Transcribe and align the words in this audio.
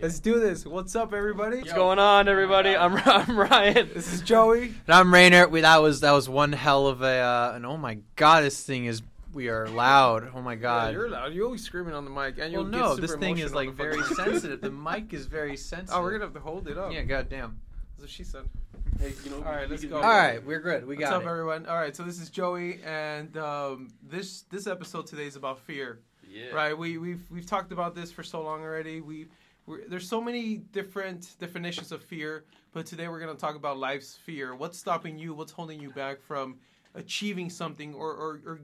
Let's 0.00 0.18
do 0.18 0.40
this. 0.40 0.64
What's 0.64 0.96
up, 0.96 1.12
everybody? 1.12 1.58
What's 1.58 1.72
going 1.74 1.98
on, 1.98 2.26
everybody? 2.28 2.74
I'm, 2.76 2.94
I'm 3.04 3.38
Ryan. 3.38 3.90
This 3.92 4.12
is 4.12 4.22
Joey. 4.22 4.62
And 4.86 4.94
I'm 4.94 5.12
Rainer. 5.12 5.46
We, 5.48 5.60
that 5.60 5.82
was 5.82 6.00
that 6.00 6.12
was 6.12 6.28
one 6.28 6.52
hell 6.52 6.86
of 6.86 7.02
a. 7.02 7.06
Uh, 7.06 7.52
and 7.54 7.66
oh 7.66 7.76
my 7.76 7.98
god, 8.16 8.44
this 8.44 8.62
thing 8.62 8.86
is. 8.86 9.02
We 9.32 9.48
are 9.48 9.68
loud. 9.68 10.32
Oh 10.34 10.40
my 10.42 10.56
god, 10.56 10.58
Yeah, 10.58 10.84
god. 10.86 10.92
you're 10.94 11.08
loud. 11.10 11.32
You're 11.34 11.44
always 11.44 11.62
screaming 11.62 11.94
on 11.94 12.04
the 12.04 12.10
mic, 12.10 12.30
and 12.30 12.38
well, 12.38 12.50
you'll 12.50 12.64
no, 12.64 12.94
get 12.96 13.02
this 13.02 13.14
thing 13.14 13.38
is 13.38 13.54
like 13.54 13.70
very 13.74 13.98
fucking- 14.00 14.16
sensitive. 14.24 14.60
The 14.60 14.72
mic 14.72 15.12
is 15.12 15.26
very 15.26 15.56
sensitive. 15.56 15.94
Oh, 15.96 16.02
we're 16.02 16.10
gonna 16.12 16.24
have 16.24 16.34
to 16.34 16.40
hold 16.40 16.66
it 16.66 16.76
up. 16.76 16.92
Yeah, 16.92 17.02
goddamn. 17.02 17.60
That's 17.92 18.00
what 18.02 18.10
she 18.10 18.24
said. 18.24 18.42
Hey, 18.98 19.12
you 19.24 19.30
know, 19.30 19.36
All 19.36 19.52
right, 19.52 19.70
let's 19.70 19.84
go. 19.84 19.96
make 19.96 20.04
All 20.04 20.10
it- 20.10 20.14
right, 20.16 20.44
we're 20.46 20.58
good. 20.60 20.84
We 20.84 20.96
What's 20.96 21.10
got 21.10 21.16
up, 21.18 21.22
it. 21.22 21.28
everyone? 21.28 21.66
All 21.66 21.76
right, 21.76 21.94
so 21.94 22.02
this 22.02 22.20
is 22.20 22.28
Joey, 22.28 22.80
and 22.84 23.36
um, 23.36 23.88
this 24.02 24.42
this 24.50 24.66
episode 24.66 25.06
today 25.06 25.26
is 25.26 25.36
about 25.36 25.60
fear. 25.60 26.00
Yeah. 26.28 26.46
Right? 26.52 26.76
We 26.76 26.98
we've 26.98 27.22
we've 27.30 27.46
talked 27.46 27.70
about 27.70 27.94
this 27.94 28.10
for 28.10 28.24
so 28.24 28.42
long 28.42 28.62
already. 28.62 29.00
We 29.00 29.28
we're, 29.70 29.88
there's 29.88 30.08
so 30.08 30.20
many 30.20 30.56
different 30.56 31.36
definitions 31.38 31.92
of 31.92 32.02
fear, 32.02 32.44
but 32.72 32.86
today 32.86 33.08
we're 33.08 33.20
gonna 33.20 33.34
talk 33.34 33.54
about 33.54 33.78
life's 33.78 34.16
fear. 34.16 34.54
What's 34.54 34.78
stopping 34.78 35.18
you? 35.18 35.32
What's 35.32 35.52
holding 35.52 35.80
you 35.80 35.90
back 35.90 36.20
from 36.20 36.56
achieving 36.94 37.48
something, 37.48 37.94
or 37.94 38.10
or, 38.10 38.40
or 38.44 38.60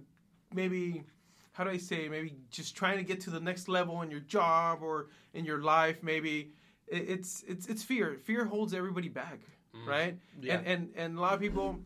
maybe 0.52 1.04
how 1.52 1.64
do 1.64 1.70
I 1.70 1.76
say? 1.76 2.08
Maybe 2.08 2.34
just 2.50 2.76
trying 2.76 2.98
to 2.98 3.04
get 3.04 3.20
to 3.22 3.30
the 3.30 3.40
next 3.40 3.68
level 3.68 4.02
in 4.02 4.10
your 4.10 4.20
job 4.20 4.80
or 4.82 5.06
in 5.32 5.44
your 5.44 5.62
life. 5.62 6.02
Maybe 6.02 6.50
it, 6.88 7.08
it's 7.08 7.44
it's 7.46 7.66
it's 7.68 7.82
fear. 7.82 8.18
Fear 8.24 8.44
holds 8.44 8.74
everybody 8.74 9.08
back, 9.08 9.38
mm. 9.74 9.86
right? 9.86 10.18
Yeah. 10.40 10.58
And 10.58 10.66
and 10.66 10.92
and 10.96 11.18
a 11.18 11.20
lot 11.20 11.34
of 11.34 11.40
people 11.40 11.78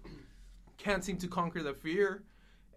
can't 0.78 1.04
seem 1.04 1.18
to 1.18 1.28
conquer 1.28 1.62
the 1.62 1.74
fear 1.74 2.22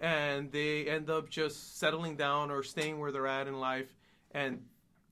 and 0.01 0.51
they 0.51 0.85
end 0.89 1.09
up 1.09 1.29
just 1.29 1.79
settling 1.79 2.17
down 2.17 2.51
or 2.51 2.61
staying 2.61 2.99
where 2.99 3.09
they're 3.09 3.25
at 3.25 3.47
in 3.47 3.57
life 3.57 3.95
and 4.31 4.61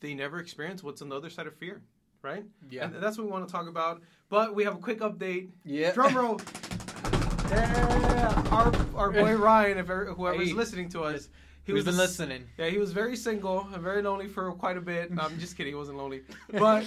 they 0.02 0.14
never 0.14 0.40
experience 0.40 0.84
what's 0.84 1.02
on 1.02 1.10
the 1.10 1.16
other 1.16 1.30
side 1.30 1.48
of 1.48 1.56
fear 1.56 1.82
right 2.22 2.44
Yeah. 2.70 2.86
and 2.86 2.96
that's 3.02 3.18
what 3.18 3.26
we 3.26 3.32
want 3.32 3.48
to 3.48 3.52
talk 3.52 3.68
about 3.68 4.02
but 4.30 4.54
we 4.54 4.64
have 4.66 4.76
a 4.76 4.80
quick 4.80 5.00
update 5.00 5.50
Yeah. 5.64 5.92
drum 5.94 6.16
roll 6.18 6.42
yeah 7.50 8.44
our, 8.52 8.72
our 8.96 9.12
boy 9.12 9.36
ryan 9.50 9.78
if 9.78 9.90
ever, 9.90 10.06
whoever's 10.14 10.50
Hey. 10.50 10.54
listening 10.54 10.90
to 10.90 11.04
us 11.04 11.30
he 11.64 11.74
We've 11.74 11.86
was 11.86 11.94
been 11.94 11.98
listening. 11.98 12.44
yeah 12.58 12.68
he 12.70 12.78
was 12.78 12.92
very 12.92 13.16
single 13.16 13.68
and 13.74 13.82
very 13.82 14.02
lonely 14.02 14.28
for 14.28 14.52
quite 14.54 14.78
a 14.78 14.82
bit 14.82 15.12
no, 15.12 15.22
i'm 15.24 15.40
just 15.40 15.56
kidding 15.58 15.72
he 15.74 15.78
wasn't 15.78 15.98
lonely 15.98 16.22
but 16.52 16.86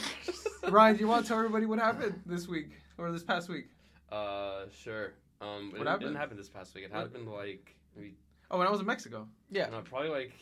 ryan 0.68 0.96
do 0.96 1.00
you 1.02 1.08
want 1.08 1.24
to 1.24 1.28
tell 1.28 1.38
everybody 1.38 1.66
what 1.66 1.78
happened 1.78 2.20
this 2.26 2.46
week 2.48 2.70
or 2.98 3.10
this 3.12 3.22
past 3.24 3.48
week 3.48 3.66
Uh, 4.12 4.66
sure. 4.70 5.14
Um, 5.40 5.48
What 5.48 5.78
didn't- 5.78 5.86
happened? 5.86 6.00
didn't 6.10 6.16
happen 6.22 6.36
this 6.36 6.48
past 6.48 6.72
week. 6.74 6.84
It 6.84 6.92
happened 6.92 7.26
like 7.28 7.74
maybe 7.96 8.14
oh 8.50 8.58
when 8.58 8.66
i 8.66 8.70
was 8.70 8.80
in 8.80 8.86
mexico 8.86 9.26
Yeah. 9.50 9.68
no, 9.70 9.80
probably 9.82 10.10
like 10.10 10.32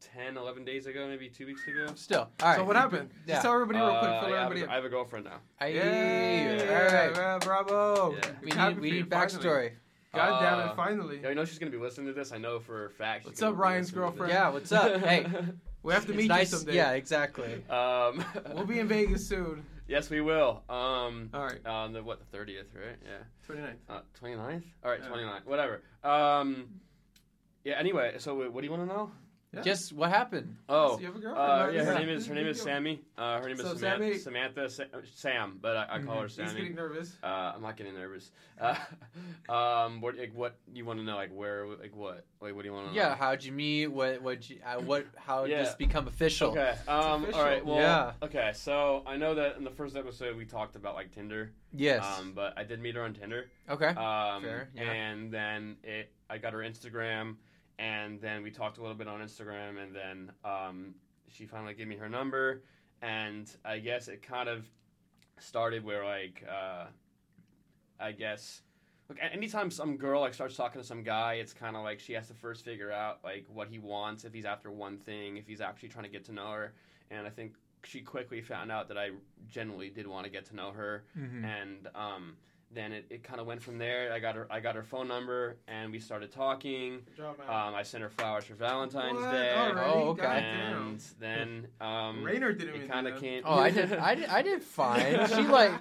10, 0.00 0.36
11 0.36 0.64
days 0.64 0.86
ago, 0.86 1.06
maybe 1.08 1.28
two 1.28 1.46
weeks 1.46 1.66
ago. 1.66 1.86
Still. 1.94 2.20
All 2.40 2.48
right. 2.48 2.56
so 2.56 2.64
what 2.64 2.76
happened 2.76 3.10
Yeah. 3.26 3.34
just 3.34 3.42
tell 3.42 3.54
everybody 3.54 3.78
real 3.78 3.98
quick 3.98 4.10
Uh, 4.10 4.20
fill 4.20 4.30
yeah, 4.30 4.34
I, 4.36 4.38
have 4.38 4.46
everybody 4.46 4.60
a, 4.60 4.64
in 4.64 4.70
I 4.70 4.74
have 4.74 4.84
a 4.84 4.88
girlfriend 4.88 5.24
now. 5.26 5.66
Yay. 5.66 5.74
Yeah, 6.56 6.62
all 6.68 6.84
right. 6.84 7.16
yeah, 7.16 7.38
bravo. 7.38 8.14
Yeah. 8.16 8.30
We 8.42 8.50
Happy 8.50 8.68
need 8.68 8.74
for 8.76 8.80
we 8.80 8.88
you, 8.90 8.94
need 9.02 9.10
finally. 9.10 9.28
backstory. 9.38 9.70
God 10.14 10.40
damn 10.40 10.58
it, 10.60 10.62
Uh, 10.72 10.74
finally. 10.76 11.20
Yeah, 11.22 11.30
I 11.30 11.34
know 11.34 11.44
she's 11.44 11.58
gonna 11.58 11.72
be 11.72 11.78
listening 11.78 12.06
to 12.08 12.12
this. 12.12 12.32
I 12.32 12.38
know 12.38 12.60
for 12.60 12.86
a 12.86 12.90
fact. 12.90 13.24
What's 13.26 13.42
up, 13.42 13.56
Ryan's 13.56 13.88
listening 13.88 14.04
to 14.04 14.10
this. 14.12 14.18
girlfriend? 14.18 14.32
Yeah. 14.32 14.48
What's 14.50 14.72
up? 14.72 15.00
Hey. 15.00 15.26
We 15.82 15.92
have 15.92 16.06
to 16.06 16.12
it's 16.12 16.16
meet 16.18 16.28
nice. 16.28 16.50
you 16.50 16.56
someday. 16.58 16.76
Yeah. 16.76 16.92
Exactly. 16.92 17.62
Um, 17.68 18.24
We'll 18.54 18.64
be 18.64 18.78
in 18.78 18.88
Vegas 18.88 19.26
soon. 19.28 19.66
Yes, 19.86 20.08
we 20.08 20.22
will. 20.22 20.62
Um, 20.70 21.28
All 21.34 21.44
right. 21.44 21.60
on 21.66 21.92
the 21.92 22.02
what 22.02 22.20
the 22.20 22.24
thirtieth, 22.24 22.68
right? 22.74 22.96
Yeah. 23.04 23.54
29th. 23.54 23.74
Uh, 23.90 24.00
29th? 24.18 24.62
All 24.82 24.90
right, 24.90 25.00
Yeah. 25.02 25.08
29th. 25.10 25.44
Whatever. 25.44 25.82
Um, 26.02 26.68
yeah. 27.64 27.74
Anyway, 27.74 28.14
so 28.16 28.34
what 28.48 28.60
do 28.62 28.64
you 28.64 28.70
want 28.70 28.88
to 28.88 28.94
know? 28.94 29.10
Yeah. 29.54 29.62
Just 29.62 29.92
what 29.92 30.10
happened? 30.10 30.56
Oh, 30.68 30.94
So 30.94 31.00
you 31.00 31.06
have 31.06 31.16
a 31.16 31.18
girlfriend, 31.18 31.50
uh, 31.50 31.64
right? 31.66 31.74
yeah. 31.74 31.84
Her 31.84 31.98
name 31.98 32.08
is 32.08 32.26
her 32.26 32.34
name 32.34 32.46
is 32.46 32.60
Sammy. 32.60 33.00
Uh, 33.16 33.40
her 33.40 33.48
name 33.48 33.56
So 33.56 33.72
is 33.72 33.78
Samantha. 33.80 34.04
Sammy- 34.04 34.18
Samantha 34.18 34.70
Sa- 34.70 34.84
Sam, 35.14 35.58
but 35.60 35.76
I, 35.76 35.86
I 35.96 36.02
call 36.02 36.20
her 36.20 36.28
Sammy. 36.28 36.44
He's 36.46 36.52
Sammy. 36.52 36.60
getting 36.62 36.76
nervous. 36.76 37.16
Uh, 37.22 37.52
I'm 37.54 37.62
not 37.62 37.76
getting 37.76 37.94
nervous. 37.94 38.30
Uh, 38.60 38.76
um, 39.48 40.00
what 40.00 40.16
like, 40.16 40.32
what 40.34 40.56
you 40.72 40.84
want 40.84 40.98
to 40.98 41.04
know? 41.04 41.16
Like 41.16 41.30
where? 41.34 41.66
Like 41.66 41.94
what? 41.94 42.24
Like 42.40 42.54
what 42.54 42.62
do 42.62 42.68
you 42.68 42.74
want 42.74 42.88
to 42.88 42.90
know? 42.94 42.96
Yeah. 42.96 43.14
How'd 43.16 43.42
you 43.44 43.52
meet? 43.52 43.88
What? 43.88 44.22
What? 44.22 44.48
You, 44.48 44.58
uh, 44.64 44.80
what? 44.80 45.06
How 45.16 45.42
did 45.42 45.50
Yeah. 45.52 45.62
this 45.64 45.74
become 45.74 46.08
official? 46.08 46.50
Okay. 46.50 46.74
Um. 46.88 47.22
official. 47.24 47.40
All 47.40 47.46
right. 47.46 47.64
Well. 47.64 47.76
Yeah. 47.76 48.12
Okay. 48.22 48.52
So 48.54 49.02
I 49.06 49.16
know 49.16 49.34
that 49.34 49.56
in 49.56 49.64
the 49.64 49.70
first 49.70 49.96
episode 49.96 50.36
we 50.36 50.44
talked 50.44 50.76
about 50.76 50.94
like 50.94 51.12
Tinder. 51.12 51.52
Yes. 51.72 52.04
Um. 52.18 52.32
But 52.34 52.54
I 52.56 52.64
did 52.64 52.80
meet 52.80 52.94
her 52.94 53.02
on 53.02 53.14
Tinder. 53.14 53.46
okay. 53.68 53.88
Um, 53.88 54.42
Fair, 54.42 54.68
yeah. 54.74 54.82
And 54.92 55.32
then 55.32 55.76
it, 55.82 56.12
I 56.30 56.38
got 56.38 56.52
her 56.52 56.60
Instagram, 56.60 57.36
and 57.78 58.20
then 58.20 58.42
we 58.42 58.50
talked 58.50 58.78
a 58.78 58.80
little 58.80 58.96
bit 58.96 59.08
on 59.08 59.20
Instagram, 59.20 59.82
and 59.82 59.94
then 59.94 60.32
um, 60.44 60.94
she 61.28 61.46
finally 61.46 61.74
gave 61.74 61.88
me 61.88 61.96
her 61.96 62.08
number, 62.08 62.62
and 63.02 63.50
I 63.64 63.78
guess 63.78 64.08
it 64.08 64.22
kind 64.22 64.48
of 64.48 64.66
started 65.38 65.84
where 65.84 66.04
like 66.04 66.44
uh, 66.48 66.86
I 68.00 68.12
guess. 68.12 68.62
Look, 69.10 69.18
anytime 69.20 69.70
some 69.70 69.98
girl 69.98 70.22
like 70.22 70.32
starts 70.32 70.56
talking 70.56 70.80
to 70.80 70.86
some 70.86 71.02
guy, 71.02 71.34
it's 71.34 71.52
kind 71.52 71.76
of 71.76 71.82
like 71.82 72.00
she 72.00 72.14
has 72.14 72.26
to 72.28 72.34
first 72.34 72.64
figure 72.64 72.90
out 72.90 73.18
like 73.22 73.44
what 73.52 73.68
he 73.68 73.78
wants, 73.78 74.24
if 74.24 74.32
he's 74.32 74.46
after 74.46 74.70
one 74.70 74.96
thing, 74.96 75.36
if 75.36 75.46
he's 75.46 75.60
actually 75.60 75.90
trying 75.90 76.04
to 76.04 76.10
get 76.10 76.24
to 76.24 76.32
know 76.32 76.50
her. 76.52 76.72
And 77.10 77.26
I 77.26 77.30
think 77.30 77.52
she 77.82 78.00
quickly 78.00 78.40
found 78.40 78.72
out 78.72 78.88
that 78.88 78.96
I 78.96 79.10
genuinely 79.46 79.90
did 79.90 80.06
want 80.06 80.24
to 80.24 80.30
get 80.30 80.46
to 80.46 80.56
know 80.56 80.70
her 80.72 81.04
Mhm. 81.18 81.44
and 81.44 81.88
um, 81.94 82.36
then 82.74 82.92
it, 82.92 83.06
it 83.10 83.22
kind 83.24 83.40
of 83.40 83.46
went 83.46 83.62
from 83.62 83.78
there. 83.78 84.12
I 84.12 84.18
got 84.18 84.34
her 84.34 84.46
I 84.50 84.60
got 84.60 84.74
her 84.74 84.82
phone 84.82 85.08
number 85.08 85.56
and 85.68 85.90
we 85.92 85.98
started 86.00 86.32
talking. 86.32 87.00
Good 87.06 87.16
job, 87.16 87.38
man. 87.38 87.48
Um, 87.48 87.74
I 87.74 87.82
sent 87.82 88.02
her 88.02 88.08
flowers 88.10 88.44
for 88.44 88.54
Valentine's 88.54 89.20
What? 89.20 89.32
Day, 89.32 89.54
Alrighty, 89.56 89.92
Oh, 89.94 90.08
okay. 90.10 90.22
goddamn. 90.22 90.88
and 90.88 91.00
then 91.20 91.66
um, 91.80 92.22
Rainer 92.22 92.52
didn't 92.52 92.74
even 92.74 92.82
it 92.82 92.90
kind 92.90 93.06
of 93.06 93.14
that. 93.14 93.20
came. 93.20 93.42
Oh, 93.44 93.54
I 93.58 93.70
did. 93.70 93.92
I 93.94 94.14
did. 94.14 94.26
I 94.26 94.42
did 94.42 94.62
fine. 94.62 95.26
She 95.28 95.42
like 95.60 95.72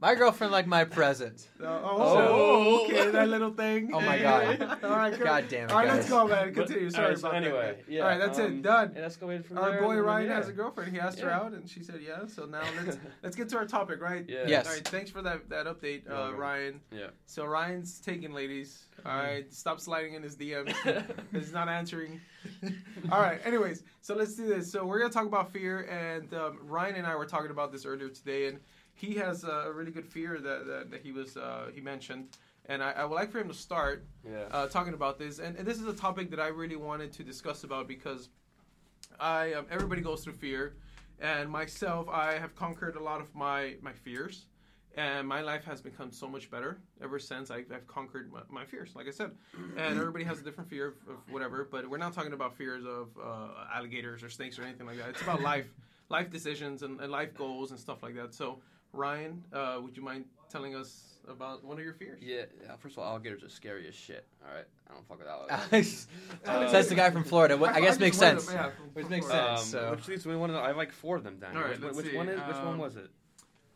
my 0.00 0.14
girlfriend 0.14 0.52
like 0.52 0.66
my 0.66 0.84
present. 0.84 1.48
Oh, 1.64 1.80
Oh. 1.96 2.84
okay, 2.86 3.10
that 3.10 3.28
little 3.28 3.50
thing. 3.52 3.90
Oh 3.94 4.00
my 4.00 4.18
God. 4.18 4.62
All 4.84 4.90
right, 4.90 5.10
good. 5.12 5.22
God 5.24 5.44
damn 5.48 5.64
it, 5.68 5.72
All 5.72 5.78
right, 5.78 5.86
guys. 5.88 5.96
let's 5.98 6.08
go, 6.10 6.28
man. 6.28 6.52
Continue. 6.54 6.90
Sorry 6.90 7.08
right, 7.08 7.18
so 7.18 7.28
about 7.28 7.40
that. 7.40 7.46
anyway, 7.48 7.66
man. 7.66 7.74
yeah, 7.88 8.00
All 8.02 8.08
right, 8.08 8.18
that's 8.18 8.38
um, 8.38 8.44
it. 8.58 8.62
Done. 8.62 8.88
And 8.94 9.02
let's 9.02 9.16
go 9.16 9.30
in 9.30 9.42
from 9.42 9.58
Our 9.58 9.70
there. 9.70 9.80
boy 9.82 9.90
and 9.90 9.98
then, 10.00 10.04
Ryan 10.04 10.26
yeah. 10.28 10.34
has 10.36 10.48
a 10.48 10.52
girlfriend. 10.52 10.92
He 10.92 11.00
asked 11.00 11.20
her 11.20 11.30
out, 11.30 11.52
and 11.52 11.68
she 11.68 11.82
said 11.82 12.00
yes. 12.04 12.34
So 12.34 12.44
now 12.44 12.62
let's 12.84 12.98
let's 13.22 13.36
get 13.36 13.48
to 13.50 13.56
our 13.56 13.64
topic, 13.66 14.00
right? 14.02 14.24
Yeah. 14.28 14.44
Yes. 14.46 14.66
All 14.66 14.74
right. 14.74 14.86
Thanks 14.86 15.10
for 15.10 15.22
that 15.22 15.48
that 15.50 15.66
update, 15.66 16.04
You're 16.04 16.14
uh, 16.14 16.18
welcome. 16.20 16.33
Ryan. 16.38 16.80
Yeah. 16.90 17.08
So 17.26 17.44
Ryan's 17.44 18.00
taking 18.00 18.32
ladies. 18.32 18.84
All 19.04 19.16
right. 19.16 19.52
Stop 19.52 19.80
sliding 19.80 20.14
in 20.14 20.22
his 20.22 20.36
DMs. 20.36 20.74
He's 21.32 21.52
not 21.52 21.68
answering. 21.68 22.20
All 23.12 23.20
right. 23.20 23.40
Anyways, 23.44 23.82
so 24.00 24.14
let's 24.14 24.34
do 24.34 24.46
this. 24.46 24.70
So 24.70 24.84
we're 24.86 24.98
gonna 25.00 25.12
talk 25.12 25.26
about 25.26 25.52
fear, 25.52 25.80
and 25.90 26.32
um, 26.34 26.58
Ryan 26.62 26.96
and 26.96 27.06
I 27.06 27.14
were 27.16 27.26
talking 27.26 27.50
about 27.50 27.72
this 27.72 27.84
earlier 27.86 28.08
today, 28.08 28.46
and 28.48 28.58
he 28.94 29.14
has 29.16 29.44
a 29.44 29.70
really 29.74 29.90
good 29.90 30.06
fear 30.06 30.38
that 30.40 30.66
that, 30.66 30.90
that 30.90 31.00
he 31.02 31.12
was 31.12 31.36
uh, 31.36 31.70
he 31.74 31.80
mentioned, 31.80 32.28
and 32.66 32.82
I, 32.82 32.92
I 32.92 33.04
would 33.04 33.14
like 33.14 33.30
for 33.30 33.40
him 33.40 33.48
to 33.48 33.54
start 33.54 34.06
Yeah. 34.24 34.44
uh, 34.50 34.66
talking 34.68 34.94
about 34.94 35.18
this, 35.18 35.38
and, 35.38 35.56
and 35.56 35.66
this 35.66 35.80
is 35.80 35.86
a 35.86 35.92
topic 35.94 36.30
that 36.30 36.40
I 36.40 36.48
really 36.48 36.76
wanted 36.76 37.12
to 37.14 37.24
discuss 37.24 37.64
about 37.64 37.88
because 37.88 38.28
I 39.20 39.52
um, 39.54 39.66
everybody 39.70 40.00
goes 40.00 40.22
through 40.24 40.34
fear, 40.34 40.74
and 41.20 41.50
myself 41.50 42.08
I 42.08 42.34
have 42.38 42.54
conquered 42.54 42.96
a 42.96 43.02
lot 43.02 43.20
of 43.20 43.34
my 43.34 43.74
my 43.82 43.92
fears, 43.92 44.46
and 44.96 45.26
my 45.26 45.40
life 45.40 45.64
has 45.64 45.80
become 45.80 46.10
so 46.12 46.28
much 46.28 46.50
better 46.50 46.78
ever 47.02 47.18
since 47.18 47.50
I, 47.50 47.64
I've 47.74 47.86
conquered 47.86 48.32
my, 48.32 48.40
my 48.48 48.64
fears. 48.64 48.92
Like 48.94 49.08
I 49.08 49.10
said, 49.10 49.32
and 49.76 49.98
everybody 49.98 50.24
has 50.24 50.38
a 50.40 50.42
different 50.42 50.70
fear 50.70 50.88
of, 50.88 50.94
of 51.08 51.16
whatever, 51.32 51.66
but 51.70 51.88
we're 51.88 51.98
not 51.98 52.12
talking 52.12 52.32
about 52.32 52.56
fears 52.56 52.84
of 52.84 53.08
uh, 53.22 53.48
alligators 53.74 54.22
or 54.22 54.28
snakes 54.30 54.58
or 54.58 54.62
anything 54.62 54.86
like 54.86 54.98
that. 54.98 55.08
It's 55.10 55.22
about 55.22 55.40
life, 55.42 55.66
life 56.08 56.30
decisions 56.30 56.82
and, 56.82 57.00
and 57.00 57.10
life 57.10 57.34
goals 57.34 57.70
and 57.70 57.80
stuff 57.80 58.02
like 58.02 58.14
that. 58.16 58.34
So 58.34 58.60
Ryan, 58.92 59.42
uh, 59.52 59.78
would 59.82 59.96
you 59.96 60.02
mind 60.02 60.26
telling 60.50 60.74
us 60.76 61.10
about 61.26 61.64
one 61.64 61.78
of 61.78 61.84
your 61.84 61.94
fears? 61.94 62.20
yeah. 62.22 62.42
yeah, 62.62 62.76
First 62.76 62.96
of 62.96 63.02
all, 63.02 63.10
alligators 63.10 63.42
are 63.42 63.48
scary 63.48 63.88
as 63.88 63.94
shit. 63.94 64.26
All 64.46 64.54
right. 64.54 64.66
I 64.88 64.92
don't 64.94 65.08
fuck 65.08 65.18
with 65.18 65.26
alligators. 65.26 66.06
Alex, 66.44 66.68
Uh, 66.68 66.70
that's 66.70 66.88
the 66.88 66.94
guy 66.94 67.10
from 67.10 67.24
Florida. 67.24 67.56
What, 67.56 67.70
I, 67.74 67.80
guess 67.80 67.90
just 67.90 68.00
makes 68.00 68.18
sense. 68.18 68.46
to- 68.46 68.52
yeah, 68.52 68.70
from- 68.70 68.90
Which 68.92 69.08
makes 69.08 69.26
Florida. 69.26 69.56
sense. 69.58 69.74
Um, 69.74 69.80
so. 69.80 69.90
Which 69.92 70.08
leads 70.08 70.26
me 70.26 70.36
one. 70.36 70.50
of. 70.50 70.56
I 70.56 70.68
have 70.68 70.76
like 70.76 70.92
four 70.92 71.16
of 71.16 71.24
them 71.24 71.38
down 71.38 71.56
All 71.56 71.62
here. 71.62 71.70
right, 71.70 71.76
which, 71.80 71.82
let's 71.84 71.96
which 71.96 72.06
see. 72.10 72.16
one 72.16 72.28
is? 72.28 72.38
Which 72.46 72.56
Um, 72.56 72.66
one 72.66 72.78
was 72.78 72.96
it? 72.96 73.08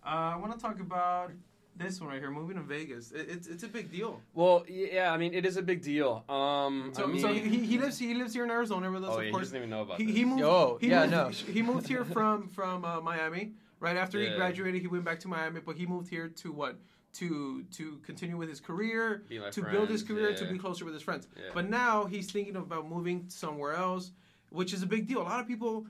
Uh, 0.08 0.32
I 0.34 0.36
want 0.36 0.52
to 0.54 0.58
talk 0.58 0.80
about 0.80 1.32
this 1.76 2.00
one 2.00 2.08
right 2.10 2.18
here, 2.18 2.30
moving 2.30 2.56
to 2.56 2.62
Vegas. 2.62 3.12
It, 3.12 3.26
it's 3.28 3.46
it's 3.46 3.62
a 3.62 3.68
big 3.68 3.90
deal. 3.92 4.20
Well, 4.34 4.64
yeah, 4.68 5.12
I 5.12 5.16
mean, 5.18 5.34
it 5.34 5.44
is 5.44 5.56
a 5.58 5.62
big 5.62 5.82
deal. 5.82 6.24
Um, 6.28 6.92
So, 6.94 7.04
I 7.04 7.06
mean, 7.06 7.20
so 7.20 7.28
he, 7.32 7.58
he 7.70 7.78
lives 7.78 7.98
he 7.98 8.14
lives 8.14 8.32
here 8.32 8.44
in 8.44 8.50
Arizona 8.50 8.90
with 8.90 9.04
us, 9.04 9.10
oh, 9.12 9.18
of 9.18 9.20
yeah, 9.20 9.26
he 9.26 9.30
course. 9.32 9.44
doesn't 9.44 9.56
even 9.58 9.70
know 9.70 9.82
about 9.82 9.98
He, 9.98 10.06
this. 10.06 10.16
he 10.16 10.24
moved. 10.24 10.40
Yo, 10.40 10.78
he 10.80 10.88
yeah, 10.88 11.00
moved, 11.00 11.12
no. 11.12 11.52
He 11.56 11.62
moved 11.62 11.86
here 11.86 12.04
from 12.04 12.48
from 12.48 12.84
uh, 12.84 13.00
Miami. 13.00 13.52
Right 13.80 13.96
after 13.96 14.18
he 14.18 14.34
graduated, 14.34 14.80
he 14.80 14.88
went 14.88 15.04
back 15.04 15.20
to 15.20 15.28
Miami, 15.28 15.60
but 15.60 15.76
he 15.76 15.86
moved 15.86 16.08
here 16.08 16.28
to 16.42 16.52
what? 16.52 16.76
To 17.20 17.62
to 17.78 17.98
continue 18.04 18.36
with 18.36 18.48
his 18.48 18.60
career, 18.60 19.22
Be 19.28 19.38
my 19.38 19.50
to 19.50 19.62
build 19.62 19.88
his 19.88 20.02
career, 20.02 20.30
yeah. 20.30 20.36
to 20.36 20.44
be 20.46 20.58
closer 20.58 20.84
with 20.84 20.94
his 20.94 21.02
friends. 21.02 21.26
Yeah. 21.36 21.50
But 21.54 21.68
now 21.68 22.04
he's 22.06 22.30
thinking 22.30 22.56
about 22.56 22.88
moving 22.88 23.24
somewhere 23.28 23.74
else, 23.74 24.10
which 24.50 24.72
is 24.72 24.82
a 24.82 24.86
big 24.86 25.06
deal. 25.06 25.20
A 25.22 25.28
lot 25.32 25.40
of 25.40 25.46
people 25.46 25.86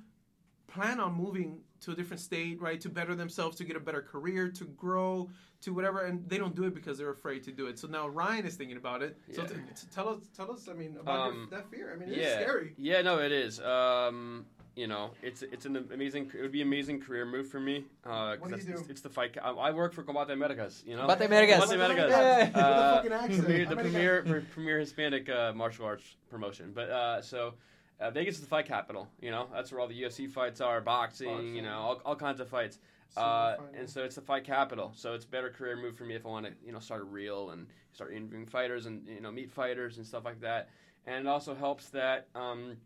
plan 0.69 1.01
on 1.01 1.15
moving 1.15 1.61
to 1.81 1.93
a 1.93 1.95
different 1.95 2.21
state, 2.21 2.61
right, 2.61 2.81
to 2.81 2.89
better 2.89 3.15
themselves, 3.15 3.57
to 3.57 3.65
get 3.65 3.77
a 3.77 3.81
better 3.81 4.03
career, 4.03 4.49
to 4.51 4.65
grow, 4.77 5.29
to 5.61 5.73
whatever, 5.73 6.05
and 6.05 6.29
they 6.29 6.37
don't 6.39 6.55
do 6.55 6.65
it 6.65 6.75
because 6.75 6.99
they're 6.99 7.11
afraid 7.11 7.43
to 7.45 7.53
do 7.53 7.67
it. 7.67 7.79
So 7.79 7.89
now 7.89 8.09
Ryan 8.09 8.47
is 8.47 8.55
thinking 8.57 8.77
about 8.77 9.03
it. 9.03 9.17
So 9.35 9.43
t- 9.45 9.55
t- 9.55 9.87
tell 9.95 10.09
us, 10.09 10.21
tell 10.37 10.51
us, 10.53 10.69
I 10.69 10.75
mean, 10.75 10.97
about 11.01 11.33
your, 11.33 11.43
Um, 11.43 11.49
that 11.51 11.71
fear. 11.71 11.93
I 11.93 11.97
mean, 11.97 12.09
it's 12.11 12.19
yeah, 12.19 12.41
scary. 12.41 12.75
Yeah, 12.77 13.03
no, 13.03 13.19
it 13.19 13.33
is. 13.33 13.61
Um, 13.61 14.45
you 14.77 14.87
know, 14.87 15.11
it's 15.23 15.43
it's 15.43 15.67
an 15.67 15.77
amazing. 15.93 16.31
It 16.37 16.41
would 16.43 16.53
be 16.53 16.63
an 16.63 16.69
amazing 16.69 17.01
career 17.01 17.25
move 17.27 17.49
for 17.49 17.59
me. 17.59 17.85
Uh, 18.05 18.37
'cause 18.37 18.41
What 18.41 18.51
do 18.51 18.57
you 18.59 18.77
do? 18.77 18.85
It's 18.89 19.01
the 19.01 19.09
fight. 19.09 19.37
I, 19.43 19.51
I 19.51 19.71
work 19.73 19.93
for 19.93 20.05
Combate 20.05 20.31
Americas. 20.31 20.85
You 20.87 20.95
know, 20.97 21.07
Combate 21.07 21.27
Americas. 21.27 21.59
Combate 21.59 21.75
Americas. 21.81 22.11
Yay. 22.13 22.45
With 22.47 22.57
a 22.57 22.59
Uh, 22.67 22.97
fucking 22.97 23.13
accent. 23.13 23.45
premier, 23.45 23.67
the 23.67 23.77
premier 23.77 24.47
premier 24.55 24.79
Hispanic 24.79 25.29
uh, 25.29 25.53
martial 25.53 25.85
arts 25.87 26.17
promotion. 26.31 26.73
But 26.75 26.91
uh, 26.91 27.23
so. 27.23 27.55
Uh, 28.01 28.11
Vegas 28.11 28.37
is 28.37 28.41
the 28.43 28.47
fight 28.47 28.67
capital, 28.67 29.09
you 29.21 29.31
know. 29.31 29.49
That's 29.53 29.73
where 29.73 29.81
all 29.81 29.89
the 29.89 30.01
UFC 30.01 30.31
fights 30.31 30.61
are, 30.61 30.81
boxing, 30.81 31.29
Boxing. 31.29 31.57
you 31.57 31.63
know, 31.63 31.79
all, 31.79 32.01
all 32.05 32.17
kinds 32.17 32.41
of 32.41 32.49
fights. 32.49 32.79
Uh, 33.17 33.57
and 33.77 33.89
so 33.89 34.05
it's 34.05 34.15
the 34.15 34.21
fight 34.21 34.45
capital. 34.45 34.93
So 34.95 35.15
it's 35.15 35.25
a 35.25 35.29
better 35.29 35.51
career 35.51 35.77
move 35.77 35.97
for 35.97 36.05
me 36.05 36.15
if 36.15 36.25
I 36.25 36.29
want 36.29 36.47
to, 36.47 36.53
you 36.65 36.73
know, 36.73 36.79
start 36.79 37.01
a 37.01 37.05
reel 37.05 37.51
and 37.51 37.67
start 37.93 38.13
interviewing 38.13 38.47
fighters 38.47 38.87
and 38.87 39.07
you 39.09 39.21
know 39.21 39.33
meet 39.33 39.51
fighters 39.51 39.97
and 39.97 40.07
stuff 40.07 40.25
like 40.25 40.41
that. 40.41 40.69
And 41.07 41.27
it 41.27 41.27
also 41.27 41.55
helps 41.55 41.89
that 41.91 42.29
um, 42.35 42.77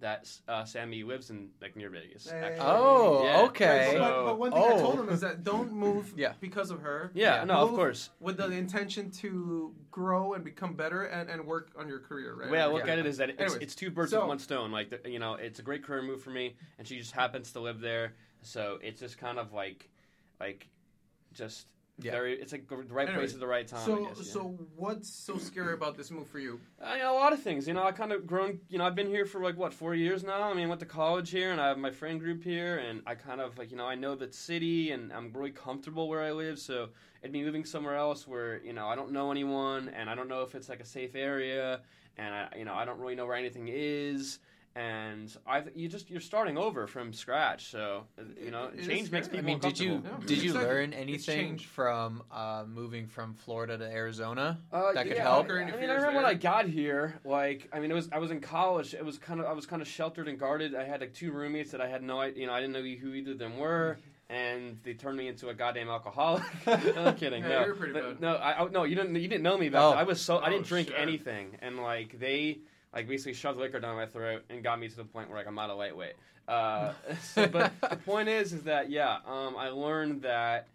that 0.00 0.30
uh, 0.48 0.64
Sammy 0.64 1.02
lives 1.04 1.30
in 1.30 1.50
like 1.60 1.76
near 1.76 1.90
Vegas. 1.90 2.28
Hey. 2.30 2.56
Oh, 2.60 3.22
Yeah. 3.24 3.40
okay. 3.42 3.90
But, 3.98 3.98
So- 3.98 4.24
but 4.26 4.38
one 4.38 4.50
thing 4.52 4.62
I 4.62 4.72
Oh. 4.72 4.80
told 4.80 5.00
him 5.00 5.08
is 5.10 5.20
that 5.20 5.44
don't 5.44 5.72
move 5.72 6.12
Yeah. 6.16 6.32
because 6.40 6.70
of 6.70 6.80
her. 6.80 7.10
Yeah, 7.14 7.36
Yeah. 7.36 7.44
no, 7.44 7.54
of 7.60 7.70
course. 7.70 8.10
With 8.18 8.38
the 8.38 8.50
intention 8.50 9.10
to 9.12 9.74
grow 9.90 10.32
and 10.34 10.42
become 10.44 10.74
better 10.74 11.02
and, 11.04 11.28
and 11.28 11.46
work 11.46 11.70
on 11.78 11.86
your 11.86 12.00
career, 12.00 12.34
right? 12.34 12.46
The 12.46 12.52
way 12.52 12.60
I 12.60 12.66
look 12.66 12.86
Yeah. 12.86 12.92
at 12.92 12.98
it 12.98 13.06
is 13.06 13.18
that 13.18 13.30
it's, 13.30 13.40
Anyways, 13.40 13.62
it's 13.62 13.74
two 13.74 13.90
birds 13.90 14.10
so- 14.12 14.20
with 14.20 14.28
one 14.28 14.38
stone. 14.38 14.72
Like 14.72 14.88
the, 15.02 15.10
you 15.10 15.18
know, 15.18 15.34
it's 15.34 15.58
a 15.58 15.62
great 15.62 15.84
career 15.84 16.02
move 16.02 16.22
for 16.22 16.30
me, 16.30 16.56
and 16.78 16.88
she 16.88 16.96
just 16.98 17.12
happens 17.12 17.52
to 17.52 17.60
live 17.60 17.80
there, 17.80 18.14
so 18.42 18.78
it's 18.82 19.00
just 19.00 19.18
kind 19.18 19.38
of 19.38 19.52
like, 19.52 19.88
like, 20.40 20.68
just 21.34 21.66
Yeah. 22.04 22.12
very. 22.12 22.40
It's 22.40 22.52
like 22.52 22.68
the 22.68 22.76
right 22.76 23.08
Anyways, 23.08 23.30
place 23.30 23.34
at 23.34 23.40
the 23.40 23.46
right 23.46 23.66
time. 23.66 23.84
So, 23.84 24.04
I 24.04 24.08
guess, 24.08 24.18
yeah. 24.18 24.32
so 24.32 24.58
what's 24.76 25.08
so 25.08 25.38
scary 25.38 25.74
about 25.74 25.96
this 25.96 26.10
move 26.10 26.28
for 26.28 26.38
you? 26.38 26.60
I 26.82 26.98
know 26.98 27.14
a 27.14 27.18
lot 27.18 27.32
of 27.32 27.42
things. 27.42 27.66
You 27.68 27.74
know, 27.74 27.82
I 27.84 27.92
kind 27.92 28.12
of 28.12 28.26
grown. 28.26 28.60
You 28.68 28.78
know, 28.78 28.84
I've 28.84 28.94
been 28.94 29.08
here 29.08 29.26
for 29.26 29.42
like 29.42 29.56
what 29.56 29.72
four 29.72 29.94
years 29.94 30.22
now. 30.22 30.42
I 30.42 30.54
mean, 30.54 30.66
I 30.66 30.68
went 30.68 30.80
to 30.80 30.86
college 30.86 31.30
here, 31.30 31.52
and 31.52 31.60
I 31.60 31.68
have 31.68 31.78
my 31.78 31.90
friend 31.90 32.20
group 32.20 32.42
here, 32.42 32.78
and 32.78 33.02
I 33.06 33.14
kind 33.14 33.40
of 33.40 33.58
like 33.58 33.70
you 33.70 33.76
know 33.76 33.86
I 33.86 33.94
know 33.94 34.14
the 34.14 34.32
city, 34.32 34.92
and 34.92 35.12
I'm 35.12 35.32
really 35.32 35.50
comfortable 35.50 36.08
where 36.08 36.22
I 36.22 36.32
live. 36.32 36.58
So 36.58 36.88
it'd 37.22 37.32
be 37.32 37.42
moving 37.42 37.64
somewhere 37.64 37.96
else 37.96 38.26
where 38.26 38.62
you 38.62 38.72
know 38.72 38.86
I 38.88 38.96
don't 38.96 39.12
know 39.12 39.30
anyone, 39.30 39.88
and 39.90 40.08
I 40.08 40.14
don't 40.14 40.28
know 40.28 40.42
if 40.42 40.54
it's 40.54 40.68
like 40.68 40.80
a 40.80 40.86
safe 40.86 41.14
area, 41.14 41.80
and 42.16 42.34
I 42.34 42.48
you 42.56 42.64
know 42.64 42.74
I 42.74 42.84
don't 42.84 42.98
really 42.98 43.14
know 43.14 43.26
where 43.26 43.36
anything 43.36 43.68
is. 43.70 44.38
And 44.76 45.36
I, 45.48 45.64
you 45.74 45.88
just 45.88 46.10
you're 46.10 46.20
starting 46.20 46.56
over 46.56 46.86
from 46.86 47.12
scratch, 47.12 47.70
so 47.72 48.04
uh, 48.16 48.22
you 48.40 48.52
know 48.52 48.66
It 48.72 48.78
is 48.80 48.86
change 48.86 49.10
makes 49.10 49.26
scary. 49.26 49.40
I 49.40 49.42
mean, 49.42 49.58
did 49.58 49.80
you. 49.80 49.94
Yeah. 50.04 50.10
did 50.24 50.38
you 50.38 50.50
Exactly. 50.50 50.64
learn 50.74 50.92
anything 50.92 51.58
from 51.58 52.22
uh, 52.30 52.64
moving 52.68 53.08
from 53.08 53.34
Florida 53.34 53.76
to 53.78 53.84
Arizona? 53.84 54.58
Uh, 54.72 54.92
that 54.92 55.08
could 55.08 55.16
yeah, 55.16 55.22
help? 55.22 55.50
I, 55.50 55.54
I 55.54 55.58
mean, 55.58 55.64
I 55.64 55.68
Interferes 55.72 55.96
remember 56.02 56.16
when. 56.18 56.24
I 56.26 56.34
got 56.34 56.66
here, 56.66 57.18
like, 57.24 57.68
I 57.72 57.80
mean, 57.80 57.90
it 57.90 57.94
was 57.94 58.08
I 58.12 58.18
was 58.18 58.30
in 58.30 58.40
college. 58.40 58.94
It 58.94 59.04
was 59.04 59.18
kind 59.18 59.40
of 59.40 59.46
I 59.46 59.52
was 59.52 59.66
kind 59.66 59.82
of 59.82 59.88
sheltered 59.88 60.28
and 60.28 60.38
guarded. 60.38 60.76
I 60.76 60.84
had 60.84 61.00
like 61.00 61.14
two 61.14 61.32
roommates 61.32 61.72
that 61.72 61.80
I 61.80 61.88
had 61.88 62.04
no, 62.04 62.20
i- 62.20 62.26
you 62.28 62.46
know, 62.46 62.52
I 62.52 62.60
didn't 62.60 62.72
know 62.74 62.80
who 62.82 63.12
either 63.14 63.32
of 63.32 63.38
them 63.40 63.58
were, 63.58 63.98
and 64.30 64.78
they 64.84 64.94
turned 64.94 65.18
me 65.18 65.26
into 65.26 65.48
a 65.48 65.54
goddamn 65.54 65.88
alcoholic. 65.88 66.44
no, 66.66 67.06
I'm 67.06 67.16
kidding. 67.16 67.42
Yeah, 67.42 67.48
no, 67.48 67.64
you're 67.66 67.74
pretty 67.74 67.92
But- 67.92 68.04
bad. 68.04 68.20
no, 68.20 68.36
I, 68.36 68.64
I- 68.64 68.68
no, 68.68 68.84
you 68.84 68.94
didn't, 68.94 69.16
you 69.16 69.26
didn't 69.26 69.42
know 69.42 69.58
me 69.58 69.68
back 69.68 69.82
Oh. 69.82 69.90
then. 69.90 69.98
I 69.98 70.04
was 70.04 70.20
so 70.20 70.38
I 70.38 70.46
Oh, 70.46 70.50
didn't 70.50 70.66
drink 70.68 70.88
shit. 70.90 70.96
anything, 70.96 71.58
and 71.60 71.76
like 71.80 72.20
they 72.20 72.60
like 72.94 73.06
basically 73.08 73.34
shoved 73.34 73.58
liquor 73.58 73.80
down 73.80 73.96
my 73.96 74.06
throat 74.06 74.44
and 74.50 74.62
got 74.62 74.80
me 74.80 74.88
to 74.88 74.96
the 74.96 75.04
point 75.04 75.28
where 75.28 75.38
like 75.38 75.46
I'm 75.46 75.54
not 75.54 75.70
a 75.70 75.74
lightweight. 75.74 76.14
Uh, 76.48 76.92
so, 77.22 77.46
but 77.52 77.72
the 77.88 77.96
point 77.96 78.28
is, 78.28 78.52
is 78.52 78.62
that 78.64 78.90
yeah, 78.90 79.18
um, 79.26 79.56
I 79.56 79.68
learned 79.68 80.22
that. 80.22 80.68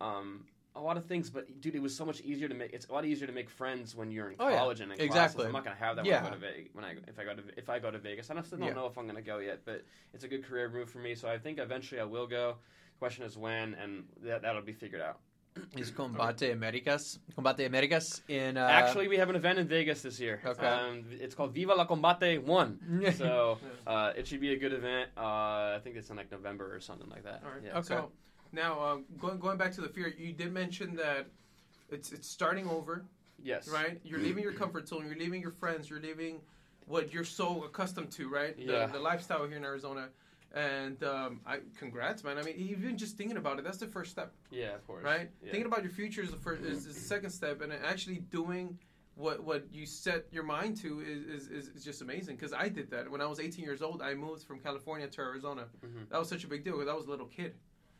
Um, 0.00 0.46
a 0.76 0.80
lot 0.80 0.96
of 0.96 1.04
things, 1.04 1.28
but 1.28 1.60
dude, 1.60 1.74
it 1.74 1.82
was 1.82 1.94
so 1.94 2.06
much 2.06 2.20
easier 2.20 2.48
to 2.48 2.54
make. 2.54 2.72
It's 2.72 2.86
a 2.86 2.92
lot 2.92 3.04
easier 3.04 3.26
to 3.26 3.32
make 3.32 3.50
friends 3.50 3.96
when 3.96 4.12
you're 4.12 4.30
in 4.30 4.36
Oh, 4.38 4.48
yeah. 4.48 4.56
college 4.56 4.80
and 4.80 4.92
in 4.92 5.00
Exactly. 5.00 5.34
classes. 5.42 5.46
I'm 5.46 5.52
not 5.52 5.64
gonna 5.64 5.76
have 5.76 5.96
that 5.96 6.06
Yeah. 6.06 6.22
when 6.22 6.32
I 6.32 6.36
go 6.36 6.40
to 6.40 6.40
Vegas. 6.52 6.74
When 6.74 6.84
I 6.84 6.90
if 7.08 7.18
I 7.18 7.24
go 7.24 7.34
to 7.34 7.42
if 7.58 7.68
I 7.68 7.78
go 7.80 7.90
to 7.90 7.98
Vegas, 7.98 8.30
I 8.30 8.40
still 8.42 8.58
don't 8.58 8.68
Yeah. 8.68 8.74
know 8.74 8.86
if 8.86 8.96
I'm 8.96 9.06
gonna 9.06 9.20
go 9.20 9.38
yet, 9.38 9.62
but 9.64 9.84
it's 10.14 10.22
a 10.22 10.28
good 10.28 10.44
career 10.44 10.68
move 10.70 10.88
for 10.88 10.98
me. 10.98 11.16
So 11.16 11.28
I 11.28 11.38
think 11.38 11.58
eventually 11.58 12.00
I 12.00 12.04
will 12.04 12.26
go. 12.26 12.56
Question 13.00 13.24
is 13.24 13.36
when, 13.36 13.74
and 13.74 14.04
that 14.22 14.42
that'll 14.42 14.62
be 14.62 14.72
figured 14.72 15.02
out. 15.02 15.18
Is 15.76 15.90
Combate 15.90 16.52
Americas? 16.52 17.18
Combate 17.34 17.66
Americas 17.66 18.22
in 18.28 18.56
uh, 18.56 18.66
Actually, 18.66 19.08
we 19.08 19.16
have 19.16 19.28
an 19.30 19.36
event 19.36 19.58
in 19.58 19.66
Vegas 19.66 20.02
this 20.02 20.20
year. 20.20 20.40
Okay. 20.44 20.66
Um, 20.66 21.04
it's 21.10 21.34
called 21.34 21.52
Viva 21.54 21.74
la 21.74 21.84
Combate 21.84 22.42
One. 22.42 22.78
so 23.16 23.58
uh, 23.86 24.12
it 24.16 24.26
should 24.26 24.40
be 24.40 24.52
a 24.52 24.56
good 24.58 24.72
event. 24.72 25.10
Uh, 25.16 25.76
I 25.76 25.80
think 25.82 25.96
it's 25.96 26.10
in 26.10 26.16
like 26.16 26.30
November 26.30 26.74
or 26.74 26.80
something 26.80 27.08
like 27.08 27.24
that. 27.24 27.42
All 27.44 27.52
right. 27.52 27.62
Yeah. 27.64 27.78
Okay. 27.78 27.88
So 27.88 28.10
now 28.52 28.80
um, 28.80 29.04
going 29.20 29.38
going 29.38 29.58
back 29.58 29.72
to 29.72 29.80
the 29.80 29.88
fear, 29.88 30.12
you 30.16 30.32
did 30.32 30.52
mention 30.52 30.94
that 30.96 31.26
it's 31.90 32.12
it's 32.12 32.28
starting 32.28 32.68
over, 32.68 33.04
Yes. 33.42 33.68
right? 33.68 34.00
You're 34.04 34.20
leaving 34.28 34.42
your 34.44 34.52
comfort 34.52 34.88
zone. 34.88 35.04
You're 35.06 35.18
leaving 35.18 35.42
your 35.42 35.52
friends. 35.52 35.90
You're 35.90 36.00
leaving 36.00 36.40
what 36.86 37.12
you're 37.12 37.24
so 37.24 37.64
accustomed 37.64 38.10
to, 38.12 38.28
right? 38.28 38.56
The, 38.56 38.64
Yeah. 38.64 38.86
the 38.86 38.98
lifestyle 39.00 39.46
here 39.46 39.56
in 39.56 39.64
Arizona. 39.64 40.08
And 40.54 41.02
um, 41.04 41.40
I 41.46 41.58
congrats, 41.78 42.24
man. 42.24 42.36
I 42.38 42.42
mean, 42.42 42.56
even 42.56 42.98
just 42.98 43.16
thinking 43.16 43.36
about 43.36 43.58
it, 43.58 43.64
that's 43.64 43.78
the 43.78 43.86
first 43.86 44.10
step, 44.10 44.32
Yeah, 44.50 44.74
of 44.74 44.84
course. 44.86 45.04
right? 45.04 45.30
Yeah. 45.42 45.52
Thinking 45.52 45.66
about 45.66 45.82
your 45.84 45.92
future 45.92 46.22
is 46.22 46.30
the 46.32 46.36
first, 46.36 46.62
is 46.62 46.84
the 46.86 46.92
second 46.92 47.30
step, 47.30 47.60
and 47.60 47.72
actually 47.72 48.16
doing 48.18 48.76
what 49.14 49.42
what 49.44 49.64
you 49.72 49.86
set 49.86 50.26
your 50.32 50.42
mind 50.44 50.76
to 50.78 51.00
is 51.00 51.22
is, 51.24 51.48
is, 51.48 51.68
is 51.68 51.84
just 51.84 52.02
amazing. 52.02 52.34
Because 52.36 52.52
I 52.52 52.68
did 52.68 52.90
that 52.90 53.08
when 53.08 53.20
I 53.20 53.26
was 53.26 53.38
18 53.38 53.64
years 53.64 53.80
old. 53.80 54.02
I 54.02 54.14
moved 54.14 54.42
from 54.42 54.58
California 54.58 55.06
to 55.06 55.20
Arizona. 55.20 55.66
Mhm. 55.86 56.08
That 56.08 56.18
was 56.18 56.28
such 56.28 56.42
a 56.42 56.48
big 56.48 56.64
deal 56.64 56.72
because 56.74 56.88
I 56.88 56.94
was 56.94 57.06
a 57.06 57.10
little 57.10 57.26
kid, 57.26 57.54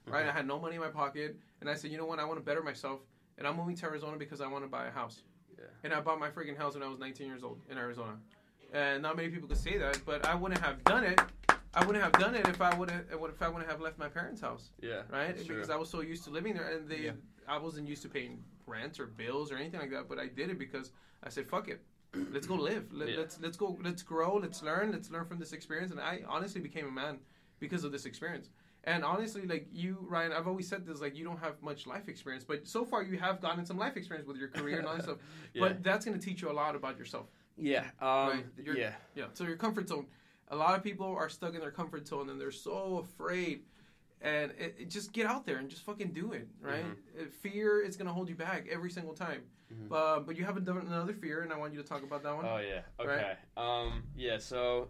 right? 0.07 0.27
Mhm. 0.27 0.31
I 0.31 0.33
had 0.33 0.47
no 0.47 0.59
money 0.59 0.75
in 0.75 0.81
my 0.81 0.89
pocket, 0.91 1.39
and 1.61 1.71
I 1.71 1.75
said, 1.75 1.93
you 1.93 1.99
know 1.99 2.07
what? 2.07 2.19
I 2.19 2.25
want 2.25 2.41
to 2.41 2.45
better 2.45 2.63
myself, 2.63 3.01
and 3.39 3.47
I'm 3.47 3.57
moving 3.57 3.77
to 3.77 3.87
Arizona 3.87 4.17
because 4.17 4.41
I 4.41 4.49
want 4.49 4.65
to 4.65 4.69
buy 4.69 4.87
a 4.87 4.91
house. 4.91 5.23
Yeah. 5.57 5.67
And 5.85 5.93
I 5.95 6.01
bought 6.01 6.19
my 6.19 6.31
freaking 6.31 6.57
house 6.57 6.75
when 6.75 6.83
I 6.83 6.89
was 6.89 6.99
19 6.99 7.27
years 7.29 7.45
old 7.45 7.61
in 7.69 7.77
Arizona, 7.79 8.19
and 8.73 9.03
not 9.03 9.15
many 9.17 9.29
people 9.29 9.47
could 9.49 9.59
say 9.59 9.77
that, 9.79 10.01
but 10.07 10.25
I 10.27 10.35
wouldn't 10.35 10.61
have 10.63 10.83
done 10.85 11.05
it. 11.05 11.21
I 11.75 11.85
wouldn't 11.85 12.03
have 12.03 12.13
done 12.15 12.35
it 12.35 12.49
if 12.49 12.61
I 12.61 12.75
would 12.77 12.91
have 12.91 13.05
if 13.13 13.43
I 13.43 13.49
wouldn't 13.49 13.71
have 13.71 13.81
left 13.81 13.99
my 13.99 14.09
parents' 14.09 14.41
house, 14.41 14.71
Yeah. 14.81 15.03
right? 15.11 15.29
that's 15.29 15.45
true. 15.45 15.57
Because 15.57 15.71
I 15.71 15.77
was 15.77 15.89
so 15.89 16.01
used 16.01 16.25
to 16.25 16.31
living 16.31 16.55
there, 16.55 16.69
and 16.77 16.89
they, 16.89 16.99
Yeah. 17.03 17.13
I 17.47 17.59
wasn't 17.59 17.89
used 17.89 18.03
to 18.03 18.09
paying 18.09 18.43
rent 18.67 18.99
or 19.01 19.07
bills 19.07 19.53
or 19.53 19.57
anything 19.57 19.81
like 19.81 19.91
that. 19.91 20.09
But 20.09 20.19
I 20.19 20.27
did 20.27 20.51
it 20.51 20.59
because 20.59 20.91
I 21.23 21.29
said, 21.29 21.49
"Fuck 21.49 21.69
it, 21.69 21.81
let's 22.33 22.47
go 22.47 22.55
live. 22.57 22.93
Let, 22.93 23.09
Yeah. 23.09 23.19
Let's 23.19 23.41
let's 23.41 23.57
go. 23.57 23.79
Let's 23.83 24.03
grow. 24.03 24.35
Let's 24.37 24.63
learn. 24.63 24.91
Let's 24.93 25.11
learn 25.11 25.27
from 25.27 25.39
this 25.39 25.53
experience." 25.53 25.91
And 25.93 26.01
I 26.01 26.23
honestly 26.27 26.61
became 26.61 26.87
a 26.87 26.91
man 26.91 27.21
because 27.61 27.85
of 27.85 27.93
this 27.93 28.05
experience. 28.05 28.51
And 28.85 29.05
honestly, 29.05 29.47
like 29.47 29.69
you, 29.71 29.99
Ryan, 30.09 30.33
I've 30.33 30.49
always 30.49 30.67
said 30.67 30.87
this: 30.87 31.01
like 31.01 31.15
you 31.17 31.25
don't 31.25 31.39
have 31.39 31.61
much 31.63 31.87
life 31.87 32.09
experience, 32.09 32.45
but 32.45 32.67
so 32.67 32.85
far 32.85 33.03
you 33.03 33.17
have 33.19 33.41
gotten 33.41 33.65
some 33.65 33.77
life 33.79 33.97
experience 33.97 34.27
with 34.27 34.39
your 34.39 34.49
career 34.49 34.79
and 34.79 34.87
all 34.89 34.97
that 34.97 35.03
stuff. 35.09 35.19
Yeah. 35.53 35.61
But 35.69 35.83
that's 35.85 36.05
going 36.05 36.19
to 36.19 36.25
teach 36.25 36.43
you 36.43 36.51
a 36.51 36.57
lot 36.63 36.75
about 36.75 36.99
yourself. 36.99 37.27
Yeah. 37.57 37.85
Um, 38.01 38.29
Right, 38.31 38.47
you're- 38.65 38.81
yeah. 38.81 38.95
Yeah. 39.15 39.27
So 39.35 39.45
your 39.45 39.57
comfort 39.57 39.89
zone. 39.89 40.07
A 40.51 40.57
lot 40.57 40.75
of 40.77 40.83
people 40.83 41.07
are 41.07 41.29
stuck 41.29 41.55
in 41.55 41.61
their 41.61 41.71
comfort 41.71 42.07
zone 42.07 42.29
and 42.29 42.41
they're 42.41 42.51
so 42.51 42.99
afraid. 42.99 43.63
And 44.21 44.51
it, 44.59 44.77
it- 44.79 44.91
just 44.91 45.13
get 45.13 45.27
out 45.27 45.47
there 45.47 45.57
and 45.57 45.69
just 45.71 45.83
fucking 45.83 46.13
do 46.13 46.33
it, 46.33 46.47
right? 46.61 46.85
Uh, 47.19 47.25
Fear 47.41 47.81
is 47.83 47.97
gonna 47.97 48.13
hold 48.13 48.29
you 48.29 48.35
back 48.35 48.67
every 48.71 48.91
single 48.91 49.15
time. 49.15 49.43
Mhm. 49.73 49.93
Uh, 49.93 50.21
but 50.21 50.37
you 50.37 50.45
have 50.45 50.57
another 50.57 51.15
fear, 51.15 51.43
and 51.43 51.53
I 51.53 51.57
want 51.57 51.73
you 51.73 51.81
to 51.81 51.87
talk 51.89 52.03
about 52.03 52.23
that 52.25 52.35
one. 52.35 52.45
Oh 52.45 52.59
yeah. 52.59 52.83
Right? 52.99 53.09
Okay. 53.21 53.37
Um. 53.57 54.03
Yeah. 54.17 54.39
So. 54.39 54.89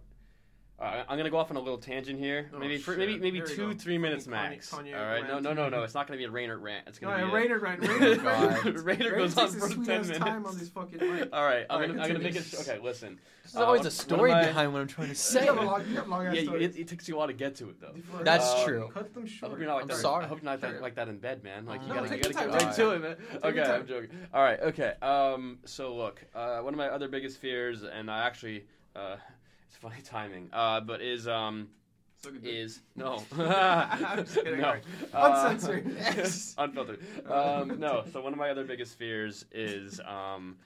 Uh, 0.80 1.04
I'm 1.08 1.18
gonna 1.18 1.28
go 1.28 1.36
off 1.36 1.50
on 1.50 1.58
a 1.58 1.60
little 1.60 1.76
tangent 1.76 2.18
here. 2.18 2.50
Oh, 2.54 2.58
maybe 2.58 2.78
for 2.78 2.96
maybe 2.96 3.18
maybe 3.18 3.42
two 3.42 3.72
go. 3.74 3.78
three 3.78 3.98
minutes 3.98 4.26
Kanye- 4.26 4.30
max. 4.30 4.70
Kanye 4.70 4.98
All 4.98 5.04
right. 5.04 5.22
No 5.26 5.32
rant. 5.34 5.42
no 5.44 5.52
no 5.52 5.68
no. 5.68 5.82
It's 5.82 5.92
not 5.92 6.06
gonna 6.06 6.16
be 6.16 6.24
a 6.24 6.30
Rainer 6.30 6.56
rant. 6.58 6.88
It's 6.88 6.98
gonna 6.98 7.18
yeah, 7.18 7.24
be 7.26 7.30
a, 7.30 7.34
Rainer, 7.34 7.58
rant. 7.58 7.80
Rainer, 7.86 8.16
God. 8.16 8.64
Rainer 8.64 8.82
Rainer 8.82 9.16
goes 9.16 9.36
on 9.36 9.48
for 9.50 9.66
his 9.66 9.74
sweet 9.74 9.86
ten 9.86 10.00
minutes. 10.02 10.18
time 10.18 10.46
on 10.46 10.56
this 10.56 10.70
fucking 10.70 10.98
mic. 10.98 11.28
All 11.34 11.44
right. 11.44 11.66
I'm 11.68 11.74
All 11.74 11.80
right, 11.80 11.88
gonna 11.88 12.00
I'm 12.02 12.08
gonna 12.08 12.18
make 12.20 12.34
continue. 12.34 12.62
it. 12.64 12.68
Okay. 12.70 12.78
Listen. 12.82 13.18
There's 13.52 13.56
always 13.56 13.82
Uh, 13.84 13.88
a 13.88 13.90
story 13.90 14.30
one 14.30 14.38
of 14.38 14.44
my- 14.44 14.48
behind 14.48 14.72
what 14.72 14.80
I'm 14.80 14.86
trying 14.88 15.08
to 15.08 15.14
say. 15.14 15.40
You 15.40 15.46
say. 15.46 15.52
have 15.54 15.58
a 15.58 15.66
long, 15.66 15.86
you 15.86 15.96
have 15.96 16.08
long 16.08 16.26
ass 16.26 16.34
Yeah. 16.36 16.42
stories. 16.44 16.76
It, 16.76 16.80
it 16.80 16.88
takes 16.88 17.08
you 17.08 17.14
a 17.14 17.18
while 17.18 17.26
to 17.26 17.32
get 17.34 17.56
to 17.56 17.68
it 17.68 17.78
though. 17.80 17.94
That's 18.22 18.48
Uh, 18.50 18.64
true. 18.64 18.90
Cut 18.94 19.12
them 19.12 19.24
I 19.26 19.28
short. 19.28 19.50
hope 19.50 19.58
you're 19.58 19.68
not 19.68 19.74
like 19.74 19.82
I'm 19.82 19.88
that. 19.88 19.96
sorry. 19.98 20.24
I 20.24 20.28
hope 20.28 20.38
you're 20.42 20.50
not 20.50 20.60
that, 20.62 20.80
like 20.80 20.94
that 20.94 21.08
in 21.08 21.18
bed, 21.18 21.44
man. 21.44 21.66
Like 21.66 21.82
you 21.82 21.88
gotta, 21.92 22.16
you 22.16 22.22
gotta 22.22 22.32
get 22.48 22.64
right 22.64 22.74
to 22.74 22.90
it, 22.92 23.02
man. 23.02 23.16
Take 23.42 23.42
your 23.54 23.64
Okay. 23.64 23.72
I'm 23.74 23.86
joking. 23.86 24.10
All 24.32 24.42
right, 24.42 24.60
okay. 24.62 24.94
Um, 25.02 25.58
so 25.66 25.94
look, 25.94 26.24
uh, 26.34 26.60
one 26.60 26.72
of 26.72 26.78
my 26.78 26.86
other 26.88 27.08
biggest 27.08 27.38
fears, 27.38 27.82
and 27.82 28.10
I 28.10 28.24
actually, 28.26 28.64
uh, 28.96 29.16
it's 29.70 29.76
funny 29.78 30.02
timing, 30.04 30.48
uh, 30.52 30.80
but 30.80 31.00
is 31.00 31.28
um, 31.28 31.68
is 32.42 32.80
no, 32.96 33.22
I'm 33.38 34.24
just 34.24 34.34
kidding, 34.42 34.60
no. 34.60 34.74
Uh, 35.14 35.46
Uncensored. 35.48 35.94
Yes. 35.96 36.54
unfiltered. 36.58 37.00
Um, 37.30 37.78
no. 37.78 38.02
So 38.12 38.20
one 38.20 38.32
of 38.32 38.38
my 38.38 38.50
other 38.50 38.64
biggest 38.64 38.98
fears 38.98 39.44
is 39.52 40.00
um. 40.00 40.56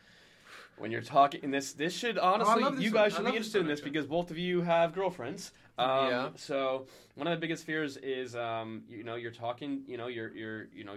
When 0.76 0.90
you're 0.90 1.02
talking, 1.02 1.44
and 1.44 1.54
this 1.54 1.72
this 1.72 1.92
should 1.94 2.18
honestly, 2.18 2.60
love 2.60 2.74
this 2.74 2.84
you 2.84 2.90
guys 2.90 3.12
should 3.14 3.24
be 3.24 3.30
interested 3.30 3.60
in 3.60 3.68
this 3.68 3.80
because 3.80 4.06
both 4.06 4.32
of 4.32 4.38
you 4.38 4.60
have 4.62 4.92
girlfriends. 4.92 5.52
Um, 5.78 5.88
Yeah. 6.08 6.28
So 6.34 6.86
one 7.14 7.28
of 7.28 7.30
the 7.30 7.40
biggest 7.40 7.64
fears 7.64 7.96
is, 7.98 8.34
um, 8.34 8.82
you 8.88 9.04
know, 9.04 9.14
you're 9.14 9.30
talking, 9.30 9.82
you 9.86 9.96
know, 9.96 10.08
your 10.08 10.34
your 10.34 10.66
you 10.74 10.82
know 10.82 10.96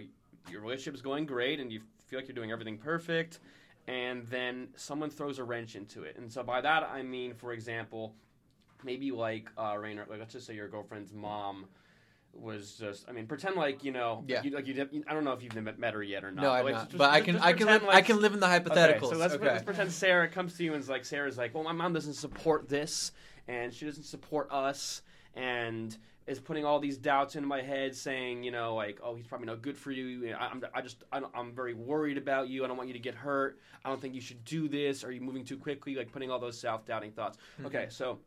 your 0.50 0.62
relationship 0.62 0.96
is 0.96 1.04
going 1.04 1.28
great, 1.28 1.60
and 1.60 1.72
you 1.72 1.82
feel 2.08 2.18
like 2.18 2.28
you're 2.28 2.34
doing 2.34 2.52
everything 2.52 2.80
perfect, 2.80 3.40
and 3.88 4.26
then 4.28 4.68
someone 4.76 5.10
throws 5.10 5.40
a 5.40 5.44
wrench 5.44 5.76
into 5.76 6.04
it. 6.04 6.18
And 6.18 6.32
so 6.32 6.44
by 6.44 6.62
that 6.62 6.84
I 6.84 7.04
mean, 7.04 7.34
for 7.34 7.54
example, 7.54 8.14
maybe 8.84 9.12
like 9.12 9.50
uh, 9.58 9.76
Rainer, 9.78 10.06
like 10.10 10.20
let's 10.20 10.34
just 10.34 10.46
say 10.46 10.54
your 10.56 10.68
girlfriend's 10.68 11.14
mom 11.14 11.66
was 12.34 12.74
just, 12.78 13.10
I 13.10 13.14
mean, 13.14 13.26
pretend 13.26 13.56
like 13.56 13.84
you 13.84 13.92
know, 13.92 14.24
Yeah. 14.28 14.44
you, 14.44 14.52
like 14.52 14.68
you, 14.68 15.04
I 15.08 15.14
don't 15.14 15.24
know 15.24 15.32
if 15.32 15.42
you've 15.42 15.56
met, 15.56 15.80
met 15.80 15.94
her 15.94 16.04
yet 16.04 16.24
or 16.24 16.32
not. 16.32 16.42
No, 16.42 16.52
I'm 16.52 16.66
like, 16.66 16.74
not. 16.74 16.86
just- 16.90 16.98
but 16.98 17.10
I 17.12 17.22
can 17.22 17.38
I 17.38 17.54
can 17.54 17.68
live 17.68 17.84
I 17.88 18.02
can 18.02 18.22
live 18.22 18.34
in 18.34 18.40
the 18.40 18.48
hypotheticals. 18.48 19.04
Okay, 19.04 19.10
so 19.12 19.18
let's, 19.18 19.34
okay. 19.36 19.46
let's 19.46 19.64
pretend 19.64 19.92
Sarah 19.92 20.28
comes 20.28 20.56
to 20.58 20.64
you 20.64 20.74
and 20.74 20.82
is 20.82 20.90
like, 20.90 21.06
Sarah's 21.06 21.38
like, 21.38 21.56
well, 21.56 21.64
my 21.64 21.72
mom 21.72 21.94
doesn't 21.94 22.14
support 22.14 22.70
this, 22.70 23.12
and 23.48 23.74
she 23.74 23.86
doesn't 23.86 24.04
support 24.04 24.52
us, 24.52 25.02
and 25.34 25.98
is 26.28 26.40
putting 26.40 26.66
all 26.66 26.80
these 26.80 26.98
doubts 26.98 27.36
into 27.36 27.48
my 27.48 27.62
head, 27.62 27.96
saying, 27.96 28.44
you 28.44 28.52
know, 28.52 28.76
like, 28.76 29.00
oh, 29.02 29.16
he's 29.16 29.26
probably 29.26 29.48
not 29.48 29.62
good 29.62 29.78
for 29.78 29.92
you. 29.92 30.36
I, 30.38 30.48
I'm, 30.48 30.62
I 30.74 30.82
just, 30.82 31.04
I 31.12 31.22
I'm 31.34 31.54
very 31.54 31.74
worried 31.74 32.18
about 32.18 32.50
you. 32.50 32.66
I 32.66 32.68
don't 32.68 32.76
want 32.78 32.90
you 32.90 32.94
to 32.94 33.00
get 33.00 33.16
hurt. 33.16 33.60
I 33.86 33.90
don't 33.90 34.02
think 34.02 34.14
you 34.14 34.22
should 34.22 34.44
do 34.44 34.68
this. 34.68 35.04
Are 35.04 35.12
you 35.12 35.22
moving 35.22 35.46
too 35.46 35.58
quickly? 35.58 35.96
Like 35.96 36.12
putting 36.12 36.30
all 36.30 36.40
those 36.40 36.60
self-doubting 36.60 37.12
thoughts. 37.12 37.38
Okay, 37.66 37.86
so 37.90 38.20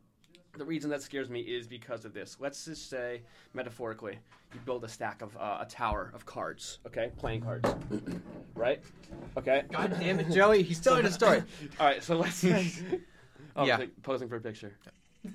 the 0.57 0.65
reason 0.65 0.89
that 0.89 1.01
scares 1.03 1.29
me 1.29 1.41
is 1.41 1.67
because 1.67 2.03
of 2.03 2.13
this. 2.13 2.37
Let's 2.39 2.65
just 2.65 2.89
say, 2.89 3.21
metaphorically, 3.53 4.17
you 4.53 4.59
build 4.65 4.83
a 4.83 4.87
stack 4.89 5.21
of 5.21 5.37
uh, 5.37 5.59
a 5.61 5.65
tower 5.65 6.11
of 6.15 6.25
cards. 6.25 6.79
Okay, 6.87 7.11
playing 7.17 7.41
cards, 7.41 7.69
right? 8.55 8.81
Okay. 9.37 9.63
God 9.71 9.95
damn 9.99 10.19
it, 10.19 10.31
Joey! 10.31 10.63
He's 10.63 10.79
telling 10.79 11.05
a 11.05 11.11
story. 11.11 11.43
All 11.79 11.85
right, 11.85 12.03
so 12.03 12.17
let's 12.17 12.35
say. 12.47 12.71
Oh, 13.55 13.65
Yeah. 13.65 13.77
like 13.77 13.91
posing 14.01 14.27
for 14.27 14.37
a 14.37 14.41
picture. 14.41 14.75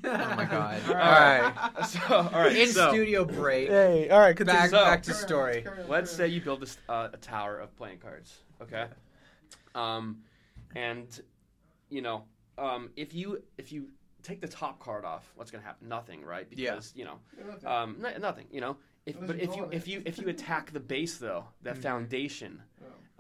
Oh 0.05 0.35
my 0.37 0.45
god! 0.45 0.81
All 0.89 0.95
All 0.95 1.01
right, 1.01 1.87
So, 1.87 2.01
all 2.11 2.41
right. 2.41 2.57
in 2.57 2.69
so, 2.69 2.91
studio 2.91 3.25
break. 3.25 3.69
Hey, 3.69 4.09
all 4.11 4.21
right, 4.21 4.37
Back 4.45 4.71
So- 4.71 4.85
back 4.85 5.03
to 5.05 5.15
story. 5.15 5.65
Let's 5.89 6.11
say 6.11 6.27
you 6.29 6.41
build 6.41 6.61
this, 6.61 6.77
uh, 6.89 7.09
a 7.13 7.17
tower 7.17 7.59
of 7.59 7.75
playing 7.77 7.99
cards. 7.99 8.41
Okay. 8.61 8.87
Um, 9.75 10.19
and 10.75 11.21
you 11.89 12.03
know, 12.03 12.25
um, 12.59 12.91
if 12.97 13.15
you 13.15 13.43
if 13.59 13.71
you 13.71 13.89
take 14.23 14.41
the 14.41 14.49
top 14.49 14.81
card 14.81 15.05
off, 15.05 15.31
what's 15.37 15.51
gonna 15.53 15.63
happen? 15.65 15.89
Nothing, 15.89 16.23
right? 16.25 16.47
Yeah. 16.51 16.71
Because 16.73 16.93
you 16.97 17.05
know, 17.05 17.19
um, 17.65 17.97
no, 18.01 18.11
nothing. 18.19 18.47
You 18.51 18.63
know, 18.63 18.77
if 19.07 19.25
but 19.25 19.39
if 19.39 19.55
you 19.55 19.69
if 19.71 19.87
you 19.87 20.03
if 20.05 20.19
you 20.19 20.29
attack 20.29 20.73
the 20.73 20.81
base 20.81 21.19
though, 21.19 21.45
that 21.63 21.77
Mhm. 21.77 21.83
foundation, 21.83 22.63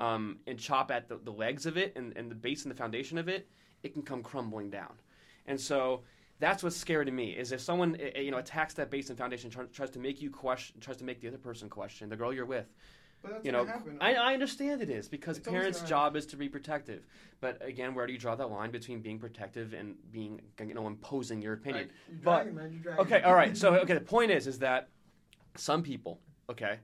um, 0.00 0.38
and 0.48 0.58
chop 0.58 0.90
at 0.90 1.08
the, 1.08 1.16
the 1.18 1.30
legs 1.30 1.64
of 1.64 1.76
it 1.76 1.92
and, 1.96 2.12
and 2.16 2.28
the 2.30 2.34
base 2.34 2.64
and 2.64 2.72
the 2.72 2.76
foundation 2.76 3.18
of 3.18 3.28
it, 3.28 3.48
it 3.84 3.92
can 3.92 4.02
come 4.02 4.22
crumbling 4.22 4.68
down. 4.68 4.92
And 5.46 5.60
so 5.60 6.02
that's 6.38 6.62
what's 6.62 6.76
scary 6.76 7.04
to 7.06 7.10
me 7.12 7.30
is 7.30 7.52
if 7.52 7.60
someone 7.60 7.96
eh, 8.00 8.10
eh, 8.14 8.20
you 8.20 8.30
know 8.30 8.38
attacks 8.38 8.74
that 8.74 8.90
base 8.90 9.08
and 9.10 9.18
foundation, 9.18 9.50
tries 9.72 9.90
to 9.90 9.98
make 9.98 10.20
you 10.20 10.30
question, 10.30 10.80
tries 10.80 10.96
to 10.98 11.04
make 11.04 11.20
the 11.20 11.28
other 11.28 11.38
person 11.38 11.68
question 11.68 12.08
the 12.08 12.16
girl 12.16 12.32
you're 12.32 12.44
with. 12.46 12.66
But 13.22 13.32
that's 13.32 13.46
You 13.46 13.52
gonna 13.52 13.64
know. 13.64 13.82
I, 14.00 14.14
I 14.14 14.34
understand 14.34 14.82
it 14.82 14.90
is 14.90 15.08
because 15.08 15.38
It's 15.38 15.48
parents' 15.48 15.80
job 15.82 16.16
is 16.16 16.26
to 16.26 16.36
be 16.36 16.48
protective. 16.48 17.06
But 17.40 17.64
again, 17.66 17.94
where 17.94 18.06
do 18.06 18.12
you 18.12 18.18
draw 18.18 18.34
that 18.34 18.50
line 18.50 18.70
between 18.70 19.00
being 19.00 19.18
protective 19.18 19.72
and 19.72 19.96
being 20.12 20.40
you 20.60 20.74
know 20.74 20.86
imposing 20.86 21.40
your 21.40 21.54
opinion? 21.54 21.84
Like, 21.88 21.92
you're 22.08 22.18
But- 22.22 22.36
dragging, 22.42 22.54
man, 22.54 22.72
you're 22.72 22.82
dragging. 22.82 23.00
Okay, 23.06 23.22
all 23.22 23.34
right. 23.34 23.56
So 23.56 23.74
okay, 23.76 23.94
the 23.94 24.00
point 24.00 24.30
is, 24.30 24.46
is 24.46 24.58
that 24.58 24.88
some 25.56 25.82
people, 25.82 26.20
okay, 26.50 26.78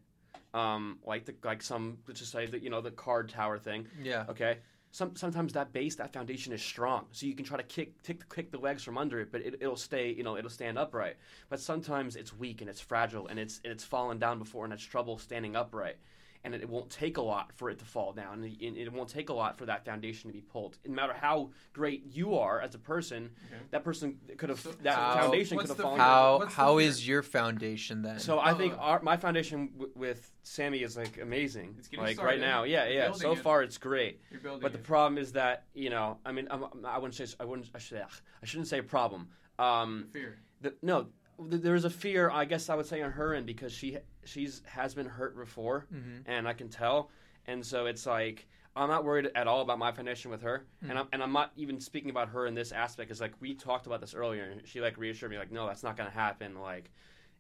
um, 0.54 0.99
like 1.04 1.26
the 1.26 1.35
like 1.44 1.61
some 1.62 1.99
let's 2.09 2.21
just 2.21 2.32
say 2.32 2.47
that 2.47 2.62
you 2.62 2.71
know 2.71 2.80
the 2.80 2.90
card 2.90 3.28
tower 3.28 3.59
thing, 3.59 3.87
Yeah. 4.02 4.25
okay. 4.30 4.59
Some 4.92 5.16
sometimes 5.16 5.54
that 5.54 5.72
base, 5.72 5.94
that 5.96 6.12
foundation 6.12 6.52
is 6.52 6.62
strong, 6.62 7.06
so 7.12 7.25
you 7.25 7.34
can 7.34 7.46
try 7.46 7.56
to 7.56 7.62
kick 7.62 8.02
kick 8.02 8.28
kick 8.28 8.50
the 8.50 8.58
legs 8.58 8.84
from 8.84 8.99
under 8.99 9.20
it, 9.20 9.32
but 9.32 9.40
it, 9.40 9.54
it'll 9.58 9.75
stay, 9.75 10.12
you 10.12 10.22
know, 10.22 10.37
it'll 10.37 10.50
stand 10.50 10.78
upright. 10.78 11.16
But 11.49 11.61
sometimes 11.61 12.14
it's 12.14 12.37
weak 12.37 12.61
and 12.61 12.68
it's 12.68 12.80
fragile 12.80 13.26
and 13.26 13.38
it's 13.38 13.61
it's 13.64 13.84
fallen 13.84 14.18
down 14.18 14.38
before 14.38 14.64
and 14.64 14.72
it's 14.72 14.84
trouble 14.84 15.16
standing 15.16 15.56
upright. 15.56 15.96
And 16.44 16.54
it, 16.56 16.62
it 16.62 16.68
won't 16.68 16.90
take 16.90 17.18
a 17.18 17.22
lot 17.22 17.52
for 17.54 17.70
it 17.70 17.78
to 17.78 17.84
fall 17.84 18.12
down. 18.12 18.42
And 18.42 18.44
it, 18.61 18.76
it 18.76 18.92
won't 18.92 19.08
take 19.08 19.28
a 19.28 19.32
lot 19.32 19.56
for 19.56 19.66
that 19.66 19.84
foundation 19.84 20.28
to 20.28 20.34
be 20.34 20.40
pulled. 20.40 20.76
No 20.84 20.92
matter 20.94 21.12
how 21.12 21.50
great 21.72 22.04
you 22.11 22.37
are 22.37 22.61
as 22.61 22.75
a 22.75 22.78
person, 22.80 23.30
Okay. 23.46 23.62
that 23.70 23.84
person 23.84 24.18
could 24.37 24.49
have 24.49 24.58
So- 24.61 24.72
that 24.82 24.94
so 25.14 25.20
foundation 25.20 25.58
could 25.58 25.68
have 25.68 25.76
fallen. 25.76 25.99
fear? 25.99 26.04
down. 26.04 26.08
How 26.08 26.38
What's 26.38 26.54
the 26.54 26.61
how 26.61 26.78
fear? 26.78 26.88
is 26.88 27.06
your 27.06 27.22
foundation 27.22 28.02
then? 28.02 28.18
So 28.18 28.40
I 28.40 28.54
think 28.54 28.72
Uh, 28.75 28.78
our, 28.78 29.02
my 29.02 29.16
foundation 29.16 29.68
w- 29.75 29.92
with 29.94 30.32
Sammy 30.42 30.82
is 30.82 30.96
like 30.96 31.18
amazing. 31.20 31.76
It's 31.78 31.87
getting 31.87 32.04
Like 32.04 32.16
started. 32.16 32.32
right 32.32 32.40
now, 32.40 32.64
yeah, 32.64 32.88
yeah. 32.88 33.12
So 33.12 33.32
it. 33.32 33.38
far, 33.38 33.62
it's 33.62 33.78
great. 33.78 34.20
You're 34.30 34.40
building 34.40 34.62
But 34.62 34.72
the 34.72 34.78
it. 34.78 34.84
problem 34.84 35.18
is 35.18 35.32
that 35.32 35.66
you 35.75 35.90
know, 35.90 36.18
I 36.26 36.32
mean, 36.32 36.49
I'm, 36.50 36.64
I 36.84 36.99
wouldn't 36.99 37.14
say 37.14 37.26
I 37.38 37.44
wouldn't 37.44 37.70
I 37.75 37.78
should 37.78 37.99
I 38.02 38.46
shouldn't 38.46 38.66
say 38.68 38.82
problem. 38.82 39.28
Um, 39.61 40.08
fear. 40.12 40.38
the, 40.61 40.75
no, 40.82 41.06
th- 41.50 41.62
there's 41.62 41.84
a 41.84 41.90
fear. 41.90 42.30
I 42.30 42.44
guess 42.44 42.68
I 42.68 42.75
would 42.75 42.87
say 42.87 43.02
on 43.02 43.12
her 43.12 43.34
end 43.34 43.46
because 43.46 43.72
she 43.72 43.99
she's 44.25 44.62
has 44.66 44.94
been 44.94 45.06
hurt 45.06 45.37
before, 45.37 45.87
Mhm. 45.92 46.22
and 46.26 46.49
I 46.49 46.52
can 46.52 46.68
tell. 46.68 47.11
And 47.46 47.64
so 47.64 47.87
it's 47.87 48.06
like 48.06 48.46
I'm 48.75 48.88
not 48.88 49.04
worried 49.04 49.30
at 49.34 49.46
all 49.46 49.61
about 49.61 49.78
my 49.78 49.92
foundation 49.92 50.30
with 50.30 50.42
her, 50.42 50.66
and 50.88 50.99
I'm 50.99 51.08
and 51.12 51.22
I'm 51.22 51.32
not 51.32 51.52
even 51.56 51.78
speaking 51.80 52.11
about 52.11 52.28
her 52.30 52.46
in 52.46 52.54
this 52.54 52.72
aspect. 52.72 53.11
Is 53.11 53.20
like 53.20 53.34
we 53.40 53.54
talked 53.54 53.87
about 53.87 54.00
this 54.00 54.14
earlier, 54.14 54.44
and 54.44 54.66
she 54.66 54.80
like 54.80 54.96
reassured 54.96 55.30
me 55.30 55.38
like, 55.38 55.52
no, 55.52 55.66
that's 55.66 55.82
not 55.82 55.96
going 55.96 56.08
to 56.08 56.14
happen. 56.14 56.58
Like, 56.58 56.90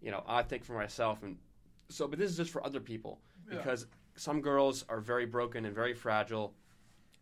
you 0.00 0.10
know, 0.10 0.22
I 0.26 0.42
think 0.42 0.64
for 0.64 0.74
myself, 0.74 1.22
and 1.22 1.38
so, 1.88 2.06
but 2.08 2.18
this 2.18 2.30
is 2.30 2.36
just 2.36 2.50
for 2.50 2.64
other 2.66 2.80
people 2.80 3.20
Yeah. 3.50 3.56
because 3.58 3.86
some 4.16 4.40
girls 4.42 4.84
are 4.90 5.00
very 5.00 5.24
broken 5.26 5.64
and 5.64 5.74
very 5.74 5.94
fragile, 5.94 6.54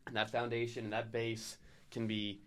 and 0.07 0.17
that 0.17 0.31
foundation 0.31 0.85
and 0.85 0.93
that 0.93 1.13
base 1.13 1.59
can 1.93 2.07
be, 2.07 2.41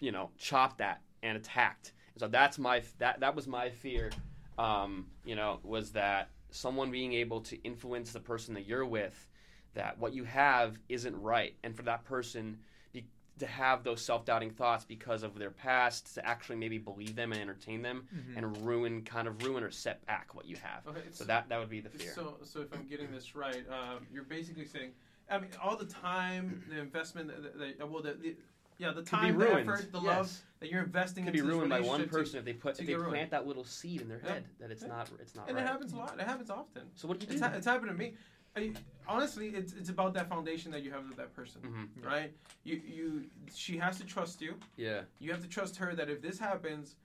you 0.00 0.12
know, 0.12 0.30
chopped 0.38 0.80
at 0.80 1.02
and 1.22 1.36
attacked. 1.36 1.92
So 2.18 2.28
that's 2.28 2.58
my 2.58 2.82
that 2.98 3.20
that 3.20 3.34
was 3.34 3.46
my 3.46 3.70
fear. 3.70 4.10
Um, 4.58 5.06
you 5.24 5.34
know, 5.34 5.60
was 5.62 5.92
that 5.92 6.28
someone 6.50 6.90
being 6.90 7.14
able 7.14 7.40
to 7.40 7.56
influence 7.62 8.12
the 8.12 8.20
person 8.20 8.52
that 8.54 8.66
you're 8.66 8.84
with, 8.84 9.26
that 9.74 9.98
what 9.98 10.12
you 10.12 10.24
have 10.24 10.78
isn't 10.90 11.18
right, 11.20 11.54
and 11.64 11.74
for 11.74 11.82
that 11.84 12.04
person 12.04 12.58
be, 12.92 13.06
to 13.38 13.46
have 13.46 13.82
those 13.82 14.02
self-doubting 14.02 14.50
thoughts 14.50 14.84
because 14.84 15.22
of 15.22 15.38
their 15.38 15.50
past, 15.50 16.14
to 16.14 16.26
actually 16.26 16.56
maybe 16.56 16.76
believe 16.76 17.16
them 17.16 17.32
and 17.32 17.40
entertain 17.40 17.80
them, 17.80 18.06
Mhm. 18.14 18.36
and 18.36 18.66
ruin, 18.66 19.02
kind 19.02 19.26
of 19.26 19.42
ruin 19.42 19.64
or 19.64 19.70
set 19.70 20.04
back 20.04 20.34
what 20.34 20.44
you 20.44 20.56
have. 20.56 20.86
Okay, 20.86 21.00
So 21.10 21.24
that 21.24 21.48
that 21.48 21.58
would 21.58 21.70
be 21.70 21.80
the 21.80 21.88
fear. 21.88 22.12
So, 22.14 22.36
so 22.44 22.60
if 22.60 22.70
I'm 22.74 22.86
getting 22.86 23.10
this 23.10 23.34
right, 23.34 23.64
um, 23.70 24.06
you're 24.12 24.24
basically 24.24 24.66
saying, 24.66 24.92
I 25.30 25.38
mean, 25.38 25.50
all 25.62 25.76
the 25.78 25.86
time, 25.86 26.62
the 26.68 26.78
investment, 26.78 27.28
the, 27.28 27.48
the, 27.58 27.74
the- 27.78 27.86
well, 27.86 28.02
the, 28.02 28.12
the 28.12 28.36
yeah, 28.82 28.92
the 28.92 29.02
time, 29.02 29.38
the 29.38 29.48
effort, 29.60 29.92
the 29.92 30.00
yes. 30.00 30.06
love 30.16 30.40
that 30.60 30.70
you're 30.70 30.82
investing 30.82 31.24
could 31.24 31.32
be 31.32 31.38
into 31.38 31.48
this 31.50 31.56
ruined 31.56 31.70
by 31.70 31.80
one 31.80 32.00
relationship 32.00 32.10
to- 32.12 32.18
person 32.18 32.38
if 32.40 32.44
they 32.44 32.52
put 32.52 32.72
if 32.72 32.78
they 32.78 32.84
get 32.86 32.98
ruined. 32.98 33.12
plant 33.12 33.30
that 33.30 33.46
little 33.46 33.64
seed 33.64 34.00
in 34.00 34.08
their 34.08 34.20
Yeah. 34.24 34.32
head 34.34 34.44
that 34.60 34.70
it's 34.70 34.82
Yeah. 34.82 34.88
not 34.88 35.10
it's 35.20 35.34
not 35.34 35.48
and 35.48 35.56
right. 35.56 35.64
it 35.64 35.68
happens 35.68 35.92
a 35.92 35.96
lot. 35.96 36.18
It 36.18 36.26
happens 36.26 36.50
often. 36.50 36.90
So 36.94 37.06
what 37.08 37.18
do 37.20 37.26
you 37.26 37.32
It's, 37.32 37.40
do? 37.40 37.46
ha- 37.48 37.54
it's 37.54 37.66
happened 37.66 37.90
to 37.90 37.96
me. 37.96 38.14
I, 38.54 38.72
honestly, 39.08 39.48
it's 39.50 39.72
it's 39.72 39.88
about 39.88 40.12
that 40.14 40.28
foundation 40.28 40.70
that 40.72 40.82
you 40.82 40.90
have 40.90 41.06
with 41.08 41.16
that 41.16 41.32
person, 41.34 41.62
hmm 41.62 42.04
right? 42.04 42.32
You 42.64 42.76
you 42.84 43.30
she 43.54 43.78
has 43.78 43.98
to 44.00 44.04
trust 44.04 44.40
you. 44.42 44.56
Yeah. 44.76 45.02
You 45.20 45.30
have 45.32 45.42
to 45.42 45.48
trust 45.48 45.76
her 45.76 45.94
that 45.94 46.10
if 46.10 46.20
this 46.20 46.38
happens, 46.38 46.96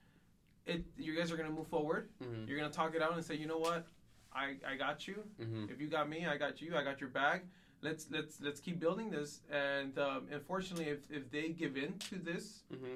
it 0.66 0.84
you 0.98 1.16
guys 1.16 1.32
are 1.32 1.38
gonna 1.38 1.50
move 1.52 1.68
forward. 1.68 2.10
hmm 2.22 2.46
You're 2.48 2.58
gonna 2.60 2.74
talk 2.82 2.96
it 2.96 3.02
out 3.02 3.14
and 3.14 3.24
say, 3.24 3.36
you 3.36 3.48
know 3.48 3.60
what, 3.60 3.88
I 4.34 4.58
I 4.68 4.76
got 4.76 5.08
you. 5.08 5.24
hmm 5.40 5.66
If 5.70 5.80
you 5.80 5.88
got 5.88 6.10
me, 6.10 6.26
I 6.26 6.36
got 6.38 6.62
you. 6.62 6.76
I 6.76 6.84
got 6.84 7.00
your 7.00 7.10
bag. 7.12 7.44
Let's 7.82 8.08
let's 8.12 8.42
let's 8.42 8.60
keep 8.60 8.80
building 8.80 9.10
this. 9.10 9.42
And 9.52 9.98
um, 10.00 10.28
unfortunately, 10.32 10.86
if, 10.86 11.10
if 11.10 11.30
they 11.32 11.50
give 11.50 11.78
in 11.78 11.94
to 12.10 12.16
this 12.16 12.64
hmm 12.72 12.96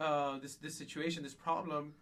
uh, 0.00 0.38
this 0.38 0.56
this 0.56 0.74
situation, 0.74 1.22
this 1.22 1.34
problem, 1.34 1.92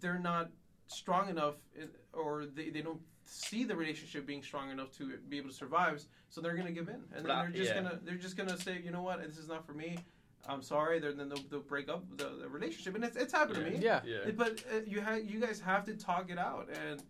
they're 0.00 0.18
not 0.18 0.50
strong 0.86 1.28
enough, 1.28 1.56
in, 1.78 1.88
or 2.12 2.46
they, 2.46 2.70
they 2.70 2.80
don't 2.80 3.00
see 3.26 3.64
the 3.64 3.76
relationship 3.76 4.26
being 4.26 4.42
strong 4.42 4.70
enough 4.70 4.90
to 4.92 5.18
be 5.28 5.36
able 5.38 5.50
to 5.50 5.54
survive. 5.54 6.02
So 6.30 6.40
they're 6.40 6.56
gonna 6.56 6.72
give 6.72 6.88
in, 6.88 7.02
and 7.14 7.26
then 7.26 7.26
they're 7.26 7.48
just 7.50 7.74
yeah. 7.74 7.82
gonna 7.82 7.98
they're 8.02 8.14
just 8.16 8.36
gonna 8.36 8.56
say, 8.56 8.80
you 8.82 8.90
know 8.90 9.02
what, 9.02 9.22
this 9.22 9.36
is 9.36 9.48
not 9.48 9.66
for 9.66 9.74
me. 9.74 9.98
I'm 10.48 10.62
sorry. 10.62 10.98
They're, 10.98 11.12
then 11.12 11.28
they'll, 11.28 11.44
they'll 11.50 11.60
break 11.60 11.88
up 11.88 12.04
the, 12.16 12.30
the 12.40 12.48
relationship, 12.48 12.96
and 12.96 13.04
it's, 13.04 13.16
it's 13.16 13.32
happened 13.32 13.64
to 13.64 13.70
me. 13.70 13.78
Yeah. 13.80 14.00
Yeah. 14.04 14.30
But 14.36 14.64
uh, 14.72 14.80
you 14.86 15.00
ha- 15.00 15.14
you 15.14 15.38
guys 15.38 15.60
have 15.60 15.84
to 15.84 15.94
talk 15.94 16.30
it 16.30 16.38
out, 16.38 16.68
and 16.88 17.02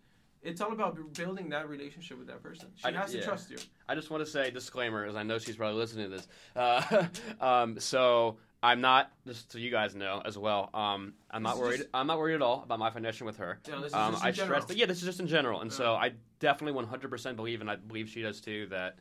it's 0.43 0.61
all 0.61 0.73
about 0.73 1.15
building 1.15 1.49
that 1.51 1.69
relationship 1.69 2.19
with 2.19 2.27
that 2.29 2.43
person. 2.43 2.69
She 2.77 2.85
I- 2.87 2.93
has 2.93 3.13
to 3.13 3.23
trust 3.23 3.51
you. 3.51 3.59
I 3.89 3.95
just 3.95 4.11
want 4.11 4.25
to 4.25 4.31
say 4.31 4.51
disclaimer, 4.51 5.05
as 5.05 5.15
I 5.17 5.23
know 5.23 5.39
she's 5.39 5.57
probably 5.57 5.79
listening 5.79 6.11
to 6.11 6.17
this. 6.17 6.29
Uh, 6.57 7.07
um, 7.41 7.79
so 7.79 8.39
I'm 8.63 8.81
not, 8.81 9.13
just 9.27 9.53
so 9.53 9.59
you 9.59 9.71
guys 9.71 9.95
know 9.95 10.23
as 10.25 10.37
well. 10.39 10.71
Um, 10.75 11.15
I'm 11.31 11.43
not 11.43 11.59
worried. 11.59 11.79
just- 11.79 11.89
I'm 11.95 12.07
not 12.07 12.19
worried 12.19 12.35
at 12.35 12.43
all 12.43 12.63
about 12.65 12.79
my 12.79 12.91
foundation 12.91 13.27
with 13.27 13.37
her. 13.39 13.61
Yeah, 13.69 13.77
this 13.77 13.87
is 13.89 13.95
Um, 13.95 14.13
just 14.13 14.25
I 14.25 14.29
in 14.29 14.35
stress 14.35 14.65
that. 14.67 14.77
Yeah, 14.77 14.87
this 14.87 14.99
is 14.99 15.05
just 15.05 15.21
in 15.21 15.27
general, 15.27 15.61
and 15.61 15.73
so 15.73 15.95
I 15.95 16.13
definitely 16.41 16.81
100% 16.83 17.37
believe, 17.37 17.61
and 17.61 17.71
I 17.71 17.77
believe 17.77 18.09
she 18.09 18.23
does 18.23 18.41
too, 18.41 18.67
that 18.67 18.97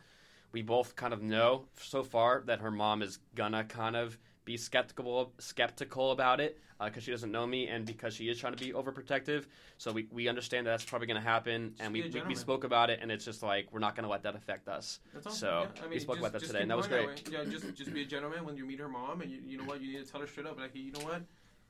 we 0.52 0.62
both 0.62 0.96
kind 0.96 1.14
of 1.14 1.22
know 1.22 1.66
so 1.80 2.04
far 2.04 2.42
that 2.46 2.60
her 2.60 2.72
mom 2.72 3.02
is 3.02 3.20
gonna 3.36 3.64
kind 3.64 3.96
of 3.96 4.18
be 4.46 4.58
skeptical 4.58 5.34
skeptical 5.38 6.12
about 6.12 6.40
it 6.40 6.60
uh, 6.80 6.86
because 6.86 7.04
she 7.04 7.12
doesn't 7.12 7.32
know 7.32 7.46
me 7.46 7.68
and 7.68 7.86
because 7.86 8.16
she 8.16 8.28
is 8.28 8.40
trying 8.40 8.56
to 8.56 8.64
be 8.64 8.72
overprotective. 8.72 9.46
So 9.78 9.92
we, 9.92 10.08
we 10.12 10.28
understand 10.28 10.66
that 10.66 10.72
that's 10.72 10.84
probably 10.84 11.08
going 11.08 11.22
to 11.22 11.28
happen, 11.28 11.76
and 11.80 11.94
we, 11.94 12.10
we, 12.10 12.22
we 12.30 12.36
spoke 12.36 12.64
about 12.64 12.90
it, 12.90 13.00
and 13.02 13.12
it's 13.12 13.24
just 13.24 13.44
like 13.44 13.68
we're 13.72 13.80
not 13.80 13.96
going 13.96 14.04
to 14.04 14.10
let 14.10 14.24
that 14.24 14.36
affect 14.36 14.68
us. 14.68 15.00
That's 15.14 15.28
all. 15.28 15.34
So, 15.34 15.68
yeah, 15.76 15.84
I 15.84 15.88
we 15.88 16.00
spoke 16.00 16.16
just, 16.16 16.28
about 16.28 16.40
that 16.40 16.46
today, 16.46 16.62
and 16.62 16.72
that 16.72 16.78
was 16.78 16.88
great. 16.88 17.08
way. 17.08 17.16
Yeah, 17.32 17.44
just 17.44 17.74
just 17.76 17.94
be 17.94 18.02
a 18.02 18.06
gentleman 18.06 18.46
when 18.46 18.58
you 18.58 18.66
meet 18.66 18.80
her 18.80 18.90
mom, 18.90 19.22
and 19.22 19.32
you, 19.32 19.40
you 19.46 19.58
know 19.58 19.64
what 19.64 19.82
you 19.82 19.94
need 19.94 20.06
to 20.06 20.12
tell 20.12 20.22
her 20.22 20.28
straight 20.28 20.48
up, 20.48 20.60
like, 20.60 20.74
hey, 20.74 20.80
you 20.80 20.92
know 20.92 21.06
what, 21.06 21.22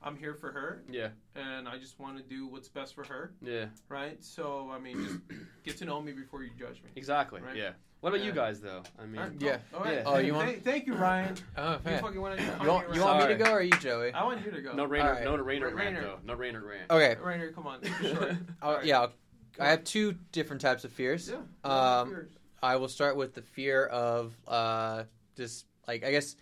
I'm 0.02 0.16
here 0.16 0.34
for 0.34 0.50
her, 0.50 0.82
Yeah, 0.90 1.08
and 1.36 1.68
I 1.68 1.78
just 1.78 1.98
want 2.00 2.16
to 2.16 2.22
do 2.22 2.46
what's 2.46 2.68
best 2.68 2.94
for 2.94 3.04
her, 3.04 3.32
yeah, 3.42 3.66
right? 3.88 4.22
So 4.24 4.70
I 4.72 4.78
mean, 4.78 5.04
just 5.04 5.18
get 5.62 5.76
to 5.78 5.84
know 5.84 6.00
me 6.00 6.12
before 6.12 6.42
you 6.42 6.50
judge 6.58 6.82
me. 6.82 6.90
exactly. 6.96 7.42
Right. 7.42 7.56
Yeah. 7.56 7.72
What 8.02 8.12
about 8.14 8.24
you 8.26 8.32
guys 8.32 8.60
though? 8.60 8.82
I 9.00 9.06
mean, 9.06 9.18
All 9.22 9.28
right, 9.28 9.36
Yeah. 9.40 9.56
cool. 9.70 9.78
All 9.78 9.84
right. 9.86 9.94
Yeah. 9.94 10.02
Oh, 10.06 10.18
you 10.18 10.32
Thank- 10.34 10.46
want- 10.46 10.64
Thank 10.64 10.86
you, 10.86 10.94
Ryan. 10.94 11.34
Oh, 11.56 11.72
You 11.72 11.78
man. 11.84 12.02
fucking 12.02 12.20
want 12.20 12.36
to. 12.38 12.44
You 12.44 12.50
want, 12.68 12.94
you 12.94 13.00
want 13.00 13.18
me 13.18 13.24
to 13.26 13.30
Sorry. 13.30 13.34
go 13.36 13.44
or 13.52 13.58
are 13.58 13.62
you, 13.62 13.70
Joey? 13.78 14.12
I 14.12 14.24
want 14.24 14.44
you 14.44 14.50
to 14.50 14.60
go. 14.60 14.72
no 14.74 14.84
Rainer, 14.84 15.08
Alright. 15.08 15.24
no 15.24 15.36
Rainer 15.36 15.66
Ra- 15.68 15.72
rant 15.74 15.96
Rainer. 15.96 16.02
though. 16.02 16.18
No 16.26 16.34
Rainer 16.34 16.60
rant. 16.66 16.90
Okay. 16.90 17.16
Rainer, 17.22 17.52
come 17.52 17.66
on. 17.68 17.80
keep 17.80 17.92
it 18.02 18.14
short. 18.16 18.32
Oh, 18.62 18.68
Alright. 18.70 18.84
yeah. 18.86 19.00
I'll- 19.00 19.12
I 19.60 19.68
have 19.68 19.84
two 19.84 20.16
different 20.32 20.60
types 20.62 20.84
of 20.84 20.92
fears. 20.92 21.30
Yeah. 21.30 21.38
Um, 21.70 22.10
yours. 22.10 22.30
I 22.62 22.76
will 22.76 22.88
start 22.88 23.16
with 23.16 23.34
the 23.34 23.42
fear 23.42 23.84
of 23.86 24.34
uh, 24.48 25.04
just 25.36 25.66
like 25.86 26.04
I 26.04 26.10
guess 26.10 26.36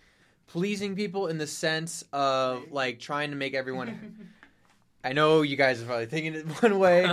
pleasing 0.47 0.95
people 0.95 1.27
in 1.27 1.37
the 1.37 1.45
sense 1.47 2.03
of 2.13 2.71
like 2.71 2.99
trying 2.99 3.29
to 3.31 3.35
make 3.35 3.53
everyone 3.53 4.29
I 5.03 5.13
know 5.13 5.41
you 5.41 5.55
guys 5.57 5.81
are 5.81 5.85
probably 5.85 6.05
thinking 6.05 6.35
it 6.35 6.45
one 6.63 6.77
way, 6.79 7.07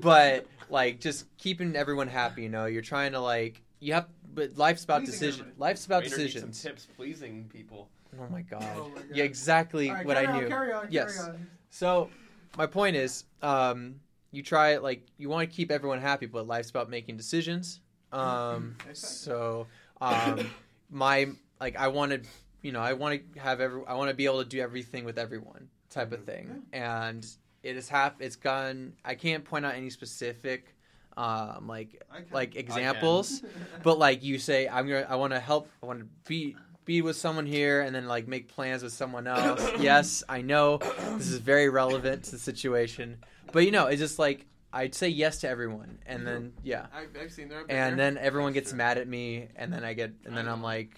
but 0.00 0.46
like 0.70 1.00
just 1.00 1.26
keeping 1.36 1.74
everyone 1.76 2.08
happy. 2.08 2.42
You 2.42 2.48
know, 2.48 2.66
you're 2.66 2.80
trying 2.82 3.12
to 3.12 3.20
like 3.20 3.60
you 3.84 3.92
have, 3.92 4.08
but 4.34 4.56
life's 4.56 4.84
about 4.84 5.00
Pleasing 5.00 5.12
decision. 5.12 5.40
everybody. 5.42 5.60
Life's 5.60 5.86
about 5.86 6.02
Rainer 6.02 6.16
needs 6.16 6.32
decisions. 6.32 6.58
Some 6.60 6.70
tips 6.72 6.86
pleasing 6.96 7.48
people. 7.52 7.90
Oh 8.18 8.26
my 8.30 8.42
god. 8.42 8.62
Oh 8.76 8.88
my 8.94 9.02
God. 9.02 9.04
Yeah, 9.12 9.24
exactly 9.24 9.90
All 9.90 9.96
right, 9.96 10.06
what 10.06 10.16
carry 10.16 10.26
I 10.26 10.32
on, 10.32 10.42
knew. 10.42 10.48
Carry 10.48 10.72
on, 10.72 10.86
Yes. 10.90 11.16
carry 11.16 11.28
on. 11.34 11.46
So, 11.70 12.10
my 12.56 12.66
point 12.66 12.96
is, 12.96 13.24
um, 13.42 13.96
you 14.30 14.42
try 14.42 14.70
it. 14.70 14.82
like 14.82 15.06
you 15.18 15.28
want 15.28 15.48
to 15.48 15.54
keep 15.54 15.70
everyone 15.70 16.00
happy, 16.00 16.26
but 16.26 16.46
life's 16.46 16.70
about 16.70 16.88
making 16.88 17.16
decisions. 17.16 17.80
Um, 18.12 18.76
Exactly. 18.88 18.94
so, 18.94 19.66
um, 20.00 20.50
my 20.90 21.28
like 21.60 21.76
I 21.76 21.88
want 21.88 22.12
to, 22.12 22.20
you 22.62 22.72
know, 22.72 22.80
I 22.80 22.92
want 22.94 23.34
to 23.34 23.40
have 23.40 23.60
every, 23.60 23.82
I 23.86 23.94
want 23.94 24.08
to 24.08 24.14
be 24.14 24.24
able 24.24 24.42
to 24.42 24.48
do 24.48 24.60
everything 24.60 25.04
with 25.04 25.18
everyone, 25.18 25.68
type 25.90 26.12
of 26.12 26.24
thing, 26.24 26.62
and 26.72 27.26
it 27.62 27.74
has 27.74 27.88
hap- 27.88 28.22
It's 28.22 28.36
gone. 28.36 28.92
I 29.04 29.14
can't 29.14 29.44
point 29.44 29.64
out 29.66 29.74
any 29.74 29.90
specific, 29.90 30.73
um, 31.16 31.66
like 31.68 32.02
like 32.32 32.56
examples, 32.56 33.42
but 33.82 33.98
like 33.98 34.22
you 34.22 34.38
say, 34.38 34.68
I'm 34.68 34.88
gonna, 34.88 35.06
I 35.08 35.16
want 35.16 35.32
to 35.32 35.40
help, 35.40 35.68
I 35.82 35.86
want 35.86 36.00
to 36.00 36.06
be 36.28 36.56
be 36.84 37.02
with 37.02 37.16
someone 37.16 37.46
here, 37.46 37.80
and 37.82 37.94
then 37.94 38.06
like 38.06 38.28
make 38.28 38.48
plans 38.48 38.82
with 38.82 38.92
someone 38.92 39.26
else. 39.26 39.64
yes, 39.78 40.22
I 40.28 40.42
know 40.42 40.78
this 40.78 41.28
is 41.28 41.38
very 41.38 41.68
relevant 41.68 42.24
to 42.24 42.30
the 42.32 42.38
situation, 42.38 43.18
but 43.52 43.60
you 43.60 43.70
know, 43.70 43.86
it's 43.86 44.00
just 44.00 44.18
like 44.18 44.46
I'd 44.72 44.94
say 44.94 45.08
yes 45.08 45.38
to 45.42 45.48
everyone, 45.48 45.98
and 46.06 46.26
then 46.26 46.52
yeah, 46.62 46.86
I've, 46.94 47.10
I've 47.20 47.32
seen 47.32 47.48
there. 47.48 47.64
and 47.68 47.98
then 47.98 48.18
everyone 48.18 48.52
gets 48.52 48.72
mad 48.72 48.98
at 48.98 49.06
me, 49.06 49.48
and 49.56 49.72
then 49.72 49.84
I 49.84 49.94
get, 49.94 50.12
and 50.24 50.36
then 50.36 50.48
I 50.48 50.52
I'm 50.52 50.62
like, 50.62 50.96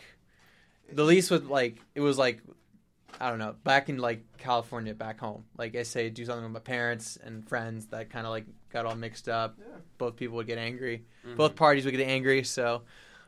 the 0.92 1.04
least 1.04 1.30
with 1.30 1.46
like 1.46 1.78
it 1.94 2.00
was 2.00 2.18
like. 2.18 2.40
I 3.20 3.30
don't 3.30 3.38
know. 3.38 3.54
Back 3.64 3.88
in 3.88 3.98
like 3.98 4.22
California, 4.38 4.94
back 4.94 5.18
home, 5.20 5.44
like 5.56 5.74
I 5.74 5.82
say, 5.84 6.10
do 6.10 6.24
something 6.24 6.42
with 6.44 6.52
my 6.52 6.60
parents 6.60 7.16
and 7.22 7.46
friends 7.48 7.86
that 7.86 8.10
kind 8.10 8.26
of 8.26 8.30
like 8.30 8.44
got 8.70 8.84
all 8.86 8.94
mixed 8.94 9.28
up. 9.28 9.56
Yeah. 9.58 9.76
Both 9.98 10.16
people 10.16 10.36
would 10.36 10.46
get 10.46 10.58
angry 10.58 11.04
Mhm. 11.26 11.36
both 11.36 11.56
parties 11.56 11.84
would 11.84 11.96
get 11.96 12.06
angry. 12.06 12.44
So 12.44 12.82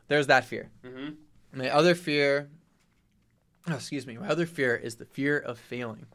there's 0.07 0.27
that 0.27 0.45
fear. 0.45 0.69
Mhm. 0.83 1.15
My 1.53 1.69
other 1.69 1.95
fear, 1.95 2.49
oh, 3.67 3.73
excuse 3.75 4.05
me, 4.05 4.17
my 4.17 4.27
other 4.27 4.45
fear 4.45 4.75
is 4.75 4.95
the 4.97 5.05
fear 5.05 5.39
of 5.39 5.57
failing, 5.57 6.05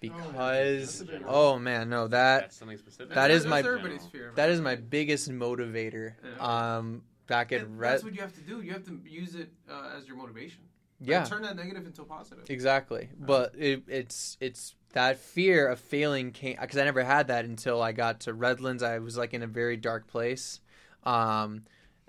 because 0.00 0.98
that's 0.98 1.00
a 1.00 1.04
big 1.06 1.22
one. 1.22 1.34
oh 1.34 1.58
man, 1.58 1.88
no 1.88 2.08
that 2.08 2.40
That's 2.42 2.56
something 2.56 2.76
specific. 2.78 3.14
that 3.14 3.30
is 3.30 3.46
my- 3.46 3.60
everybody's 3.60 4.06
fear. 4.06 4.32
that 4.36 4.50
my 4.60 4.76
biggest 4.76 5.30
motivator. 5.30 6.14
Yeah. 6.22 6.76
Um, 6.76 7.02
back 7.26 7.52
at 7.52 7.60
That- 7.62 7.66
Red, 7.68 7.92
That's 7.92 8.04
what 8.04 8.14
you 8.14 8.20
have 8.20 8.34
to 8.34 8.40
do. 8.42 8.60
You 8.60 8.72
have 8.72 8.84
to 8.86 9.00
use 9.06 9.34
it 9.34 9.50
uh, 9.68 9.94
as 9.96 10.06
your 10.06 10.16
motivation. 10.16 10.60
Like, 11.00 11.08
yeah, 11.10 11.24
turn 11.24 11.42
that 11.42 11.56
negative 11.56 11.86
into 11.86 12.02
a 12.02 12.04
positive. 12.04 12.44
exactly. 12.50 13.08
But 13.18 13.54
it, 13.56 13.84
it's 13.86 14.36
it's 14.40 14.74
that 14.92 15.18
fear 15.18 15.68
of 15.68 15.78
failing 15.78 16.32
came 16.32 16.56
because 16.60 16.76
I 16.78 16.84
never 16.84 17.04
had 17.04 17.28
that 17.28 17.44
until 17.44 17.80
I 17.80 17.92
got 17.92 18.20
to 18.20 18.34
Redlands. 18.34 18.82
I 18.82 18.98
was 18.98 19.16
like 19.16 19.32
in 19.34 19.42
a 19.42 19.46
very 19.46 19.76
dark 19.76 20.08
place. 20.08 20.60
Um, 21.04 21.62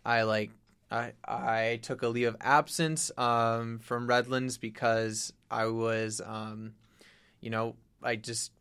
I 0.03 0.23
like 0.23 0.49
I 0.89 1.13
I 1.23 1.79
took 1.83 2.01
a 2.01 2.07
leave 2.07 2.27
of 2.27 2.35
absence 2.41 3.11
um, 3.17 3.79
from 3.79 4.07
Redlands 4.07 4.57
because 4.57 5.33
I 5.51 5.67
was 5.67 6.19
um, 6.25 6.73
you 7.41 7.51
know 7.51 7.75
I 8.01 8.15
just 8.15 8.51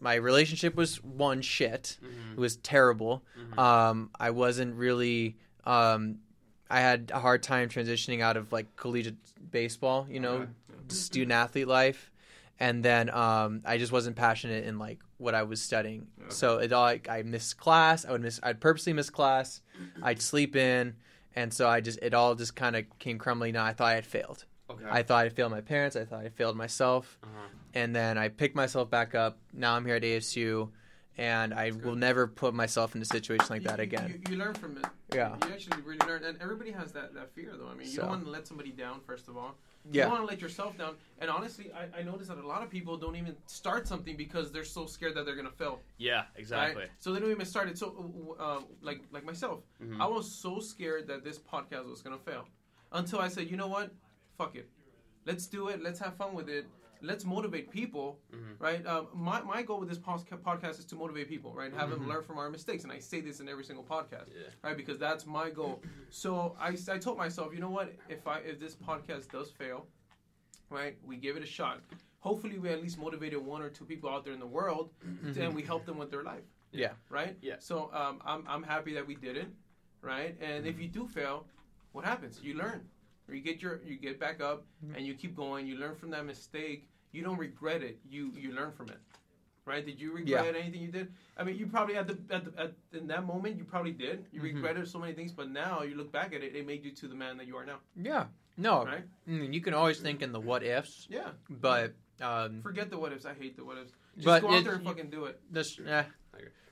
my 0.00 0.14
relationship 0.14 0.74
was 0.74 1.02
one 1.04 1.42
shit. 1.42 1.98
Mhm. 2.02 2.32
It 2.38 2.40
was 2.40 2.56
terrible. 2.56 3.22
Mhm. 3.38 3.58
Um, 3.58 4.10
I 4.18 4.30
wasn't 4.30 4.74
really. 4.76 5.36
Um, 5.64 6.20
I 6.70 6.80
had 6.80 7.10
a 7.12 7.18
hard 7.18 7.42
time 7.42 7.68
transitioning 7.68 8.20
out 8.20 8.36
of 8.36 8.52
like 8.52 8.74
collegiate 8.76 9.16
baseball. 9.50 10.06
You 10.08 10.20
know, 10.20 10.34
Okay. 10.34 10.48
student 10.88 11.32
athlete 11.32 11.68
life, 11.68 12.10
and 12.58 12.84
then 12.84 13.10
um, 13.10 13.62
I 13.64 13.76
just 13.78 13.92
wasn't 13.92 14.16
passionate 14.16 14.64
in 14.64 14.78
like 14.78 14.98
what 15.18 15.34
I 15.34 15.42
was 15.42 15.60
studying. 15.60 16.06
Okay. 16.20 16.30
So 16.30 16.58
it 16.58 16.72
all 16.72 16.82
like, 16.84 17.08
I 17.08 17.22
missed 17.22 17.58
class. 17.58 18.04
I 18.04 18.12
would 18.12 18.22
miss. 18.22 18.40
I'd 18.42 18.60
purposely 18.60 18.92
miss 18.92 19.10
class. 19.10 19.60
I'd 20.02 20.20
sleep 20.22 20.56
in, 20.56 20.94
and 21.34 21.52
so 21.52 21.68
I 21.68 21.80
just 21.80 21.98
it 22.02 22.14
all 22.14 22.34
just 22.34 22.54
kind 22.56 22.76
of 22.76 22.84
came 22.98 23.18
crumbling 23.18 23.54
down. 23.54 23.66
I 23.66 23.72
thought 23.72 23.88
I 23.88 23.94
had 23.94 24.06
failed. 24.06 24.44
Okay. 24.70 24.84
I 24.88 25.02
thought 25.02 25.24
I 25.26 25.28
failed 25.30 25.50
my 25.50 25.60
parents. 25.60 25.96
I 25.96 26.04
thought 26.04 26.24
I 26.24 26.28
failed 26.28 26.56
myself, 26.56 27.18
Uh-huh. 27.24 27.48
and 27.74 27.94
then 27.94 28.16
I 28.18 28.28
picked 28.28 28.54
myself 28.54 28.88
back 28.90 29.14
up. 29.16 29.38
Now 29.52 29.74
I'm 29.74 29.84
here 29.84 29.96
at 29.96 30.02
ASU. 30.02 30.70
And 31.20 31.52
I 31.52 31.70
will 31.84 31.96
never 31.96 32.26
put 32.26 32.54
myself 32.54 32.96
in 32.96 33.02
a 33.02 33.04
situation 33.04 33.44
like 33.50 33.62
that 33.64 33.78
again. 33.78 34.22
You, 34.26 34.32
you 34.32 34.38
learn 34.38 34.54
from 34.54 34.78
it. 34.78 34.86
Yeah. 35.14 35.36
You 35.46 35.52
actually 35.52 35.82
really 35.82 35.98
learn, 36.06 36.24
and 36.24 36.40
everybody 36.40 36.70
has 36.70 36.92
that, 36.92 37.12
that 37.12 37.30
fear 37.34 37.52
though. 37.58 37.68
I 37.68 37.74
mean, 37.74 37.88
you 37.88 37.92
So. 37.96 38.00
don't 38.02 38.10
want 38.10 38.24
to 38.24 38.30
let 38.30 38.46
somebody 38.46 38.70
down 38.70 39.00
first 39.06 39.28
of 39.28 39.36
all. 39.36 39.54
You 39.84 39.90
Yeah. 39.98 40.04
don't 40.04 40.12
want 40.12 40.22
to 40.22 40.26
let 40.28 40.40
yourself 40.40 40.78
down. 40.78 40.94
And 41.18 41.28
honestly, 41.28 41.72
I, 41.74 42.00
I 42.00 42.02
noticed 42.04 42.30
that 42.30 42.38
a 42.38 42.46
lot 42.46 42.62
of 42.62 42.70
people 42.70 42.96
don't 42.96 43.16
even 43.16 43.36
start 43.46 43.86
something 43.86 44.16
because 44.16 44.50
they're 44.50 44.64
so 44.64 44.86
scared 44.86 45.14
that 45.16 45.26
they're 45.26 45.36
gonna 45.36 45.50
fail. 45.50 45.80
Yeah, 45.98 46.22
exactly. 46.36 46.82
Right? 46.84 46.90
So 47.00 47.12
they 47.12 47.20
don't 47.20 47.30
even 47.30 47.44
start 47.44 47.68
it. 47.68 47.76
So, 47.76 48.36
uh, 48.40 48.60
like 48.80 49.02
like 49.12 49.24
myself, 49.24 49.60
Mhm. 49.84 50.00
I 50.00 50.06
was 50.06 50.30
so 50.30 50.58
scared 50.58 51.06
that 51.08 51.22
this 51.22 51.38
podcast 51.38 51.86
was 51.86 52.00
gonna 52.00 52.16
fail, 52.30 52.46
until 52.92 53.18
I 53.18 53.28
said, 53.28 53.50
you 53.50 53.58
know 53.58 53.68
what, 53.68 53.92
fuck 54.38 54.56
it, 54.56 54.70
let's 55.26 55.46
do 55.46 55.68
it. 55.68 55.82
Let's 55.82 55.98
have 56.00 56.14
fun 56.16 56.32
with 56.34 56.48
it. 56.48 56.64
Let's 57.02 57.24
motivate 57.24 57.70
people, 57.70 58.20
Mhm. 58.32 58.56
right? 58.58 58.86
Um, 58.86 59.08
my 59.14 59.40
my 59.42 59.62
goal 59.62 59.80
with 59.80 59.88
this 59.88 59.98
podcast 59.98 60.78
is 60.78 60.84
to 60.86 60.96
motivate 60.96 61.28
people, 61.28 61.52
right? 61.54 61.72
Have 61.72 61.88
Mhm. 61.88 61.92
them 61.94 62.08
learn 62.08 62.22
from 62.22 62.38
our 62.38 62.50
mistakes, 62.50 62.84
and 62.84 62.92
I 62.92 62.98
say 62.98 63.20
this 63.20 63.40
in 63.40 63.48
every 63.48 63.64
single 63.64 63.84
podcast, 63.84 64.28
Yeah. 64.34 64.48
right? 64.62 64.76
Because 64.76 64.98
that's 64.98 65.26
my 65.26 65.50
goal. 65.50 65.82
So 66.10 66.56
I, 66.58 66.70
I 66.94 66.98
told 66.98 67.16
myself, 67.18 67.52
you 67.54 67.60
know 67.60 67.70
what? 67.70 67.94
If 68.08 68.26
I 68.26 68.38
if 68.40 68.58
this 68.60 68.74
podcast 68.76 69.30
does 69.30 69.50
fail, 69.50 69.86
right, 70.68 70.96
we 71.04 71.16
give 71.16 71.36
it 71.36 71.42
a 71.42 71.46
shot. 71.46 71.80
Hopefully, 72.20 72.58
we 72.58 72.68
at 72.68 72.82
least 72.82 72.98
motivated 72.98 73.38
one 73.54 73.62
or 73.62 73.70
two 73.70 73.84
people 73.86 74.10
out 74.10 74.24
there 74.24 74.34
in 74.34 74.40
the 74.40 74.46
world, 74.58 74.92
and 75.38 75.54
we 75.54 75.62
help 75.62 75.84
them 75.86 75.96
with 75.98 76.10
their 76.10 76.22
life 76.22 76.44
Yeah. 76.72 76.92
right? 77.08 77.36
Yeah. 77.40 77.58
So 77.60 77.90
um, 77.94 78.20
I'm 78.24 78.44
I'm 78.46 78.62
happy 78.62 78.92
that 78.94 79.06
we 79.06 79.14
did 79.14 79.36
it, 79.36 79.48
right? 80.02 80.36
And 80.40 80.66
if 80.66 80.78
you 80.80 80.88
do 80.88 81.06
fail, 81.06 81.46
what 81.92 82.04
happens? 82.04 82.42
You 82.42 82.54
learn, 82.54 82.88
or 83.30 83.34
you 83.34 83.42
get 83.42 83.62
your 83.62 83.80
you 83.86 83.96
get 83.96 84.18
back 84.18 84.40
up 84.40 84.64
and 84.94 85.06
you 85.06 85.14
keep 85.14 85.36
going. 85.36 85.66
You 85.66 85.76
learn 85.76 85.94
from 85.94 86.10
that 86.10 86.26
mistake. 86.26 86.88
You 87.12 87.22
don't 87.22 87.38
regret 87.38 87.82
it. 87.82 87.98
You 88.08 88.32
you 88.36 88.52
learn 88.52 88.72
from 88.72 88.88
it, 88.88 88.98
right? 89.64 89.84
Did 89.84 90.00
you 90.00 90.12
regret 90.12 90.54
anything 90.56 90.80
you 90.82 90.90
did? 90.92 91.12
I 91.36 91.44
mean, 91.44 91.56
you 91.56 91.66
probably 91.66 91.96
at 91.96 92.06
the 92.06 92.18
at, 92.34 92.44
the, 92.44 92.60
at 92.60 92.72
in 92.92 93.06
that 93.08 93.24
moment 93.24 93.56
you 93.56 93.64
probably 93.64 93.92
did. 93.92 94.26
You 94.32 94.40
Mhm. 94.40 94.54
regretted 94.54 94.88
so 94.88 94.98
many 94.98 95.12
things, 95.12 95.32
but 95.32 95.50
now 95.50 95.82
you 95.82 95.94
look 95.96 96.10
back 96.12 96.32
at 96.34 96.42
it, 96.42 96.54
it 96.54 96.66
made 96.66 96.84
you 96.84 96.90
to 96.92 97.08
the 97.08 97.14
man 97.14 97.36
that 97.38 97.46
you 97.46 97.56
are 97.56 97.64
now, 97.64 97.78
Yeah. 97.96 98.26
No. 98.56 98.84
right? 98.84 99.04
You 99.26 99.60
can 99.60 99.74
always 99.74 100.00
think 100.00 100.22
in 100.22 100.32
the 100.32 100.40
what 100.40 100.62
ifs, 100.62 101.06
Yeah. 101.10 101.30
but 101.48 101.94
um, 102.20 102.60
Forget 102.62 102.90
the 102.90 102.98
what 102.98 103.12
ifs. 103.12 103.24
I 103.24 103.34
hate 103.34 103.56
the 103.56 103.64
what 103.64 103.78
ifs. 103.78 103.92
Just 104.16 104.26
But 104.26 104.42
go 104.42 104.50
out 104.54 104.64
there 104.64 104.74
and 104.74 104.84
fucking 104.84 105.08
do 105.10 105.24
it. 105.26 105.40
this. 105.50 105.78
Eh, 105.80 106.04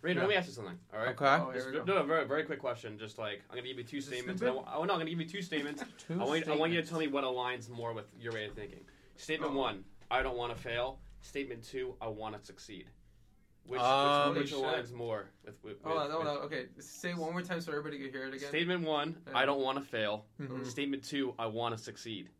Rainer, 0.02 0.20
Yeah. 0.20 0.26
let 0.26 0.30
me 0.30 0.36
ask 0.36 0.46
you 0.48 0.52
something. 0.54 0.78
All 0.92 1.00
right. 1.00 1.08
okay. 1.08 1.26
Oh, 1.26 1.52
Just- 1.52 1.66
here 1.66 1.72
we 1.72 1.78
no, 1.80 1.84
go. 1.84 1.94
no, 2.00 2.04
very, 2.04 2.24
very 2.26 2.44
quick 2.44 2.60
question. 2.60 2.98
Just 2.98 3.18
like 3.18 3.42
I'm 3.50 3.56
gonna 3.56 3.66
give 3.68 3.78
you 3.78 3.84
two 3.84 4.00
statements. 4.00 4.42
I, 4.42 4.46
oh 4.48 4.60
no, 4.62 4.78
I'm 4.80 4.86
gonna 4.86 5.04
give 5.06 5.20
you 5.20 5.28
two 5.28 5.42
statements. 5.42 5.82
Two 6.06 6.14
I 6.20 6.24
want, 6.24 6.46
you, 6.46 6.52
I 6.52 6.56
want 6.56 6.72
you 6.72 6.80
to 6.82 6.88
tell 6.88 7.00
me 7.00 7.08
what 7.08 7.24
aligns 7.24 7.68
more 7.68 7.92
with 7.92 8.06
your 8.20 8.32
way 8.32 8.46
of 8.46 8.54
thinking. 8.54 8.80
Statement 9.16 9.52
Oh. 9.54 9.58
one: 9.58 9.84
I 10.10 10.22
don't 10.22 10.36
want 10.36 10.54
to 10.56 10.62
fail. 10.62 11.00
Statement 11.22 11.64
two: 11.64 11.96
I 12.00 12.06
want 12.08 12.38
to 12.38 12.44
succeed. 12.44 12.86
Which, 13.66 13.80
Um, 13.80 14.30
which, 14.34 14.44
which 14.44 14.52
Holy 14.52 14.64
shit. 14.76 14.84
aligns 14.86 14.92
more 14.92 15.26
with? 15.44 15.62
with, 15.62 15.82
Hold 15.82 15.98
on, 15.98 16.04
with- 16.04 16.12
hold 16.12 16.24
with- 16.24 16.36
on. 16.36 16.42
Okay, 16.44 16.66
say 16.78 17.12
one 17.12 17.32
more 17.32 17.42
time 17.42 17.60
so 17.60 17.70
everybody 17.72 17.98
can 17.98 18.10
hear 18.10 18.22
it 18.28 18.34
again. 18.34 18.48
Statement 18.48 18.84
one: 18.86 19.20
Yeah. 19.26 19.36
I 19.36 19.44
don't 19.44 19.60
want 19.60 19.76
to 19.78 19.84
fail. 19.84 20.24
Mhm. 20.40 20.64
Statement 20.64 21.02
two: 21.04 21.34
I 21.38 21.46
want 21.46 21.76
to 21.76 21.82
succeed. 21.82 22.30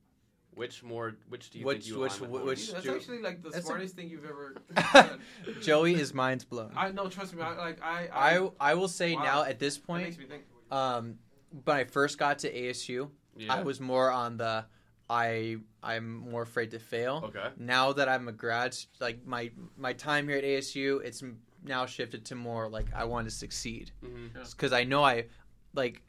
Which 0.59 0.83
more? 0.83 1.17
Which 1.29 1.51
do 1.51 1.59
you 1.61 1.65
Which- 1.65 1.85
think 1.85 1.89
you 1.95 1.99
which- 2.01 2.19
align 2.19 2.21
with 2.21 2.41
more? 2.41 2.47
which- 2.49 2.73
That's 2.73 2.85
Joe- 2.85 2.95
actually 2.97 3.23
like 3.23 3.43
the 3.43 3.51
That's 3.51 3.65
a- 3.65 3.67
smartest 3.67 3.95
thing 3.97 4.11
you've 4.11 4.25
ever 4.25 4.57
done. 4.93 5.21
Joey 5.63 5.95
is 5.95 6.13
mind 6.13 6.45
blown. 6.51 6.73
I 6.77 6.91
know, 6.91 7.09
trust 7.09 7.35
me. 7.35 7.43
I, 7.43 7.57
like 7.57 7.83
I, 7.83 8.09
I, 8.13 8.39
I 8.39 8.51
I 8.61 8.75
will 8.75 8.89
say 8.89 9.15
Wow. 9.15 9.23
now 9.23 9.43
at 9.45 9.59
this 9.59 9.79
point, 9.79 10.19
makes 10.19 10.45
um, 10.71 11.19
when 11.65 11.77
I 11.77 11.85
first 11.85 12.19
got 12.19 12.41
to 12.41 12.53
ASU, 12.53 13.09
Yeah. 13.37 13.55
I 13.55 13.63
was 13.63 13.81
more 13.81 14.11
on 14.11 14.37
the 14.37 14.65
I 15.09 15.57
I'm 15.83 16.17
more 16.17 16.43
afraid 16.43 16.73
to 16.73 16.79
fail. 16.79 17.23
okay. 17.29 17.49
Now 17.57 17.93
that 17.95 18.09
I'm 18.09 18.29
a 18.29 18.33
grad, 18.33 18.77
like 19.01 19.25
my 19.27 19.51
my 19.77 19.93
time 19.95 20.29
here 20.29 20.39
at 20.39 20.45
ASU, 20.45 21.03
it's 21.05 21.23
now 21.65 21.87
shifted 21.87 22.25
to 22.27 22.35
more 22.35 22.69
like 22.69 22.87
I 22.95 23.05
want 23.05 23.27
to 23.27 23.31
succeed 23.31 23.93
Mm-hmm. 24.05 24.41
because 24.51 24.73
I 24.73 24.85
know 24.85 25.03
I 25.05 25.27
like 25.75 26.03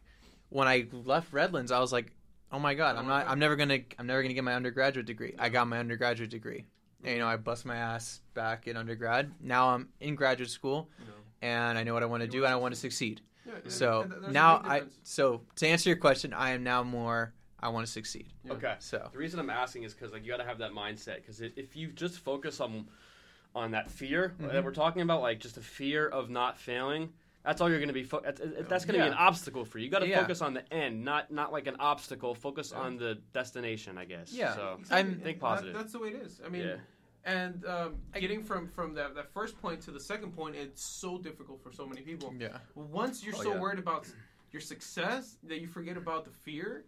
when 0.50 0.68
I 0.68 0.88
left 0.92 1.32
Redlands, 1.32 1.72
I 1.72 1.80
was 1.80 1.94
like, 1.94 2.12
oh 2.52 2.60
my 2.60 2.74
god, 2.74 2.96
I'm 2.96 3.08
not, 3.08 3.28
I'm 3.28 3.40
never 3.40 3.56
gonna, 3.56 3.80
I'm 3.98 4.08
never 4.08 4.22
gonna 4.22 4.34
get 4.34 4.44
my 4.44 4.54
undergraduate 4.56 5.06
degree. 5.06 5.36
I 5.38 5.50
got 5.50 5.68
my 5.68 5.80
undergraduate 5.80 6.30
degree, 6.30 6.66
and 7.04 7.14
you 7.14 7.20
know 7.20 7.28
I 7.28 7.38
bust 7.38 7.66
my 7.66 7.76
ass 7.76 8.22
back 8.34 8.68
in 8.68 8.78
undergrad. 8.78 9.32
Now 9.42 9.70
I'm 9.70 9.90
in 10.00 10.16
graduate 10.16 10.50
school, 10.50 10.90
You 11.00 11.06
and 11.42 11.78
I 11.78 11.84
know 11.84 11.94
what 11.94 12.04
I 12.04 12.08
want 12.08 12.22
to 12.22 12.28
do, 12.28 12.46
and 12.46 12.54
I 12.54 12.58
want 12.58 12.74
to 12.74 12.80
succeed. 12.80 13.22
Yeah, 13.46 13.54
yeah, 13.64 13.70
So 13.70 14.02
and 14.02 14.12
th- 14.12 14.22
there's 14.22 14.30
a 14.32 14.34
now 14.34 14.62
I, 14.64 14.82
so 15.04 15.42
to 15.58 15.68
answer 15.68 15.90
your 15.90 15.98
question, 15.98 16.34
I 16.34 16.52
am 16.52 16.64
now 16.64 16.84
more, 16.84 17.34
I 17.60 17.70
want 17.70 17.86
to 17.86 17.92
succeed. 17.92 18.28
Yeah. 18.44 18.54
Okay. 18.54 18.76
So 18.80 19.10
The 19.12 19.18
reason 19.18 19.40
I'm 19.40 19.50
asking 19.50 19.84
is 19.84 19.94
because 19.94 20.12
like 20.14 20.24
you 20.24 20.30
got 20.32 20.38
to 20.38 20.44
have 20.46 20.60
that 20.60 20.72
mindset. 20.72 21.16
Because 21.18 21.42
if 21.42 21.76
you 21.76 21.88
just 21.92 22.20
focus 22.20 22.60
on 22.60 22.88
on 23.56 23.72
that 23.72 23.90
fear 23.90 24.36
Mhm. 24.40 24.52
that 24.52 24.64
we're 24.64 24.72
talking 24.72 25.02
about, 25.02 25.22
like 25.22 25.40
just 25.40 25.56
the 25.56 25.62
fear 25.62 26.08
of 26.08 26.30
not 26.30 26.58
failing, 26.60 27.12
that's 27.44 27.62
all 27.62 27.70
you're 27.70 27.80
going 27.80 27.88
to 27.88 27.94
be. 27.94 28.04
Fo- 28.04 28.22
that's 28.22 28.42
that's 28.68 28.86
going 28.86 28.94
to 29.00 29.06
Yeah. 29.06 29.06
be 29.06 29.12
an 29.12 29.18
obstacle 29.18 29.66
for 29.66 29.80
you. 29.80 29.86
You 29.86 29.92
got 29.92 30.00
to 30.00 30.08
Yeah. 30.08 30.22
focus 30.22 30.42
on 30.42 30.54
the 30.54 30.74
end, 30.74 31.04
not 31.04 31.32
not 31.32 31.52
like 31.52 31.68
an 31.68 31.78
obstacle. 31.80 32.36
Focus 32.36 32.72
Yeah. 32.74 32.82
on 32.82 32.98
the 32.98 33.16
destination, 33.34 33.98
I 33.98 34.06
guess. 34.06 34.34
Yeah. 34.34 34.56
So 34.56 34.78
Exactly. 34.80 34.96
I'm- 34.98 35.22
Think 35.22 35.38
That- 35.40 35.46
positive. 35.46 35.74
that's 35.74 35.92
the 35.94 36.00
way 36.00 36.10
it 36.10 36.16
is. 36.22 36.42
I 36.46 36.50
mean, 36.50 36.64
yeah, 36.68 36.78
And 37.26 37.66
um, 37.66 37.98
getting 38.14 38.44
from 38.44 38.68
from 38.70 38.94
that, 38.96 39.14
that 39.16 39.32
first 39.34 39.58
point 39.62 39.82
to 39.84 39.92
the 39.92 40.00
second 40.00 40.32
point, 40.34 40.56
it's 40.56 40.84
so 40.84 41.18
difficult 41.18 41.62
for 41.62 41.72
so 41.72 41.86
many 41.86 42.02
people. 42.02 42.34
Yeah. 42.38 42.58
Once 42.76 43.24
you're 43.24 43.36
Oh, 43.36 43.44
so 43.44 43.54
yeah. 43.54 43.60
worried 43.60 43.80
about 43.80 44.08
your 44.52 44.62
success 44.62 45.38
that 45.44 45.60
you 45.62 45.68
forget 45.68 45.96
about 45.98 46.26
the 46.26 46.32
fear, 46.32 46.86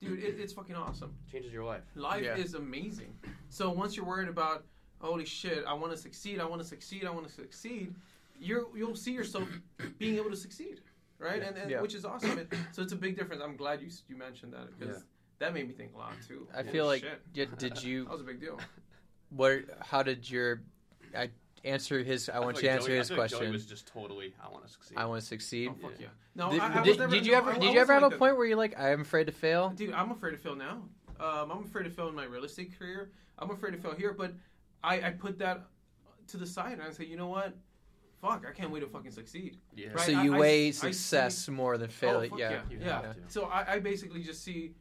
dude, 0.00 0.18
it, 0.22 0.40
it's 0.40 0.52
fucking 0.54 0.74
awesome. 0.76 1.14
Changes 1.30 1.52
your 1.52 1.64
life. 1.64 1.82
Life 1.94 2.22
Yeah. 2.24 2.36
is 2.36 2.54
amazing. 2.54 3.18
So 3.50 3.70
once 3.70 3.96
you're 3.96 4.06
worried 4.06 4.28
about, 4.28 4.64
holy 4.98 5.26
shit, 5.26 5.64
I 5.66 5.74
want 5.74 5.92
to 5.92 5.98
succeed, 5.98 6.40
I 6.40 6.44
want 6.46 6.62
to 6.62 6.66
succeed, 6.66 7.04
I 7.04 7.10
want 7.10 7.26
to 7.26 7.32
succeed, 7.32 7.94
you're 8.42 8.66
you'll 8.76 8.96
see 8.96 9.12
yourself 9.12 9.48
being 9.98 10.16
able 10.16 10.30
to 10.30 10.36
succeed, 10.36 10.80
right? 11.18 11.42
And, 11.42 11.56
and 11.56 11.70
Yeah. 11.70 11.80
which 11.80 11.94
is 11.94 12.04
awesome. 12.04 12.38
And 12.38 12.48
so 12.72 12.82
it's 12.82 12.92
a 12.92 12.96
big 12.96 13.16
difference. 13.16 13.42
I'm 13.42 13.56
glad 13.56 13.80
you 13.80 13.88
you 14.08 14.16
mentioned 14.16 14.52
that 14.52 14.78
because 14.78 14.96
Yeah. 14.96 15.02
that 15.38 15.54
made 15.54 15.68
me 15.68 15.74
think 15.74 15.94
a 15.94 15.98
lot 15.98 16.12
too. 16.26 16.46
I 16.52 16.58
Holy 16.58 16.68
feel 16.72 16.86
like 16.86 17.02
shit. 17.02 17.20
yeah, 17.34 17.44
did 17.58 17.82
you 17.82 18.04
that 18.04 18.12
was 18.12 18.20
a 18.20 18.24
big 18.24 18.40
deal. 18.40 18.58
what 19.30 19.60
how 19.80 20.02
did 20.02 20.28
your 20.30 20.62
I 21.16 21.30
answer 21.64 22.02
his 22.02 22.28
I 22.28 22.40
want 22.40 22.56
you 22.56 22.62
to 22.62 22.66
like 22.68 22.74
answer 22.76 22.88
Joey- 22.88 22.94
I 22.96 22.98
his 22.98 23.08
feel 23.08 23.18
like 23.18 23.30
Joey 23.30 23.38
question. 23.38 23.52
was 23.52 23.66
just 23.66 23.86
totally. 23.86 24.34
I 24.44 24.48
want 24.50 24.64
to 24.66 24.70
succeed. 24.72 24.98
I 24.98 25.04
want 25.06 25.20
to 25.20 25.26
succeed. 25.26 25.68
Oh 25.70 25.74
fuck 25.80 25.92
Yeah. 25.98 26.06
yeah! 26.06 26.08
No, 26.34 26.50
did, 26.50 26.60
I, 26.60 26.80
I 26.80 26.82
did- 26.82 26.98
never, 26.98 27.12
did 27.14 27.26
you 27.26 27.32
no, 27.32 27.38
ever 27.38 27.50
I- 27.52 27.58
did 27.58 27.72
you 27.74 27.80
ever 27.80 27.92
have 27.92 28.02
a 28.02 28.06
like 28.06 28.12
that. 28.12 28.18
point 28.18 28.36
where 28.36 28.46
you're 28.46 28.56
like 28.56 28.78
I'm 28.78 29.00
afraid 29.02 29.26
to 29.26 29.32
fail? 29.32 29.70
Dude, 29.70 29.92
I'm 29.92 30.10
afraid 30.10 30.32
to 30.32 30.38
fail 30.38 30.56
now. 30.56 30.82
Um, 31.20 31.52
I'm 31.52 31.62
afraid 31.64 31.84
to 31.84 31.90
fail 31.90 32.08
in 32.08 32.14
my 32.16 32.24
real 32.24 32.42
estate 32.44 32.76
career. 32.76 33.12
I'm 33.38 33.50
afraid 33.50 33.70
to 33.72 33.78
fail 33.78 33.92
here, 33.94 34.12
but 34.12 34.32
I, 34.82 35.00
I 35.02 35.10
put 35.10 35.38
that 35.38 35.66
to 36.28 36.36
the 36.36 36.46
side 36.46 36.72
and 36.72 36.82
I 36.82 36.90
say, 36.90 37.04
you 37.04 37.16
know 37.16 37.28
what? 37.28 37.56
Fuck, 38.22 38.46
I 38.48 38.52
can't 38.52 38.70
wait 38.70 38.80
to 38.80 38.86
fucking 38.86 39.10
succeed. 39.10 39.58
yeah. 39.76 39.88
Right. 39.88 40.00
So 40.06 40.12
you 40.12 40.32
I- 40.32 40.36
I- 40.36 40.40
weigh 40.40 40.68
I 40.68 40.70
see- 40.70 40.92
success 40.92 41.48
more 41.48 41.76
than 41.76 41.88
oh, 41.90 41.92
failure. 41.92 42.26
Oh, 42.32 42.36
fuck 42.36 42.38
yeah. 42.38 42.60
yeah, 42.70 42.78
yeah. 42.80 43.12
So 43.28 43.44
I, 43.46 43.74
I 43.74 43.78
basically 43.80 44.22
just 44.22 44.42
see 44.44 44.74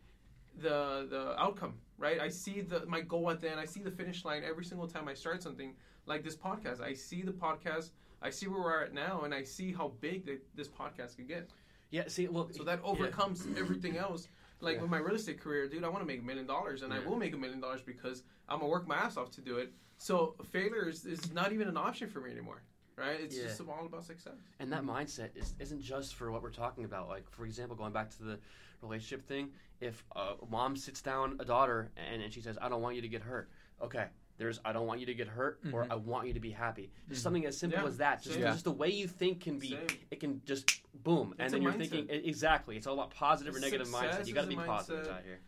the 0.59 1.07
the 1.09 1.35
outcome, 1.41 1.73
right? 1.97 2.19
I 2.19 2.29
see 2.29 2.61
the 2.61 2.85
my 2.85 3.01
goal 3.01 3.29
at 3.31 3.41
the 3.41 3.49
end. 3.51 3.59
I 3.59 3.65
see 3.65 3.81
the 3.81 3.91
finish 3.91 4.23
line 4.25 4.43
every 4.47 4.63
single 4.65 4.87
time 4.87 5.07
I 5.07 5.15
start 5.15 5.41
something 5.41 5.73
like 6.05 6.23
this 6.23 6.35
podcast. 6.35 6.81
I 6.81 6.93
see 6.93 7.21
the 7.23 7.31
podcast. 7.31 7.89
I 8.21 8.29
see 8.29 8.47
where 8.47 8.61
we're 8.61 8.83
at 8.83 8.93
now, 8.93 9.21
and 9.21 9.33
I 9.33 9.43
see 9.43 9.73
how 9.73 9.93
big 9.99 10.25
that 10.27 10.39
this 10.55 10.67
podcast 10.67 11.15
could 11.17 11.27
get. 11.27 11.49
Yeah. 11.89 12.03
See, 12.07 12.27
look. 12.27 12.53
So 12.53 12.63
that 12.63 12.79
yeah. 12.83 12.89
overcomes 12.91 13.47
everything 13.57 13.97
else. 13.97 14.27
Like 14.59 14.75
Yeah. 14.75 14.81
with 14.83 14.91
my 14.91 14.99
real 14.99 15.15
estate 15.15 15.39
career, 15.41 15.67
dude, 15.67 15.83
I 15.83 15.87
want 15.87 16.01
to 16.01 16.05
make 16.05 16.19
a 16.19 16.23
million 16.23 16.45
dollars, 16.45 16.83
and 16.83 16.93
I 16.93 16.99
will 16.99 17.15
make 17.17 17.33
a 17.33 17.37
million 17.37 17.59
dollars 17.59 17.81
because 17.81 18.21
I'm 18.47 18.59
gonna 18.59 18.69
work 18.69 18.87
my 18.87 18.95
ass 18.97 19.17
off 19.17 19.31
to 19.31 19.41
do 19.41 19.57
it. 19.57 19.73
So 19.97 20.35
failure 20.51 20.87
is, 20.87 21.05
is 21.05 21.33
not 21.33 21.51
even 21.51 21.67
an 21.67 21.77
option 21.77 22.07
for 22.09 22.21
me 22.21 22.29
anymore, 22.31 22.61
right? 23.01 23.19
It's 23.19 23.35
Yeah. 23.35 23.43
just 23.43 23.61
all 23.61 23.85
about 23.85 24.03
success. 24.05 24.33
And 24.59 24.71
that 24.71 24.83
mindset 24.83 25.29
is, 25.35 25.53
isn't 25.59 25.81
just 25.81 26.15
for 26.15 26.31
what 26.31 26.41
we're 26.41 26.51
talking 26.51 26.85
about. 26.85 27.09
Like, 27.09 27.29
for 27.29 27.45
example, 27.45 27.75
going 27.75 27.91
back 27.93 28.09
to 28.17 28.23
the 28.23 28.39
relationship 28.81 29.25
thing, 29.27 29.49
if 29.79 30.03
a 30.15 30.35
mom 30.49 30.75
sits 30.75 31.01
down 31.01 31.37
a 31.39 31.45
daughter 31.45 31.91
and, 31.97 32.21
and 32.21 32.31
she 32.33 32.41
says, 32.41 32.57
I 32.61 32.69
don't 32.69 32.81
want 32.81 32.95
you 32.95 33.01
to 33.01 33.07
get 33.09 33.21
hurt. 33.23 33.49
Okay, 33.81 34.05
there's 34.37 34.59
I 34.63 34.71
don't 34.73 34.85
want 34.85 34.99
you 34.99 35.07
to 35.07 35.13
get 35.15 35.27
hurt 35.27 35.59
or 35.73 35.85
Mhm. 35.85 35.91
I 35.91 35.95
want 35.95 36.27
you 36.27 36.33
to 36.35 36.39
be 36.39 36.51
happy. 36.51 36.91
Just 37.09 37.21
Mhm. 37.21 37.23
something 37.23 37.45
as 37.47 37.57
simple 37.57 37.81
Yeah, 37.81 37.87
as 37.87 37.97
that. 37.97 38.21
Just. 38.21 38.37
Yeah. 38.39 38.51
just 38.51 38.63
the 38.63 38.71
way 38.71 38.89
you 38.89 39.07
think 39.07 39.41
can 39.41 39.57
be, 39.57 39.69
Same. 39.71 39.87
it 40.11 40.19
can 40.19 40.41
just 40.45 40.81
boom. 41.03 41.31
It's 41.33 41.39
and 41.39 41.53
then 41.53 41.61
you're 41.63 41.71
mindset. 41.73 41.89
thinking, 41.89 42.09
exactly. 42.25 42.77
It's 42.77 42.85
all 42.85 42.93
about 42.93 43.09
positive 43.11 43.55
or 43.55 43.59
negative 43.59 43.87
Success 43.87 44.17
mindset. 44.19 44.27
You 44.27 44.33
got 44.35 44.41
to 44.41 44.47
be 44.47 44.53
a 44.53 44.57
positive 44.57 45.07
out 45.07 45.23
here. 45.23 45.39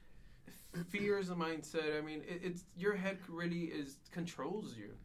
Fear 0.89 1.19
is 1.19 1.29
a 1.29 1.35
mindset. 1.35 1.95
I 1.97 2.01
mean, 2.01 2.21
it, 2.27 2.41
it's 2.43 2.63
your 2.75 2.95
head 2.95 3.19
really 3.29 3.65
is 3.65 3.97
controls 4.11 4.75
you, 4.75 4.97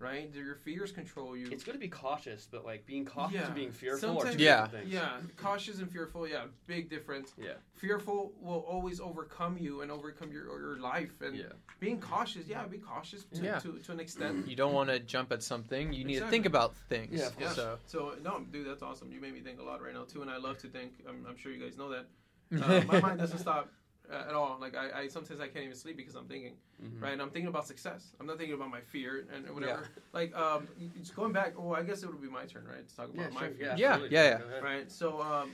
right? 0.00 0.30
Your 0.34 0.54
fears 0.56 0.90
control 0.90 1.36
you. 1.36 1.48
It's 1.50 1.62
good 1.62 1.72
to 1.74 1.78
be 1.78 1.88
cautious, 1.88 2.48
but 2.50 2.64
like 2.64 2.86
being 2.86 3.04
cautious 3.04 3.34
Yeah. 3.40 3.46
and 3.46 3.54
being 3.54 3.70
fearful 3.70 4.18
are 4.18 4.32
two 4.32 4.38
Yeah. 4.42 4.62
different 4.64 4.84
things. 4.84 4.94
yeah, 4.94 5.20
cautious 5.36 5.78
and 5.78 5.90
fearful. 5.92 6.26
Yeah, 6.26 6.46
big 6.66 6.88
difference. 6.88 7.34
Yeah. 7.38 7.52
Fearful 7.76 8.32
will 8.40 8.60
always 8.66 8.98
overcome 9.00 9.58
you 9.58 9.82
and 9.82 9.90
overcome 9.92 10.32
your 10.32 10.46
your 10.60 10.78
life. 10.78 11.20
And 11.20 11.36
Yeah. 11.36 11.44
being 11.78 12.00
cautious, 12.00 12.46
yeah, 12.48 12.66
be 12.66 12.78
cautious 12.78 13.24
to, 13.24 13.42
Yeah. 13.42 13.58
to, 13.60 13.78
to 13.78 13.92
an 13.92 14.00
extent. 14.00 14.48
You 14.48 14.56
don't 14.56 14.72
want 14.72 14.88
to 14.90 14.98
jump 14.98 15.30
at 15.32 15.42
something. 15.42 15.92
You 15.92 16.04
need 16.04 16.18
to 16.20 16.28
think 16.28 16.46
about 16.46 16.74
things. 16.88 17.20
Yeah, 17.20 17.30
Yeah. 17.38 17.52
So 17.52 17.78
So 17.86 18.16
no, 18.22 18.40
dude, 18.50 18.66
that's 18.66 18.82
awesome. 18.82 19.12
You 19.12 19.20
made 19.20 19.34
me 19.34 19.40
think 19.40 19.60
a 19.60 19.62
lot 19.62 19.82
right 19.82 19.94
now 19.94 20.04
too, 20.04 20.22
and 20.22 20.30
I 20.30 20.38
love 20.38 20.58
to 20.58 20.68
think. 20.68 20.92
I'm, 21.08 21.26
I'm 21.28 21.36
sure 21.36 21.52
you 21.52 21.62
guys 21.62 21.76
know 21.76 21.90
that. 21.90 22.06
Uh, 22.52 22.82
my 22.88 23.00
mind 23.00 23.18
doesn't 23.20 23.38
stop 23.38 23.70
at 24.10 24.34
all. 24.34 24.58
Like 24.60 24.76
I, 24.76 25.02
I 25.02 25.08
sometimes 25.08 25.40
I 25.40 25.48
can't 25.48 25.64
even 25.64 25.76
sleep 25.76 25.96
because 25.96 26.14
I'm 26.14 26.26
thinking. 26.26 26.54
Mhm. 26.82 27.00
Right, 27.02 27.12
and 27.12 27.22
I'm 27.22 27.30
thinking 27.30 27.48
about 27.48 27.66
success. 27.66 28.12
I'm 28.18 28.26
not 28.26 28.38
thinking 28.38 28.54
about 28.54 28.70
my 28.70 28.80
fear 28.80 29.26
and 29.32 29.48
whatever. 29.54 29.88
Like 30.12 30.34
um, 30.34 30.66
it's 30.96 31.10
going 31.10 31.32
back. 31.32 31.58
Well, 31.58 31.74
I 31.74 31.82
guess 31.82 32.02
it 32.02 32.06
would 32.08 32.20
be 32.22 32.28
my 32.28 32.44
turn, 32.46 32.66
right, 32.66 32.86
to 32.88 32.96
talk 32.96 33.06
about 33.10 33.16
Yeah, 33.16 33.28
my 33.34 33.40
sure. 33.46 33.50
fear. 33.50 33.66
Yeah, 33.66 33.76
Yeah, 33.76 33.88
absolutely. 33.92 34.16
yeah, 34.16 34.38
yeah. 34.50 34.58
Right. 34.60 34.90
So 34.90 35.20
um, 35.22 35.52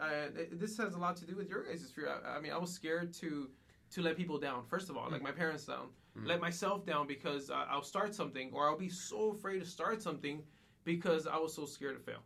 I, 0.00 0.28
this 0.52 0.76
has 0.78 0.94
a 0.94 0.98
lot 0.98 1.16
to 1.16 1.26
do 1.26 1.34
with 1.36 1.48
your 1.48 1.64
guys' 1.64 1.90
fear. 1.90 2.08
I, 2.24 2.36
I 2.36 2.40
mean, 2.40 2.52
I 2.52 2.58
was 2.58 2.70
scared 2.72 3.12
to 3.14 3.50
to 3.90 4.02
let 4.02 4.16
people 4.16 4.38
down. 4.38 4.64
First 4.66 4.90
of 4.90 4.96
all, 4.96 5.10
like 5.10 5.22
my 5.22 5.32
parents 5.32 5.64
down, 5.64 5.88
Mhm. 6.16 6.26
let 6.26 6.40
myself 6.40 6.84
down 6.86 7.06
because 7.06 7.50
I, 7.50 7.64
I'll 7.70 7.82
start 7.82 8.14
something, 8.14 8.50
or 8.52 8.68
I'll 8.68 8.78
be 8.78 8.88
so 8.90 9.30
afraid 9.32 9.58
to 9.60 9.64
start 9.66 10.02
something 10.02 10.42
because 10.84 11.26
I 11.26 11.36
was 11.38 11.54
so 11.54 11.64
scared 11.66 11.96
to 11.96 12.02
fail. 12.02 12.22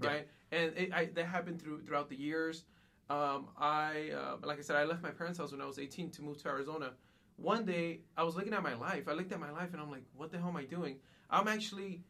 Yeah. 0.00 0.08
Right. 0.08 0.28
And 0.52 0.76
it, 0.76 0.92
I, 0.92 1.06
that 1.14 1.26
happened 1.26 1.60
through 1.60 1.82
throughout 1.82 2.08
the 2.08 2.16
years. 2.16 2.64
Um, 3.10 3.48
I 3.58 4.10
uh, 4.16 4.36
like 4.42 4.58
I 4.58 4.62
said, 4.62 4.76
I 4.76 4.84
left 4.84 5.02
my 5.02 5.10
parents' 5.10 5.38
house 5.38 5.52
when 5.52 5.60
I 5.60 5.66
was 5.66 5.78
18 5.78 6.10
to 6.12 6.22
move 6.22 6.42
to 6.42 6.48
Arizona. 6.48 6.92
One 7.36 7.64
day, 7.64 8.00
I 8.16 8.22
was 8.22 8.36
looking 8.36 8.54
at 8.54 8.62
my 8.62 8.74
life. 8.74 9.08
I 9.08 9.12
looked 9.12 9.32
at 9.32 9.40
my 9.40 9.50
life, 9.50 9.72
and 9.72 9.82
I'm 9.82 9.90
like, 9.90 10.04
"What 10.16 10.30
the 10.30 10.38
hell 10.38 10.48
am 10.48 10.56
I 10.56 10.64
doing? 10.64 10.96
I'm 11.30 11.48
actually 11.48 12.02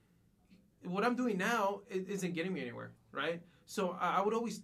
what 0.85 1.05
I'm 1.05 1.17
doing 1.17 1.39
now 1.39 1.81
isn't 1.89 2.35
getting 2.35 2.53
me 2.53 2.61
anywhere, 2.61 2.93
right? 3.13 3.41
So 3.67 3.97
I, 4.01 4.21
would 4.21 4.35
always 4.35 4.63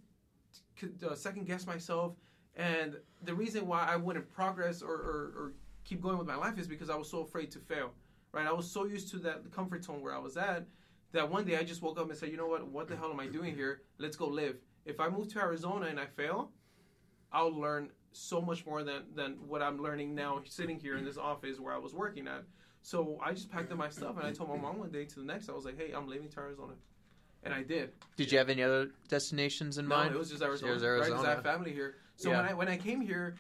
uh, 1.09 1.15
second 1.15 1.47
guess 1.47 1.67
myself, 1.67 2.15
and 2.57 2.97
the 3.23 3.35
reason 3.35 3.67
why 3.67 3.87
I 3.87 3.97
wouldn't 3.97 4.31
progress 4.31 4.83
or, 4.83 4.93
or, 4.93 5.33
or 5.37 5.53
keep 5.85 6.03
going 6.03 6.19
with 6.19 6.27
my 6.27 6.37
life 6.37 6.59
is 6.59 6.67
because 6.67 6.91
I 6.91 6.97
was 6.97 7.11
so 7.11 7.21
afraid 7.21 7.51
to 7.53 7.59
fail, 7.59 7.93
right? 8.33 8.47
I 8.47 8.53
was 8.53 8.71
so 8.71 8.85
used 8.85 9.11
to 9.13 9.19
that 9.21 9.51
comfort 9.51 9.85
zone 9.85 10.03
where 10.03 10.15
I 10.15 10.19
was 10.19 10.37
at 10.37 10.67
that 11.13 11.29
one 11.29 11.45
day 11.45 11.57
I 11.57 11.65
just 11.65 11.83
woke 11.83 11.99
up 11.99 12.09
and 12.09 12.19
said, 12.19 12.31
you 12.31 12.37
know 12.37 12.47
what? 12.47 12.67
What 12.69 12.89
the 12.89 12.97
hell 12.97 13.11
am 13.11 13.19
I 13.19 13.27
doing 13.27 13.55
here? 13.55 13.83
Let's 13.99 14.17
go 14.17 14.27
live. 14.27 14.57
If 14.85 15.01
I 15.01 15.09
move 15.09 15.29
to 15.35 15.41
Arizona 15.41 15.87
and 15.87 15.99
I 16.01 16.07
fail, 16.07 16.51
I'll 17.33 17.55
learn 17.55 17.91
so 18.13 18.41
much 18.41 18.67
more 18.67 18.83
than 18.83 19.03
than 19.15 19.35
what 19.47 19.63
I'm 19.63 19.81
learning 19.81 20.15
now 20.15 20.41
sitting 20.45 20.81
here 20.81 20.97
in 20.97 21.05
this 21.05 21.17
office 21.17 21.61
where 21.61 21.73
I 21.75 21.79
was 21.79 21.95
working 21.95 22.27
at. 22.27 22.43
So 22.83 23.19
I 23.23 23.33
just 23.33 23.51
packed 23.51 23.71
up 23.71 23.79
my 23.79 23.91
stuff 23.91 24.17
and 24.17 24.27
I 24.27 24.33
told 24.33 24.49
my 24.49 24.57
mom 24.57 24.79
one 24.79 24.91
day 24.91 25.05
to 25.05 25.15
the 25.17 25.25
next, 25.25 25.49
I 25.49 25.53
was 25.53 25.65
like, 25.67 25.79
hey, 25.79 25.93
I'm 25.93 26.09
leaving 26.09 26.29
to 26.31 26.41
Arizona. 26.41 26.73
And 27.43 27.55
I 27.55 27.63
did. 27.63 27.93
did 28.17 28.31
you 28.33 28.39
have 28.39 28.51
any 28.51 28.63
other 28.63 28.91
destinations 29.09 29.79
in 29.79 29.87
No, 29.89 29.97
mind? 29.97 30.11
No, 30.11 30.17
it 30.17 30.19
was 30.19 30.31
just 30.31 30.43
Arizona. 30.43 30.73
It 30.73 30.75
was 30.75 30.83
Right, 30.83 30.91
'cause 30.99 31.09
I 31.09 31.13
Arizona. 31.13 31.35
have 31.35 31.43
family 31.45 31.73
here. 31.73 31.97
So 32.17 32.31
Yeah. 32.31 32.37
when 32.41 32.47
I 32.51 32.55
when 32.55 32.69
I 32.69 32.77
came 32.77 33.01
here, 33.01 33.37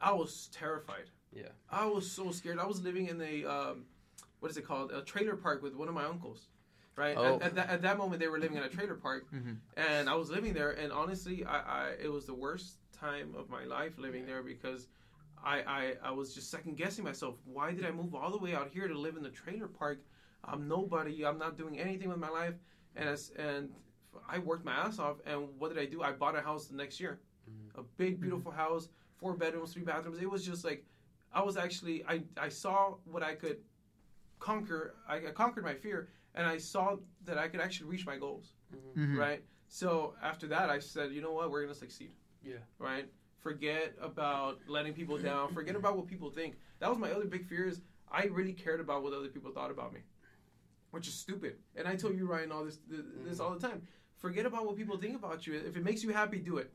I 0.00 0.12
was 0.12 0.48
terrified. 0.52 1.10
Yeah. 1.32 1.48
I 1.70 1.84
was 1.86 2.10
so 2.10 2.30
scared. 2.32 2.58
I 2.58 2.66
was 2.66 2.80
living 2.82 3.08
in 3.08 3.20
a 3.20 3.44
um, 3.44 3.86
what 4.40 4.50
is 4.50 4.56
it 4.56 4.64
called? 4.64 4.90
A 4.92 5.02
trailer 5.02 5.36
park 5.36 5.62
with 5.62 5.74
one 5.74 5.88
of 5.88 5.94
my 5.94 6.04
uncles. 6.04 6.48
Right. 6.96 7.14
Oh. 7.16 7.36
At, 7.36 7.42
at, 7.42 7.54
that, 7.56 7.68
at 7.70 7.82
that 7.82 7.98
moment, 7.98 8.20
they 8.20 8.28
were 8.28 8.38
living 8.38 8.56
in 8.56 8.62
a 8.62 8.68
trailer 8.70 8.94
park, 8.94 9.26
Mhm. 9.32 9.58
and 9.76 10.08
I 10.08 10.14
was 10.14 10.30
living 10.30 10.54
there. 10.54 10.70
And 10.72 10.90
honestly, 10.92 11.44
I, 11.44 11.58
I 11.58 11.90
it 12.02 12.10
was 12.10 12.24
the 12.26 12.34
worst 12.34 12.78
time 12.92 13.34
of 13.36 13.50
my 13.50 13.64
life 13.64 13.98
living 13.98 14.24
there 14.24 14.42
because 14.42 14.88
I, 15.44 15.56
I 15.60 15.94
I 16.02 16.10
was 16.12 16.34
just 16.34 16.50
second 16.50 16.76
guessing 16.78 17.04
myself. 17.04 17.36
Why 17.44 17.72
did 17.72 17.84
I 17.84 17.90
move 17.90 18.14
all 18.14 18.30
the 18.30 18.38
way 18.38 18.54
out 18.54 18.68
here 18.68 18.88
to 18.88 18.98
live 18.98 19.16
in 19.16 19.22
the 19.22 19.28
trailer 19.30 19.68
park? 19.68 19.98
I'm 20.44 20.66
nobody. 20.68 21.26
I'm 21.26 21.38
not 21.38 21.58
doing 21.58 21.78
anything 21.78 22.08
with 22.08 22.18
my 22.18 22.30
life. 22.30 22.54
And 22.94 23.08
as, 23.10 23.30
and 23.36 23.68
I 24.26 24.38
worked 24.38 24.64
my 24.64 24.72
ass 24.72 24.98
off. 24.98 25.16
And 25.26 25.48
what 25.58 25.68
did 25.74 25.78
I 25.78 25.84
do? 25.84 26.02
I 26.02 26.12
bought 26.12 26.34
a 26.34 26.40
house 26.40 26.66
the 26.68 26.76
next 26.76 26.98
year, 26.98 27.20
a 27.74 27.82
big 27.98 28.20
beautiful 28.20 28.50
house, 28.52 28.88
four 29.18 29.34
bedrooms, 29.36 29.74
three 29.74 29.82
bathrooms. 29.82 30.18
It 30.18 30.30
was 30.30 30.46
just 30.46 30.64
like 30.64 30.86
I 31.34 31.42
was 31.42 31.58
actually 31.58 32.04
I 32.08 32.22
I 32.38 32.48
saw 32.48 32.94
what 33.04 33.22
I 33.22 33.34
could 33.34 33.58
conquer. 34.38 34.94
I, 35.06 35.16
I 35.16 35.30
conquered 35.32 35.64
my 35.64 35.74
fear, 35.74 36.08
and 36.36 36.46
I 36.46 36.58
saw 36.58 36.96
that 37.24 37.38
I 37.38 37.48
could 37.48 37.60
actually 37.60 37.90
reach 37.90 38.06
my 38.06 38.16
goals. 38.18 38.52
Mhm. 38.94 39.16
Right. 39.16 39.42
So 39.68 40.14
after 40.22 40.46
that, 40.48 40.70
I 40.70 40.78
said, 40.78 41.12
you 41.12 41.20
know 41.22 41.32
what? 41.32 41.50
We're 41.50 41.62
gonna 41.62 41.74
succeed. 41.74 42.12
Yeah. 42.42 42.58
Right. 42.78 43.10
Forget 43.40 43.96
about 44.00 44.60
letting 44.68 44.92
people 44.94 45.18
down. 45.18 45.52
Forget 45.52 45.76
about 45.76 45.96
what 45.96 46.06
people 46.06 46.30
think. 46.30 46.56
That 46.78 46.88
was 46.90 46.98
my 46.98 47.10
other 47.10 47.26
big 47.26 47.44
fear. 47.46 47.66
Is 47.66 47.80
I 48.10 48.26
really 48.26 48.52
cared 48.52 48.80
about 48.80 49.02
what 49.02 49.12
other 49.12 49.28
people 49.28 49.50
thought 49.50 49.70
about 49.70 49.92
me, 49.92 50.00
which 50.90 51.08
is 51.08 51.14
stupid. 51.14 51.58
And 51.74 51.88
I 51.88 51.96
told 51.96 52.16
you, 52.16 52.26
Ryan, 52.26 52.52
all 52.52 52.64
this 52.64 52.78
this 52.88 53.40
all 53.40 53.52
the 53.54 53.60
time. 53.68 53.86
Forget 54.16 54.46
about 54.46 54.66
what 54.66 54.76
people 54.76 54.96
think 54.98 55.16
about 55.16 55.46
you. 55.46 55.54
If 55.54 55.76
it 55.76 55.84
makes 55.84 56.02
you 56.02 56.12
happy, 56.12 56.38
do 56.38 56.58
it. 56.58 56.72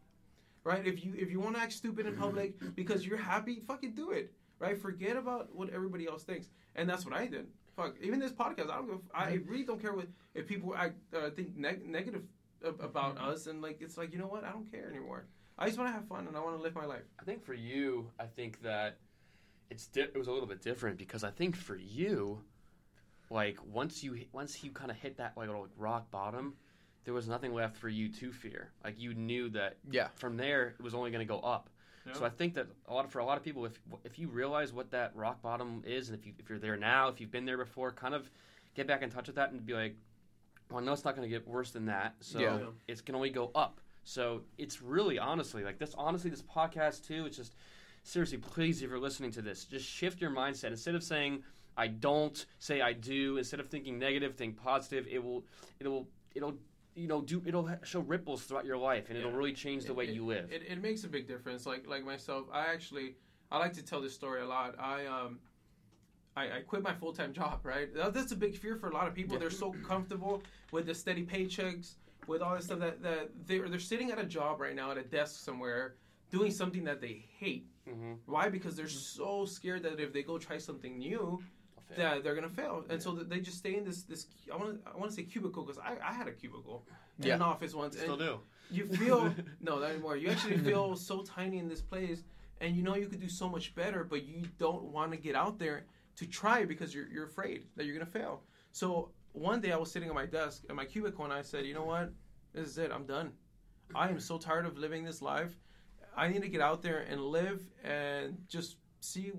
Right. 0.63 0.85
If 0.85 1.03
you 1.03 1.13
if 1.15 1.29
you 1.31 1.39
want 1.39 1.55
to 1.55 1.61
act 1.61 1.73
stupid 1.73 2.05
in 2.05 2.15
public 2.15 2.53
because 2.75 3.05
you're 3.05 3.17
happy, 3.17 3.59
fucking 3.59 3.93
do 3.93 4.11
it. 4.11 4.33
Right. 4.59 4.77
Forget 4.77 5.17
about 5.17 5.53
what 5.55 5.69
everybody 5.71 6.07
else 6.07 6.23
thinks. 6.23 6.49
And 6.75 6.89
that's 6.89 7.05
what 7.05 7.15
I 7.15 7.27
did. 7.27 7.47
Fuck. 7.81 7.95
Even 8.01 8.19
this 8.19 8.31
podcast, 8.31 8.69
I 8.69 8.75
don't. 8.77 8.87
Give, 8.87 8.99
I 9.13 9.39
really 9.47 9.63
don't 9.63 9.81
care 9.81 9.93
what 9.93 10.07
if 10.35 10.47
people 10.47 10.75
act 10.75 10.95
uh, 11.15 11.29
think 11.31 11.55
neg- 11.57 11.87
negative 11.87 12.23
ab- 12.65 12.79
about 12.81 13.17
us. 13.19 13.47
And 13.47 13.61
like 13.61 13.81
it's 13.81 13.97
like 13.97 14.11
you 14.13 14.19
know 14.19 14.27
what? 14.27 14.43
I 14.43 14.51
don't 14.51 14.69
care 14.71 14.87
anymore. 14.89 15.25
I 15.57 15.67
just 15.67 15.77
want 15.77 15.89
to 15.89 15.93
have 15.93 16.07
fun 16.07 16.27
and 16.27 16.35
I 16.35 16.39
want 16.39 16.57
to 16.57 16.61
live 16.63 16.75
my 16.75 16.85
life. 16.85 17.03
I 17.19 17.23
think 17.23 17.43
for 17.43 17.53
you, 17.53 18.09
I 18.19 18.25
think 18.25 18.61
that 18.63 18.97
it's 19.69 19.87
di- 19.87 20.01
it 20.01 20.17
was 20.17 20.27
a 20.27 20.31
little 20.31 20.47
bit 20.47 20.61
different 20.61 20.97
because 20.97 21.23
I 21.23 21.31
think 21.31 21.55
for 21.55 21.75
you, 21.75 22.41
like 23.29 23.57
once 23.65 24.03
you 24.03 24.25
once 24.31 24.63
you 24.63 24.71
kind 24.71 24.91
of 24.91 24.97
hit 24.97 25.17
that 25.17 25.33
like 25.37 25.47
little 25.47 25.67
rock 25.77 26.09
bottom, 26.11 26.55
there 27.05 27.13
was 27.13 27.27
nothing 27.27 27.53
left 27.53 27.77
for 27.77 27.89
you 27.89 28.09
to 28.09 28.31
fear. 28.31 28.71
Like 28.83 28.99
you 28.99 29.13
knew 29.13 29.49
that 29.49 29.77
Yeah. 29.89 30.07
from 30.15 30.37
there 30.37 30.75
it 30.79 30.83
was 30.83 30.93
only 30.93 31.11
going 31.11 31.25
to 31.25 31.31
go 31.31 31.39
up. 31.39 31.69
Yeah. 32.05 32.13
So 32.13 32.25
I 32.25 32.29
think 32.29 32.55
that 32.55 32.67
a 32.87 32.93
lot 32.93 33.05
of, 33.05 33.11
for 33.11 33.19
a 33.19 33.25
lot 33.25 33.37
of 33.37 33.43
people, 33.43 33.65
if 33.65 33.79
if 34.03 34.17
you 34.17 34.27
realize 34.27 34.73
what 34.73 34.91
that 34.91 35.15
rock 35.15 35.41
bottom 35.41 35.83
is, 35.85 36.09
and 36.09 36.17
if 36.17 36.25
you 36.25 36.33
if 36.39 36.49
you're 36.49 36.59
there 36.59 36.77
now, 36.77 37.09
if 37.09 37.21
you've 37.21 37.31
been 37.31 37.45
there 37.45 37.57
before, 37.57 37.91
kind 37.91 38.15
of 38.15 38.29
get 38.75 38.87
back 38.87 39.01
in 39.01 39.09
touch 39.09 39.27
with 39.27 39.35
that 39.35 39.51
and 39.51 39.65
be 39.65 39.73
like, 39.73 39.95
well, 40.69 40.81
I 40.81 40.83
know 40.85 40.93
it's 40.93 41.05
not 41.05 41.15
going 41.15 41.29
to 41.29 41.29
get 41.29 41.47
worse 41.47 41.71
than 41.71 41.85
that, 41.85 42.15
so 42.19 42.39
Yeah. 42.39 42.57
Yeah. 42.57 42.65
it's 42.87 43.01
can 43.01 43.15
only 43.15 43.29
go 43.29 43.51
up. 43.53 43.79
So 44.03 44.41
it's 44.57 44.81
really 44.81 45.19
honestly 45.19 45.63
like 45.63 45.77
this. 45.77 45.93
Honestly, 45.97 46.29
this 46.29 46.41
podcast 46.41 47.05
too. 47.05 47.25
It's 47.25 47.37
just 47.37 47.55
seriously, 48.03 48.39
please, 48.39 48.81
if 48.81 48.89
you're 48.89 48.99
listening 48.99 49.31
to 49.31 49.41
this, 49.41 49.65
just 49.65 49.85
shift 49.87 50.21
your 50.21 50.31
mindset. 50.31 50.67
Instead 50.69 50.95
of 50.95 51.03
saying 51.03 51.43
I 51.77 51.87
don't, 51.87 52.45
say 52.59 52.81
I 52.81 52.93
do. 52.93 53.37
Instead 53.37 53.59
of 53.59 53.67
thinking 53.69 53.99
negative, 53.99 54.35
think 54.35 54.57
positive. 54.57 55.07
It 55.09 55.23
will, 55.23 55.45
it'll, 55.79 56.07
it'll, 56.35 56.55
you 56.95 57.07
know, 57.07 57.21
do 57.21 57.41
it'll 57.45 57.69
show 57.83 58.01
ripples 58.01 58.43
throughout 58.43 58.65
your 58.65 58.77
life, 58.77 59.09
and 59.09 59.17
it'll 59.17 59.31
really 59.31 59.53
change 59.53 59.85
the 59.85 59.93
way 59.93 60.05
it, 60.05 60.13
you 60.13 60.25
live. 60.25 60.51
It, 60.51 60.63
it 60.67 60.81
makes 60.81 61.03
a 61.03 61.07
big 61.07 61.27
difference. 61.27 61.65
Like 61.65 61.87
like 61.87 62.03
myself, 62.05 62.47
I 62.51 62.65
actually 62.73 63.15
I 63.51 63.57
like 63.59 63.73
to 63.73 63.83
tell 63.83 64.01
this 64.01 64.13
story 64.13 64.41
a 64.41 64.45
lot. 64.47 64.75
I 64.79 65.05
um 65.05 65.39
I, 66.35 66.43
I 66.43 66.61
quit 66.61 66.81
my 66.81 66.93
full 66.93 67.13
time 67.13 67.33
job. 67.41 67.61
Right, 67.63 67.93
That- 67.93 68.13
that's 68.13 68.31
a 68.31 68.35
big 68.35 68.55
fear 68.55 68.75
for 68.75 68.89
a 68.89 68.93
lot 68.93 69.07
of 69.07 69.13
people. 69.13 69.33
Yeah. 69.35 69.41
They're 69.41 69.49
so 69.49 69.73
comfortable 69.87 70.43
with 70.71 70.85
the 70.85 70.95
steady 70.95 71.23
paychecks, 71.25 71.95
with 72.27 72.41
all 72.41 72.55
this 72.55 72.65
stuff 72.65 72.79
that 72.79 73.01
that 73.03 73.29
they're 73.47 73.67
they're 73.69 73.79
sitting 73.79 74.11
at 74.11 74.19
a 74.19 74.25
job 74.25 74.59
right 74.59 74.75
now 74.75 74.91
at 74.91 74.97
a 74.97 75.03
desk 75.03 75.43
somewhere 75.43 75.95
doing 76.29 76.51
something 76.51 76.85
that 76.85 77.01
they 77.01 77.25
hate. 77.37 77.67
mm-hmm. 77.89 78.13
Why? 78.25 78.47
Because 78.47 78.75
they're 78.77 78.87
so 78.87 79.43
scared 79.45 79.83
that 79.83 79.99
if 79.99 80.13
they 80.13 80.23
go 80.23 80.37
try 80.37 80.57
something 80.57 80.97
new, 80.97 81.43
that 81.97 82.23
they're 82.23 82.35
gonna 82.35 82.49
fail, 82.49 82.85
and 82.89 83.01
so 83.01 83.11
they 83.15 83.39
just 83.39 83.57
stay 83.57 83.75
in 83.75 83.83
this 83.85 84.03
this. 84.03 84.27
I 84.51 84.55
want 84.57 84.83
to 84.83 84.91
I 84.91 84.97
want 84.97 85.09
to 85.11 85.15
say 85.15 85.23
cubicle 85.23 85.63
because 85.63 85.79
I, 85.79 85.97
I 86.03 86.13
had 86.13 86.27
a 86.27 86.31
cubicle 86.31 86.85
in 87.19 87.27
Yeah. 87.27 87.35
an 87.35 87.41
office 87.41 87.73
once, 87.73 87.95
and 87.95 88.03
Still 88.03 88.17
do. 88.17 88.39
you 88.69 88.87
feel 88.87 89.33
no 89.61 89.79
not 89.79 89.89
anymore. 89.91 90.17
You 90.17 90.29
actually 90.29 90.57
feel 90.69 90.95
so 90.95 91.21
tiny 91.23 91.57
in 91.59 91.67
this 91.67 91.81
place, 91.81 92.23
and 92.61 92.75
you 92.75 92.83
know 92.83 92.95
you 92.95 93.07
could 93.07 93.21
do 93.21 93.29
so 93.29 93.49
much 93.49 93.73
better, 93.75 94.03
but 94.03 94.23
you 94.23 94.43
don't 94.57 94.83
want 94.83 95.11
to 95.11 95.17
get 95.17 95.35
out 95.35 95.59
there 95.59 95.85
to 96.17 96.25
try 96.25 96.65
because 96.65 96.93
you're 96.93 97.07
you're 97.09 97.25
afraid 97.25 97.65
that 97.75 97.85
you're 97.85 97.95
gonna 97.95 98.05
fail. 98.05 98.43
So 98.71 99.11
one 99.33 99.61
day 99.61 99.71
I 99.71 99.77
was 99.77 99.91
sitting 99.91 100.09
at 100.09 100.15
my 100.15 100.25
desk 100.25 100.63
at 100.69 100.75
my 100.75 100.85
cubicle 100.85 101.23
and 101.23 101.33
I 101.33 101.41
said, 101.41 101.65
you 101.65 101.73
know 101.73 101.85
what, 101.85 102.11
this 102.53 102.67
is 102.67 102.77
it. 102.77 102.91
I'm 102.91 103.05
done. 103.05 103.31
I 103.95 104.09
am 104.09 104.19
so 104.19 104.37
tired 104.37 104.65
of 104.65 104.77
living 104.77 105.03
this 105.03 105.21
life. 105.21 105.57
I 106.15 106.27
need 106.27 106.41
to 106.41 106.49
get 106.49 106.59
out 106.61 106.81
there 106.81 106.99
and 107.09 107.21
live 107.21 107.61
and 107.83 108.37
just 108.49 108.77
see 108.99 109.31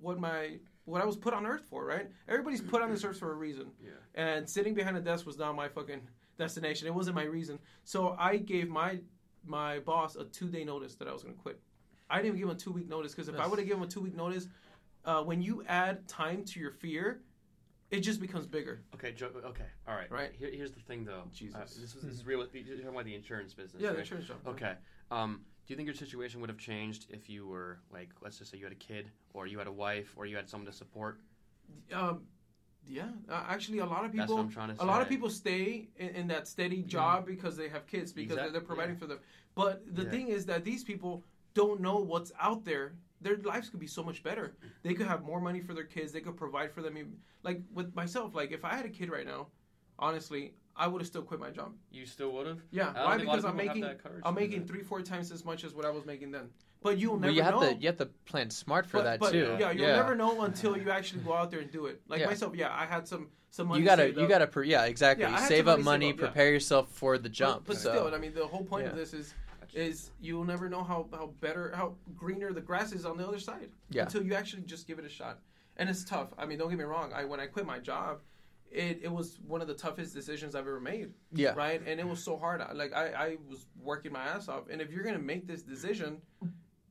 what 0.00 0.18
my 0.18 0.58
what 0.84 1.02
I 1.02 1.04
was 1.04 1.16
put 1.16 1.34
on 1.34 1.46
earth 1.46 1.64
for. 1.68 1.84
Right? 1.84 2.08
Everybody's 2.28 2.60
put 2.60 2.82
on 2.82 2.90
this 2.90 3.04
earth 3.04 3.18
for 3.18 3.32
a 3.32 3.34
reason. 3.34 3.66
Yeah. 3.82 3.90
And 4.14 4.48
sitting 4.48 4.74
behind 4.74 4.96
a 4.96 5.00
desk 5.00 5.26
was 5.26 5.38
not 5.38 5.54
my 5.54 5.68
fucking 5.68 6.00
destination. 6.38 6.86
It 6.86 6.94
wasn't 6.94 7.16
my 7.16 7.24
reason. 7.24 7.58
So 7.84 8.16
I 8.18 8.36
gave 8.36 8.68
my 8.68 8.98
my 9.46 9.80
boss 9.80 10.16
a 10.16 10.24
two 10.24 10.48
day 10.48 10.64
notice 10.64 10.94
that 10.96 11.08
I 11.08 11.12
was 11.12 11.22
going 11.22 11.34
to 11.34 11.40
quit. 11.40 11.60
I 12.10 12.16
didn't 12.16 12.28
even 12.28 12.38
give 12.40 12.48
him 12.48 12.56
a 12.56 12.58
two 12.58 12.72
week 12.72 12.88
notice 12.88 13.12
because 13.14 13.28
if 13.28 13.38
I 13.38 13.46
would 13.46 13.58
have 13.58 13.66
given 13.66 13.82
him 13.82 13.88
a 13.88 13.90
two 13.90 14.00
week 14.00 14.16
notice, 14.16 14.48
uh, 15.04 15.22
when 15.22 15.42
you 15.42 15.64
add 15.68 16.06
time 16.08 16.44
to 16.44 16.60
your 16.60 16.70
fear, 16.70 17.20
it 17.90 18.00
just 18.00 18.20
becomes 18.20 18.46
bigger. 18.46 18.82
Okay, 18.94 19.12
Joe. 19.12 19.30
Okay, 19.44 19.64
all 19.86 19.94
right. 19.94 20.10
Right. 20.10 20.32
Here, 20.38 20.50
here's 20.52 20.72
the 20.72 20.80
thing, 20.80 21.04
though. 21.04 21.22
Jesus. 21.32 21.54
Uh, 21.54 21.60
this 21.80 21.94
was 21.94 22.02
this 22.04 22.14
is 22.14 22.26
real. 22.26 22.38
You're 22.52 22.76
talking 22.76 22.88
about 22.88 23.04
the 23.04 23.14
insurance 23.14 23.54
business. 23.54 23.82
Yeah, 23.82 23.92
the 23.92 24.00
insurance 24.00 24.26
job. 24.26 24.38
Okay. 24.46 24.72
Um, 25.10 25.42
do 25.66 25.72
you 25.72 25.76
think 25.76 25.86
your 25.86 25.94
situation 25.94 26.40
would 26.40 26.50
have 26.50 26.58
changed 26.58 27.06
if 27.10 27.28
you 27.28 27.46
were 27.46 27.78
like, 27.92 28.10
let's 28.20 28.38
just 28.38 28.50
say 28.50 28.58
you 28.58 28.64
had 28.64 28.72
a 28.72 28.76
kid, 28.76 29.10
or 29.32 29.46
you 29.46 29.58
had 29.58 29.66
a 29.66 29.72
wife, 29.72 30.12
or 30.16 30.26
you 30.26 30.36
had 30.36 30.48
someone 30.48 30.66
to 30.70 30.76
support? 30.76 31.20
Um, 31.92 32.22
yeah, 32.86 33.04
uh, 33.30 33.44
actually, 33.48 33.78
a 33.78 33.86
lot 33.86 34.04
of 34.04 34.12
That's 34.12 34.24
people 34.26 34.36
what 34.36 34.42
I'm 34.42 34.50
trying 34.50 34.68
to 34.68 34.76
say. 34.76 34.82
a 34.82 34.86
lot 34.86 35.00
of 35.00 35.08
people 35.08 35.30
stay 35.30 35.88
in, 35.96 36.08
in 36.10 36.26
that 36.28 36.46
steady 36.46 36.82
job 36.82 37.26
because 37.26 37.56
they 37.56 37.68
have 37.70 37.86
kids 37.86 38.12
because 38.12 38.36
they're, 38.36 38.50
they're 38.50 38.60
providing 38.60 38.94
yeah. 38.94 39.00
for 39.00 39.06
them. 39.06 39.18
But 39.54 39.82
the 39.94 40.02
Yeah. 40.02 40.10
thing 40.10 40.28
is 40.28 40.44
that 40.46 40.64
these 40.64 40.84
people 40.84 41.24
don't 41.54 41.80
know 41.80 41.96
what's 41.96 42.32
out 42.38 42.64
there. 42.64 42.92
Their 43.22 43.38
lives 43.38 43.70
could 43.70 43.80
be 43.80 43.86
so 43.86 44.02
much 44.02 44.22
better. 44.22 44.54
They 44.82 44.92
could 44.92 45.06
have 45.06 45.22
more 45.22 45.40
money 45.40 45.60
for 45.60 45.72
their 45.72 45.84
kids. 45.84 46.12
They 46.12 46.20
could 46.20 46.36
provide 46.36 46.72
for 46.72 46.82
them. 46.82 46.94
Like 47.42 47.62
with 47.72 47.94
myself, 47.94 48.34
like 48.34 48.52
if 48.52 48.66
I 48.66 48.74
had 48.74 48.84
a 48.84 48.90
kid 48.90 49.10
right 49.10 49.26
now, 49.26 49.46
honestly, 49.98 50.52
I 50.76 50.86
would 50.88 51.00
have 51.00 51.06
still 51.06 51.22
quit 51.22 51.40
my 51.40 51.50
job. 51.50 51.72
You 51.92 52.04
still 52.06 52.32
would 52.32 52.46
have. 52.46 52.58
Yeah, 52.70 52.92
I 52.96 53.04
why? 53.04 53.16
think 53.16 53.28
a 53.28 53.30
lot 53.30 53.38
of 53.38 53.42
Because 53.42 53.44
I'm 53.44 53.56
making 53.56 53.84
I'm 54.24 54.34
making 54.34 54.60
that. 54.60 54.68
three 54.68 54.82
four 54.82 55.02
times 55.02 55.30
as 55.30 55.44
much 55.44 55.64
as 55.64 55.74
what 55.74 55.84
I 55.84 55.90
was 55.90 56.04
making 56.04 56.32
then. 56.32 56.48
But 56.82 56.98
you'll 56.98 57.12
Well, 57.12 57.20
never 57.20 57.32
you 57.32 57.42
have 57.42 57.54
know. 57.54 57.72
to 57.72 57.74
you 57.76 57.86
have 57.86 57.96
to 57.98 58.06
plan 58.26 58.50
smart 58.50 58.86
for 58.86 58.98
but, 58.98 59.04
that 59.04 59.20
but, 59.20 59.32
too. 59.32 59.56
Yeah, 59.58 59.70
you'll 59.70 59.86
never 59.88 60.14
know 60.14 60.42
until 60.42 60.76
you 60.76 60.90
actually 60.90 61.22
go 61.22 61.32
out 61.34 61.50
there 61.50 61.60
and 61.60 61.70
do 61.70 61.86
it. 61.86 62.02
Like 62.08 62.20
Yeah. 62.20 62.26
myself, 62.26 62.54
yeah, 62.56 62.74
I 62.74 62.86
had 62.86 63.06
some 63.08 63.28
some 63.50 63.68
money. 63.68 63.80
You 63.80 63.86
gotta 63.86 64.02
saved 64.04 64.16
you 64.16 64.24
up. 64.24 64.28
gotta 64.28 64.46
pre- 64.48 64.68
yeah 64.68 64.84
exactly 64.84 65.24
Yeah, 65.24 65.36
save 65.36 65.68
up 65.68 65.78
money 65.78 65.84
money 65.84 66.06
saved 66.08 66.18
up, 66.18 66.22
yeah. 66.22 66.26
prepare 66.28 66.50
yourself 66.52 66.88
for 66.90 67.18
the 67.18 67.28
jump. 67.28 67.64
But, 67.66 67.74
but 67.74 67.82
so. 67.82 67.90
still, 67.90 68.14
I 68.14 68.18
mean, 68.18 68.34
the 68.34 68.46
whole 68.46 68.64
point 68.64 68.86
of 68.86 68.96
this 68.96 69.14
is 69.14 69.34
is 69.72 70.10
you'll 70.20 70.44
never 70.44 70.68
know 70.68 70.84
how, 70.84 71.08
how 71.12 71.26
better 71.40 71.72
how 71.74 71.94
greener 72.14 72.52
the 72.52 72.60
grass 72.60 72.92
is 72.92 73.04
on 73.04 73.16
the 73.16 73.26
other 73.26 73.40
side 73.40 73.70
Yeah. 73.90 74.02
until 74.04 74.22
you 74.24 74.34
actually 74.34 74.62
just 74.62 74.86
give 74.86 74.98
it 75.00 75.04
a 75.04 75.08
shot. 75.08 75.40
And 75.78 75.88
it's 75.90 76.04
tough. 76.04 76.28
I 76.38 76.46
mean, 76.46 76.58
don't 76.58 76.68
get 76.68 76.78
me 76.78 76.84
wrong. 76.84 77.12
I 77.12 77.24
when 77.24 77.40
I 77.40 77.46
quit 77.46 77.66
my 77.66 77.78
job, 77.80 78.20
it, 78.74 79.00
it 79.02 79.12
was 79.12 79.38
one 79.46 79.62
of 79.62 79.68
the 79.68 79.74
toughest 79.74 80.14
decisions 80.14 80.54
I've 80.54 80.66
ever 80.66 80.80
made. 80.80 81.12
yeah 81.32 81.54
Right, 81.54 81.80
and 81.86 82.00
it 82.00 82.06
was 82.06 82.22
so 82.22 82.36
hard. 82.36 82.62
Like 82.74 82.92
I, 82.92 83.06
I 83.12 83.36
was 83.48 83.66
working 83.80 84.12
my 84.12 84.22
ass 84.24 84.48
off. 84.48 84.64
And 84.70 84.82
if 84.82 84.90
you're 84.90 85.04
gonna 85.04 85.18
make 85.18 85.46
this 85.46 85.62
decision, 85.62 86.18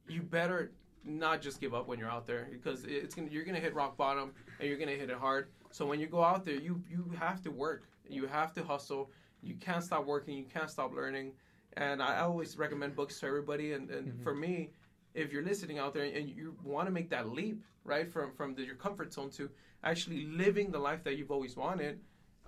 you 0.08 0.22
better 0.22 0.72
not 1.04 1.42
just 1.42 1.60
give 1.60 1.74
up 1.74 1.88
when 1.88 2.00
you're 2.00 2.10
out 2.10 2.26
there 2.26 2.48
because 2.52 2.86
it's 2.86 3.14
gonna 3.14 3.28
you're 3.30 3.44
gonna 3.44 3.60
hit 3.60 3.76
rock 3.76 3.98
bottom 3.98 4.32
and 4.60 4.70
you're 4.70 4.78
gonna 4.78 4.92
hit 4.92 5.10
it 5.10 5.18
hard. 5.18 5.50
So 5.72 5.86
when 5.86 6.00
you 6.00 6.08
go 6.08 6.24
out 6.24 6.46
there, 6.46 6.56
you 6.56 6.82
you 6.90 7.12
have 7.20 7.42
to 7.44 7.52
work. 7.52 7.84
You 8.08 8.28
have 8.28 8.54
to 8.54 8.64
hustle. 8.64 9.12
You 9.42 9.56
can't 9.56 9.84
stop 9.84 10.06
working. 10.06 10.38
You 10.38 10.46
can't 10.46 10.70
stop 10.70 10.94
learning. 10.96 11.34
And 11.76 12.02
I 12.02 12.20
always 12.20 12.58
recommend 12.58 12.96
books 12.96 13.20
to 13.20 13.26
everybody. 13.26 13.74
And, 13.74 13.90
and 13.90 14.08
mm-hmm. 14.08 14.24
for 14.24 14.34
me, 14.36 14.70
if 15.16 15.34
you're 15.34 15.44
listening 15.44 15.80
out 15.80 15.94
there 15.94 16.04
and 16.04 16.30
you 16.30 16.56
want 16.64 16.88
to 16.88 16.92
make 16.92 17.10
that 17.10 17.30
leap, 17.30 17.62
right, 17.84 18.10
from 18.10 18.32
from 18.32 18.56
the, 18.56 18.64
your 18.64 18.76
comfort 18.76 19.12
zone 19.12 19.30
to 19.32 19.50
actually 19.84 20.26
living 20.28 20.72
the 20.72 20.80
life 20.80 21.04
that 21.04 21.18
you've 21.18 21.32
always 21.32 21.56
wanted, 21.56 22.00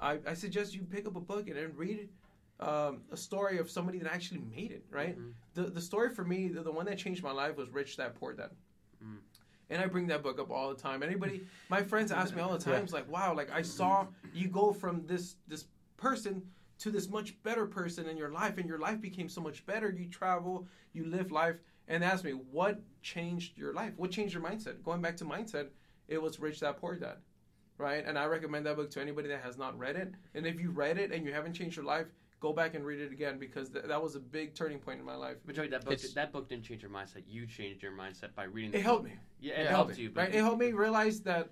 I, 0.02 0.20
I 0.28 0.34
suggest 0.34 0.74
you 0.74 0.82
pick 0.84 1.08
up 1.08 1.16
a 1.16 1.22
book 1.22 1.48
and, 1.50 1.58
and 1.58 1.78
read 1.78 2.10
um, 2.60 3.02
a 3.12 3.18
story 3.18 3.58
of 3.58 3.70
somebody 3.70 4.00
that 4.00 4.12
actually 4.14 4.42
made 4.56 4.72
it, 4.72 4.86
right? 4.90 5.18
Mhm. 5.18 5.34
The 5.54 5.64
the 5.64 5.82
story 5.82 6.10
for 6.10 6.24
me, 6.24 6.48
the, 6.48 6.62
the 6.64 6.72
one 6.72 6.86
that 6.86 6.98
changed 6.98 7.24
my 7.24 7.32
life 7.32 7.58
was 7.58 7.70
Rich 7.70 7.98
Dad 7.98 8.16
Poor 8.16 8.34
Dad. 8.34 8.52
Mm. 9.04 9.18
And 9.70 9.82
I 9.82 9.88
bring 9.88 10.08
that 10.08 10.22
book 10.22 10.40
up 10.40 10.52
all 10.52 10.70
the 10.70 10.80
time. 10.82 11.02
Anybody, 11.02 11.42
my 11.70 11.82
friends 11.84 12.12
ask 12.12 12.36
me 12.36 12.42
all 12.42 12.54
the 12.54 12.60
time, 12.64 12.74
Yeah. 12.78 12.80
it's 12.82 12.94
like, 12.94 13.10
wow, 13.10 13.34
like 13.34 13.52
I 13.52 13.62
saw 13.64 14.08
you 14.34 14.48
go 14.48 14.72
from 14.72 15.06
this 15.06 15.36
this 15.48 15.66
person 15.98 16.42
to 16.78 16.92
this 16.92 17.10
much 17.10 17.42
better 17.44 17.66
person 17.66 18.08
in 18.08 18.16
your 18.18 18.30
life, 18.30 18.58
and 18.58 18.68
your 18.68 18.80
life 18.80 19.02
became 19.02 19.28
so 19.30 19.42
much 19.42 19.66
better. 19.66 19.90
You 19.92 20.08
travel, 20.08 20.68
you 20.94 21.06
live 21.06 21.32
life, 21.32 21.56
and 21.88 22.04
ask 22.04 22.24
me, 22.24 22.32
what 22.32 22.82
changed 23.02 23.58
your 23.58 23.74
life? 23.74 23.94
What 23.98 24.12
changed 24.12 24.34
your 24.34 24.44
mindset? 24.44 24.84
Going 24.84 25.02
back 25.02 25.18
to 25.18 25.26
mindset, 25.26 25.68
it 26.08 26.22
was 26.22 26.40
Rich 26.40 26.60
Dad 26.62 26.78
Poor 26.78 26.96
Dad, 26.96 27.18
right? 27.78 28.06
And 28.06 28.18
I 28.18 28.26
recommend 28.26 28.66
that 28.66 28.76
book 28.76 28.90
to 28.92 29.02
anybody 29.02 29.28
that 29.30 29.42
has 29.42 29.58
not 29.58 29.78
read 29.78 29.96
it. 29.96 30.14
And 30.34 30.46
if 30.46 30.60
you 30.60 30.72
read 30.72 30.98
it 30.98 31.12
and 31.12 31.26
you 31.26 31.34
haven't 31.34 31.54
changed 31.54 31.76
your 31.76 31.86
life, 31.86 32.08
go 32.40 32.54
back 32.54 32.76
and 32.76 32.86
read 32.86 33.00
it 33.00 33.12
again 33.12 33.40
because 33.40 33.70
th- 33.70 33.86
that 33.86 34.02
was 34.02 34.16
a 34.16 34.20
big 34.20 34.54
turning 34.54 34.80
point 34.80 35.00
in 35.00 35.06
my 35.06 35.16
life. 35.16 35.38
But 35.46 35.56
Joey, 35.56 35.68
that 35.70 35.84
book, 35.84 35.94
It's- 35.94 36.14
that 36.14 36.32
book 36.32 36.48
didn't 36.48 36.66
change 36.66 36.82
your 36.82 36.92
mindset. 36.92 37.24
You 37.28 37.48
changed 37.48 37.82
your 37.82 37.92
mindset 37.92 38.36
by 38.36 38.44
reading. 38.44 38.74
It 38.74 38.82
helped 38.82 39.04
book. 39.04 39.14
me. 39.14 39.20
Yeah, 39.40 39.54
it 39.54 39.62
It 39.62 39.68
helped 39.68 39.76
helped 39.76 39.98
you. 39.98 40.10
me, 40.10 40.14
but 40.14 40.22
right? 40.22 40.36
It 40.36 40.40
helped 40.40 40.60
me 40.60 40.72
realize 40.72 41.22
that 41.22 41.50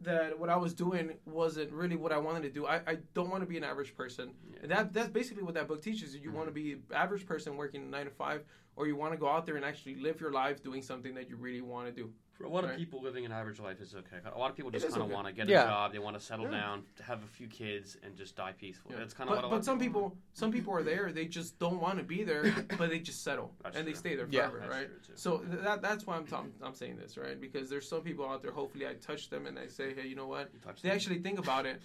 that 0.00 0.38
what 0.38 0.48
I 0.48 0.56
was 0.56 0.74
doing 0.74 1.14
wasn't 1.26 1.72
really 1.72 1.96
what 1.96 2.12
I 2.12 2.18
wanted 2.18 2.42
to 2.42 2.50
do. 2.50 2.66
I, 2.66 2.76
I 2.86 2.98
don't 3.14 3.30
want 3.30 3.42
to 3.42 3.48
be 3.48 3.56
an 3.56 3.64
average 3.64 3.96
person. 3.96 4.30
Yeah. 4.48 4.58
And 4.62 4.70
that 4.70 4.92
that's 4.92 5.08
basically 5.08 5.42
what 5.42 5.54
that 5.54 5.66
book 5.66 5.82
teaches 5.82 6.14
you. 6.14 6.20
You 6.20 6.30
want 6.30 6.46
to 6.46 6.52
mm-hmm. 6.52 6.68
be 6.68 6.72
an 6.74 6.82
average 6.94 7.26
person 7.26 7.56
working 7.56 7.90
nine 7.90 8.04
to 8.04 8.10
five, 8.12 8.44
or 8.76 8.86
you 8.86 8.94
want 8.94 9.12
to 9.12 9.18
go 9.18 9.28
out 9.28 9.44
there 9.44 9.56
and 9.56 9.64
actually 9.64 9.96
live 9.96 10.20
your 10.20 10.32
life 10.32 10.62
doing 10.62 10.82
something 10.82 11.14
that 11.14 11.28
you 11.28 11.36
really 11.36 11.60
want 11.60 11.86
to 11.88 11.92
do. 11.92 12.12
For 12.38 12.44
a 12.44 12.48
lot 12.48 12.62
of 12.62 12.70
Right. 12.70 12.78
people, 12.78 13.02
living 13.02 13.24
an 13.26 13.32
average 13.32 13.58
life 13.58 13.80
is 13.80 13.96
okay. 13.96 14.18
A 14.32 14.38
lot 14.38 14.48
of 14.48 14.56
people 14.56 14.70
It 14.70 14.74
just 14.74 14.86
is 14.86 14.92
kind 14.92 15.02
of 15.02 15.08
okay. 15.08 15.14
want 15.16 15.26
to 15.26 15.32
get 15.32 15.48
Yeah. 15.48 15.64
a 15.64 15.66
job. 15.66 15.92
They 15.92 15.98
want 15.98 16.16
to 16.16 16.24
settle 16.24 16.44
Yeah. 16.44 16.52
down, 16.52 16.86
have 17.02 17.24
a 17.24 17.26
few 17.26 17.48
kids, 17.48 17.96
and 18.04 18.16
just 18.16 18.36
die 18.36 18.52
peacefully. 18.52 18.94
Yeah. 18.94 19.00
That's 19.00 19.12
kind 19.12 19.28
of 19.28 19.34
what 19.34 19.38
a 19.40 19.42
But, 19.42 19.46
lot 19.48 19.50
but 19.54 19.58
of 19.58 19.64
some 19.64 19.78
people. 19.80 20.10
people 20.10 20.18
some 20.34 20.52
people 20.52 20.72
are 20.72 20.84
there. 20.84 21.10
They 21.10 21.26
just 21.26 21.58
don't 21.58 21.80
want 21.80 21.98
to 21.98 22.04
be 22.04 22.22
there, 22.22 22.44
but 22.78 22.90
they 22.90 23.00
just 23.00 23.24
settle 23.24 23.52
That's 23.64 23.76
and 23.76 23.84
they 23.84 23.90
true. 23.90 23.98
stay 23.98 24.14
there 24.14 24.28
Yeah. 24.30 24.50
forever, 24.50 24.58
That's 24.60 24.70
right? 24.70 24.88
true, 24.88 25.14
too. 25.14 25.16
So 25.16 25.38
th- 25.38 25.62
that 25.64 25.82
that's 25.82 26.06
why 26.06 26.14
I'm, 26.16 26.26
t- 26.26 26.36
I'm 26.62 26.74
saying 26.74 26.96
this, 26.98 27.16
right? 27.18 27.40
Because 27.40 27.68
there's 27.68 27.88
some 27.88 28.02
people 28.02 28.24
out 28.28 28.40
there. 28.40 28.52
Hopefully, 28.52 28.86
I 28.86 28.94
touch 28.94 29.30
them 29.30 29.46
and 29.46 29.58
I 29.58 29.66
say, 29.66 29.92
hey, 29.92 30.06
you 30.06 30.14
know 30.14 30.28
what? 30.28 30.50
You 30.54 30.60
touched 30.60 30.84
They 30.84 30.90
them. 30.90 30.94
actually 30.96 31.18
think 31.18 31.40
about 31.40 31.66
it. 31.66 31.82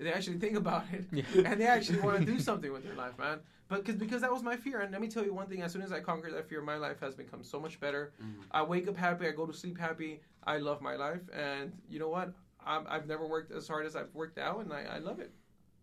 They 0.00 0.12
actually 0.12 0.38
think 0.38 0.56
about 0.56 0.84
it, 0.92 1.04
Yeah. 1.10 1.24
and 1.50 1.60
they 1.60 1.66
actually 1.66 2.00
want 2.00 2.18
to 2.20 2.24
do 2.24 2.38
something 2.48 2.72
with 2.72 2.84
their 2.84 2.94
life, 2.94 3.18
man. 3.18 3.40
But 3.68 3.84
cause, 3.84 3.96
because 3.96 4.22
that 4.22 4.32
was 4.32 4.42
my 4.42 4.56
fear, 4.56 4.80
and 4.80 4.92
let 4.92 5.00
me 5.00 5.08
tell 5.08 5.24
you 5.24 5.34
one 5.34 5.48
thing: 5.48 5.62
as 5.62 5.72
soon 5.72 5.82
as 5.82 5.92
I 5.92 6.00
conquered 6.00 6.34
that 6.34 6.48
fear, 6.48 6.62
my 6.62 6.76
life 6.76 7.00
has 7.00 7.14
become 7.14 7.42
so 7.42 7.58
much 7.60 7.80
better. 7.80 8.12
Mhm. 8.22 8.44
I 8.52 8.62
wake 8.62 8.86
up 8.88 8.96
happy. 8.96 9.26
I 9.26 9.32
go 9.32 9.44
to 9.46 9.52
sleep 9.52 9.76
happy. 9.78 10.20
I 10.44 10.58
love 10.58 10.80
my 10.80 10.94
life, 10.96 11.22
and 11.32 11.72
you 11.88 11.98
know 11.98 12.08
what? 12.08 12.32
I'm, 12.64 12.86
I've 12.88 13.06
never 13.06 13.26
worked 13.26 13.50
as 13.52 13.66
hard 13.66 13.86
as 13.86 13.96
I've 13.96 14.14
worked 14.14 14.36
now, 14.36 14.60
and 14.60 14.72
I, 14.72 14.82
I 14.84 14.98
love 14.98 15.20
it, 15.20 15.32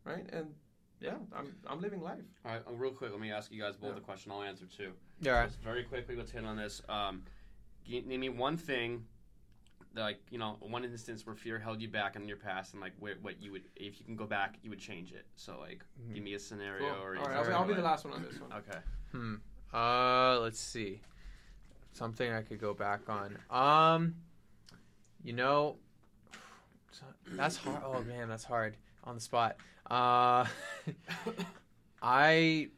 right? 0.04 0.25
And 0.32 0.47
yeah, 1.01 1.15
I'm 1.36 1.54
I'm 1.67 1.82
living 1.82 2.01
life. 2.01 2.23
All 2.45 2.51
right, 2.54 2.62
uh, 2.67 2.73
real 2.73 2.91
quick, 2.91 3.12
let 3.12 3.19
me 3.19 3.32
ask 3.32 3.51
you 3.51 3.62
guys 3.62 3.75
both 3.75 3.91
Yeah. 3.91 3.97
a 3.97 4.01
question. 4.01 4.32
I'll 4.32 4.43
answer 4.43 4.65
too. 4.65 4.93
All 5.28 5.34
right. 5.34 5.47
Just 5.47 5.62
very 5.62 5.84
quickly, 5.84 6.15
let's 6.15 6.32
hit 6.32 6.45
on 6.45 6.56
this. 6.58 6.82
Um, 6.89 7.23
g- 7.86 8.01
name 8.06 8.21
me 8.21 8.30
one 8.30 8.56
thing, 8.58 9.06
like 9.95 10.19
you 10.29 10.38
know, 10.38 10.58
one 10.60 10.84
instance 10.84 11.25
where 11.25 11.36
fear 11.36 11.58
held 11.60 11.81
you 11.81 11.88
back 11.88 12.15
in 12.15 12.27
your 12.27 12.38
past, 12.38 12.73
and 12.73 12.81
like 12.81 12.93
where, 12.99 13.15
what 13.21 13.41
you 13.41 13.51
would, 13.53 13.63
if 13.75 13.99
you 13.99 14.05
can 14.05 14.15
go 14.15 14.25
back, 14.25 14.55
you 14.62 14.69
would 14.69 14.79
change 14.79 15.12
it. 15.12 15.25
So 15.36 15.58
like, 15.60 15.84
give 16.13 16.23
me 16.23 16.34
a 16.34 16.39
scenario 16.39 16.93
Cool. 16.93 17.03
or. 17.03 17.17
All 17.17 17.25
right, 17.25 17.36
I'll, 17.38 17.45
be- 17.45 17.51
I'll 17.53 17.65
be 17.65 17.73
the 17.73 17.81
last 17.81 18.05
one 18.05 18.13
on 18.13 18.23
this 18.23 18.39
one. 18.39 18.51
Okay. 18.53 18.79
Hmm. 19.12 19.36
Uh, 19.73 20.39
let's 20.41 20.60
see. 20.60 20.99
something 21.93 22.31
I 22.31 22.41
could 22.41 22.60
go 22.60 22.73
back 22.73 23.01
on. 23.10 23.38
Um, 23.49 24.15
you 25.23 25.34
know, 25.34 25.77
that's 27.34 27.58
hard. 27.58 27.81
Oh 27.86 28.01
man, 28.03 28.27
that's 28.29 28.43
hard 28.43 28.75
on 29.03 29.15
the 29.15 29.21
spot. 29.21 29.58
Uh, 29.89 30.45
I, 32.01 32.69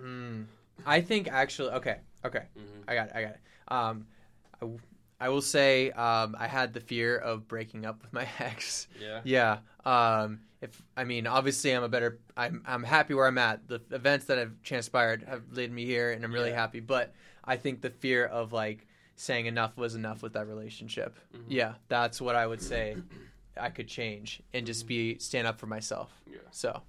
mm, 0.00 0.44
I 0.86 1.00
think 1.00 1.28
actually. 1.28 1.70
Okay, 1.70 1.98
okay, 2.24 2.44
Mhm. 2.56 2.82
I 2.86 2.94
got 2.94 3.08
it. 3.08 3.12
I 3.14 3.22
got 3.22 3.30
it. 3.32 3.40
Um, 3.68 4.06
I, 4.54 4.58
w- 4.60 4.78
I 5.20 5.28
will 5.30 5.42
say 5.42 5.90
um, 5.90 6.36
I 6.38 6.46
had 6.46 6.72
the 6.72 6.80
fear 6.80 7.16
of 7.16 7.48
breaking 7.48 7.84
up 7.86 8.02
with 8.02 8.12
my 8.12 8.26
ex. 8.38 8.86
Yeah. 9.00 9.20
Yeah. 9.24 9.58
Um, 9.84 10.40
if 10.60 10.80
I 10.96 11.04
mean, 11.04 11.26
obviously, 11.26 11.72
I'm 11.72 11.82
a 11.82 11.88
better. 11.88 12.18
I'm 12.36 12.62
I'm 12.66 12.82
happy 12.82 13.14
where 13.14 13.26
I'm 13.26 13.38
at. 13.38 13.66
The 13.68 13.80
events 13.90 14.26
that 14.26 14.38
have 14.38 14.52
transpired 14.62 15.24
have 15.28 15.42
led 15.52 15.70
me 15.72 15.84
here, 15.84 16.10
and 16.12 16.24
I'm 16.24 16.32
really 16.32 16.50
Yeah. 16.50 16.56
happy. 16.60 16.80
But 16.80 17.14
I 17.44 17.56
think 17.56 17.80
the 17.80 17.90
fear 17.90 18.24
of 18.26 18.52
like 18.52 18.86
saying 19.16 19.46
enough 19.46 19.76
was 19.76 19.94
enough 19.94 20.22
with 20.22 20.32
that 20.34 20.46
relationship. 20.46 21.16
Mhm. 21.34 21.44
Yeah, 21.48 21.74
that's 21.88 22.20
what 22.20 22.36
I 22.36 22.46
would 22.46 22.62
say. 22.62 22.96
I 23.60 23.70
could 23.70 23.88
change 23.88 24.40
and 24.54 24.64
just 24.66 24.86
be 24.86 25.18
stand 25.18 25.46
up 25.48 25.58
for 25.58 25.66
myself. 25.66 26.12
Yeah. 26.30 26.38
So, 26.52 26.80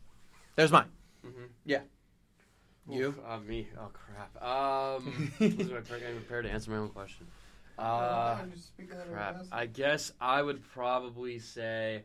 there's 0.56 0.72
mine. 0.72 0.86
Mm-hmm. 1.26 1.46
Yeah. 1.66 1.82
You? 2.88 3.08
Oof, 3.08 3.20
uh, 3.28 3.40
me? 3.40 3.68
Oh 3.80 3.90
crap. 3.94 4.44
Um, 4.44 5.32
prepared, 5.38 6.04
I'm 6.08 6.16
prepared 6.18 6.46
to 6.46 6.52
answer 6.52 6.70
my 6.72 6.78
own 6.78 6.90
question. 6.90 7.26
Uh, 7.80 8.38
crap. 9.12 9.44
I 9.52 9.66
guess 9.66 10.12
I 10.20 10.42
would 10.42 10.62
probably 10.74 11.40
say, 11.40 12.04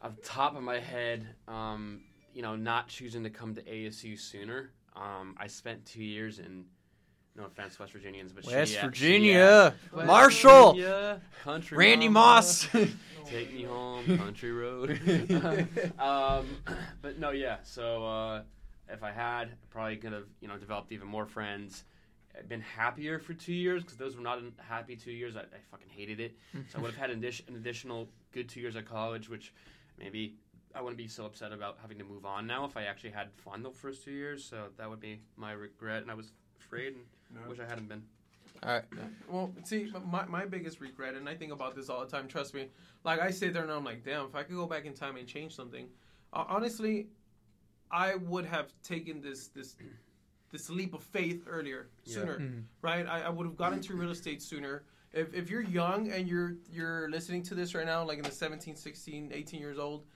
off 0.00 0.16
the 0.16 0.22
top 0.22 0.56
of 0.56 0.62
my 0.62 0.78
head, 0.78 1.26
um, 1.48 2.00
you 2.32 2.42
know, 2.42 2.56
not 2.56 2.88
choosing 2.88 3.22
to 3.24 3.30
come 3.30 3.54
to 3.54 3.62
ASU 3.62 4.18
sooner. 4.18 4.70
Um, 4.94 5.34
I 5.38 5.46
spent 5.48 5.84
two 5.84 6.02
years 6.02 6.38
in, 6.38 6.64
no 7.36 7.44
offense, 7.44 7.78
West 7.78 7.92
Virginians, 7.92 8.32
but 8.32 8.46
West 8.46 8.72
Cheyenne- 8.72 8.84
Virginia, 8.86 9.74
Cheyenne- 9.92 10.06
Marshall, 10.06 10.72
Virginia, 10.72 11.20
country 11.42 11.76
Randy 11.76 12.08
mama. 12.08 12.36
Moss. 12.36 12.68
Take 13.26 13.52
me 13.52 13.64
home, 13.64 14.16
country 14.16 14.52
road. 14.52 14.90
um, 15.98 16.46
but 17.02 17.18
no, 17.18 17.32
yeah. 17.32 17.56
So 17.64 18.06
uh, 18.06 18.42
if 18.88 19.02
I 19.02 19.10
had, 19.12 19.50
probably 19.68 19.96
could 19.96 20.12
have, 20.12 20.26
you 20.40 20.48
know, 20.48 20.56
developed 20.56 20.92
even 20.92 21.08
more 21.08 21.26
friends. 21.26 21.84
I've 22.38 22.48
been 22.48 22.60
happier 22.60 23.18
for 23.18 23.34
two 23.34 23.54
years 23.54 23.82
because 23.82 23.96
those 23.96 24.16
were 24.16 24.22
not 24.22 24.38
an- 24.38 24.52
happy 24.58 24.96
two 24.96 25.12
years. 25.12 25.36
I, 25.36 25.40
I 25.40 25.58
fucking 25.70 25.88
hated 25.88 26.20
it. 26.20 26.36
So 26.70 26.78
I 26.78 26.82
would 26.82 26.90
have 26.92 27.00
had 27.00 27.10
an, 27.10 27.20
addi- 27.22 27.48
an 27.48 27.56
additional 27.56 28.08
good 28.32 28.48
two 28.48 28.60
years 28.60 28.76
at 28.76 28.86
college, 28.86 29.28
which 29.28 29.52
maybe 29.98 30.34
I 30.74 30.80
wouldn't 30.82 30.98
be 30.98 31.08
so 31.08 31.24
upset 31.24 31.52
about 31.52 31.78
having 31.80 31.98
to 31.98 32.04
move 32.04 32.26
on 32.26 32.46
now 32.46 32.64
if 32.64 32.76
I 32.76 32.84
actually 32.84 33.10
had 33.10 33.28
fun 33.32 33.62
the 33.62 33.70
first 33.70 34.04
two 34.04 34.10
years. 34.12 34.44
So 34.44 34.66
that 34.76 34.88
would 34.90 35.00
be 35.00 35.20
my 35.36 35.52
regret, 35.52 36.02
and 36.02 36.10
I 36.10 36.14
was 36.14 36.32
afraid 36.60 36.94
and 36.94 37.48
wish 37.48 37.58
I 37.58 37.64
hadn't 37.66 37.88
been. 37.88 38.02
All 38.62 38.72
right. 38.72 38.84
Well, 39.30 39.52
see, 39.64 39.92
my, 40.10 40.24
my 40.26 40.44
biggest 40.46 40.80
regret, 40.80 41.14
and 41.14 41.28
I 41.28 41.34
think 41.34 41.52
about 41.52 41.74
this 41.74 41.88
all 41.90 42.00
the 42.00 42.10
time, 42.10 42.26
trust 42.26 42.54
me. 42.54 42.68
Like, 43.04 43.20
I 43.20 43.30
sit 43.30 43.52
there 43.52 43.62
and 43.62 43.70
I'm 43.70 43.84
like, 43.84 44.02
damn, 44.04 44.24
if 44.26 44.34
I 44.34 44.42
could 44.42 44.56
go 44.56 44.66
back 44.66 44.86
in 44.86 44.94
time 44.94 45.16
and 45.16 45.26
change 45.28 45.54
something, 45.54 45.86
uh, 46.32 46.44
honestly, 46.48 47.08
I 47.90 48.14
would 48.16 48.44
have 48.46 48.72
taken 48.82 49.20
this 49.20 49.48
this 49.48 49.76
this 50.56 50.70
leap 50.70 50.94
of 50.94 51.02
faith 51.02 51.44
earlier, 51.46 51.88
Yeah. 52.04 52.14
sooner, 52.14 52.38
Mhm. 52.38 52.62
right? 52.80 53.06
I, 53.06 53.22
I 53.22 53.28
would 53.28 53.46
have 53.46 53.56
gotten 53.56 53.78
into 53.78 53.94
real 53.94 54.10
estate 54.10 54.40
sooner. 54.42 54.84
If, 55.12 55.34
if 55.34 55.50
you're 55.50 55.62
young 55.80 56.10
and 56.10 56.26
you're 56.28 56.56
you're 56.70 57.08
listening 57.10 57.42
to 57.44 57.54
this 57.54 57.74
right 57.74 57.86
now, 57.86 58.00
like 58.04 58.18
in 58.18 58.24
the 58.24 58.30
17, 58.30 58.74
16, 58.76 59.30
18 59.32 59.60
years 59.60 59.78
old, 59.78 60.06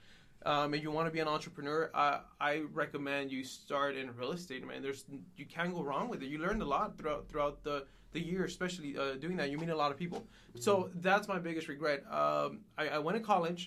um, 0.45 0.73
and 0.73 0.81
you 0.83 0.89
want 0.91 1.07
to 1.07 1.11
be 1.11 1.19
an 1.19 1.27
entrepreneur, 1.27 1.89
I, 1.93 2.21
I 2.39 2.53
recommend 2.83 3.31
you 3.31 3.43
start 3.43 3.95
in 3.95 4.05
real 4.15 4.31
estate, 4.31 4.65
man. 4.65 4.81
There's 4.81 5.05
you 5.37 5.45
can't 5.45 5.73
go 5.77 5.83
wrong 5.83 6.09
with 6.09 6.21
it. 6.23 6.27
You 6.33 6.39
learned 6.39 6.61
a 6.61 6.69
lot 6.75 6.97
throughout 6.97 7.29
throughout 7.29 7.63
the 7.63 7.85
the 8.13 8.19
year, 8.31 8.43
especially 8.45 8.97
uh, 8.97 9.13
doing 9.25 9.37
that. 9.37 9.47
You 9.51 9.57
meet 9.63 9.69
a 9.69 9.75
lot 9.83 9.91
of 9.93 9.97
people. 9.97 10.19
So 10.59 10.89
that's 10.95 11.27
my 11.33 11.39
biggest 11.47 11.67
regret. 11.75 11.99
Um, 12.21 12.49
I, 12.77 12.83
I 12.97 12.99
went 13.05 13.17
to 13.19 13.23
college. 13.23 13.61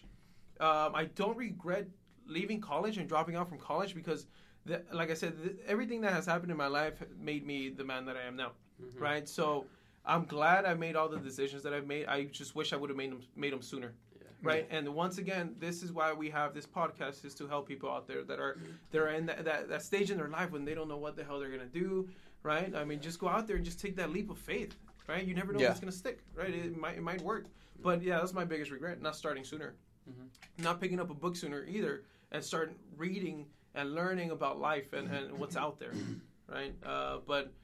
Um, 0.61 0.91
I 0.95 1.05
don't 1.21 1.37
regret 1.37 1.87
leaving 2.27 2.61
college 2.61 2.97
and 2.99 3.07
dropping 3.09 3.37
out 3.37 3.49
from 3.49 3.59
college 3.59 3.95
because, 3.95 4.27
the, 4.67 4.83
like 4.93 5.11
I 5.11 5.15
said, 5.15 5.33
th- 5.43 5.57
everything 5.67 6.01
that 6.03 6.13
has 6.13 6.27
happened 6.27 6.51
in 6.51 6.57
my 6.57 6.67
life 6.67 6.95
made 7.19 7.47
me 7.47 7.69
the 7.69 7.85
man 7.85 8.05
that 8.07 8.17
I 8.17 8.23
am 8.23 8.37
now. 8.37 8.53
Mhm. 8.83 9.01
Right. 9.01 9.29
So 9.29 9.67
I'm 10.05 10.25
glad 10.25 10.65
I 10.65 10.75
made 10.75 10.97
all 10.97 11.09
the 11.09 11.19
decisions 11.19 11.63
that 11.63 11.73
I've 11.73 11.87
made. 11.87 12.07
I 12.07 12.25
just 12.25 12.55
wish 12.55 12.73
I 12.73 12.77
would 12.77 12.91
have 12.91 12.97
made 12.97 13.11
them 13.13 13.23
made 13.37 13.53
them 13.53 13.63
sooner. 13.63 13.93
Yeah. 14.19 14.27
Right. 14.43 14.67
And 14.71 14.89
once 14.95 15.19
again, 15.19 15.55
this 15.59 15.83
is 15.83 15.93
why 15.93 16.13
we 16.13 16.29
have 16.31 16.55
this 16.55 16.67
podcast 16.67 17.25
is 17.25 17.35
to 17.37 17.47
help 17.47 17.67
people 17.69 17.91
out 17.91 18.07
there 18.07 18.23
that 18.25 18.39
are 18.39 18.59
they're 18.91 19.09
in 19.11 19.27
that, 19.27 19.45
that, 19.45 19.69
that 19.69 19.83
stage 19.83 20.11
in 20.11 20.17
their 20.19 20.29
life 20.29 20.51
when 20.51 20.65
they 20.65 20.75
don't 20.75 20.89
know 20.89 20.97
what 20.99 21.17
the 21.17 21.25
hell 21.25 21.39
they're 21.39 21.51
gonna 21.51 21.67
do. 21.67 22.09
Right. 22.43 22.75
I 22.75 22.85
mean, 22.85 23.01
just 23.01 23.19
go 23.19 23.29
out 23.29 23.47
there 23.47 23.57
and 23.57 23.65
just 23.65 23.81
take 23.81 23.97
that 23.97 24.11
leap 24.11 24.31
of 24.31 24.39
faith. 24.39 24.75
Right. 25.07 25.25
You 25.25 25.35
never 25.35 25.53
know 25.53 25.61
Yeah. 25.61 25.67
if 25.67 25.73
it's 25.73 25.81
gonna 25.81 25.93
stick. 25.93 26.23
Right. 26.35 26.55
It 26.55 26.77
might 26.77 26.97
it 26.97 27.03
might 27.03 27.21
work. 27.23 27.47
But 27.83 28.03
yeah, 28.03 28.19
that's 28.19 28.33
my 28.33 28.45
biggest 28.45 28.71
regret. 28.71 29.01
Not 29.03 29.15
starting 29.17 29.45
sooner. 29.45 29.75
Mhm. 30.09 30.63
Not 30.65 30.81
picking 30.81 31.01
up 31.01 31.11
a 31.11 31.15
book 31.15 31.37
sooner 31.37 31.65
either, 31.65 32.05
and 32.33 32.43
start 32.45 32.73
reading 32.97 33.47
and 33.75 33.95
learning 33.95 34.31
about 34.31 34.61
life 34.61 34.93
and, 34.93 35.09
and 35.11 35.39
what's 35.39 35.57
out 35.57 35.79
there. 35.79 35.93
Right. 36.47 36.75
Uh, 36.85 37.21
but 37.27 37.55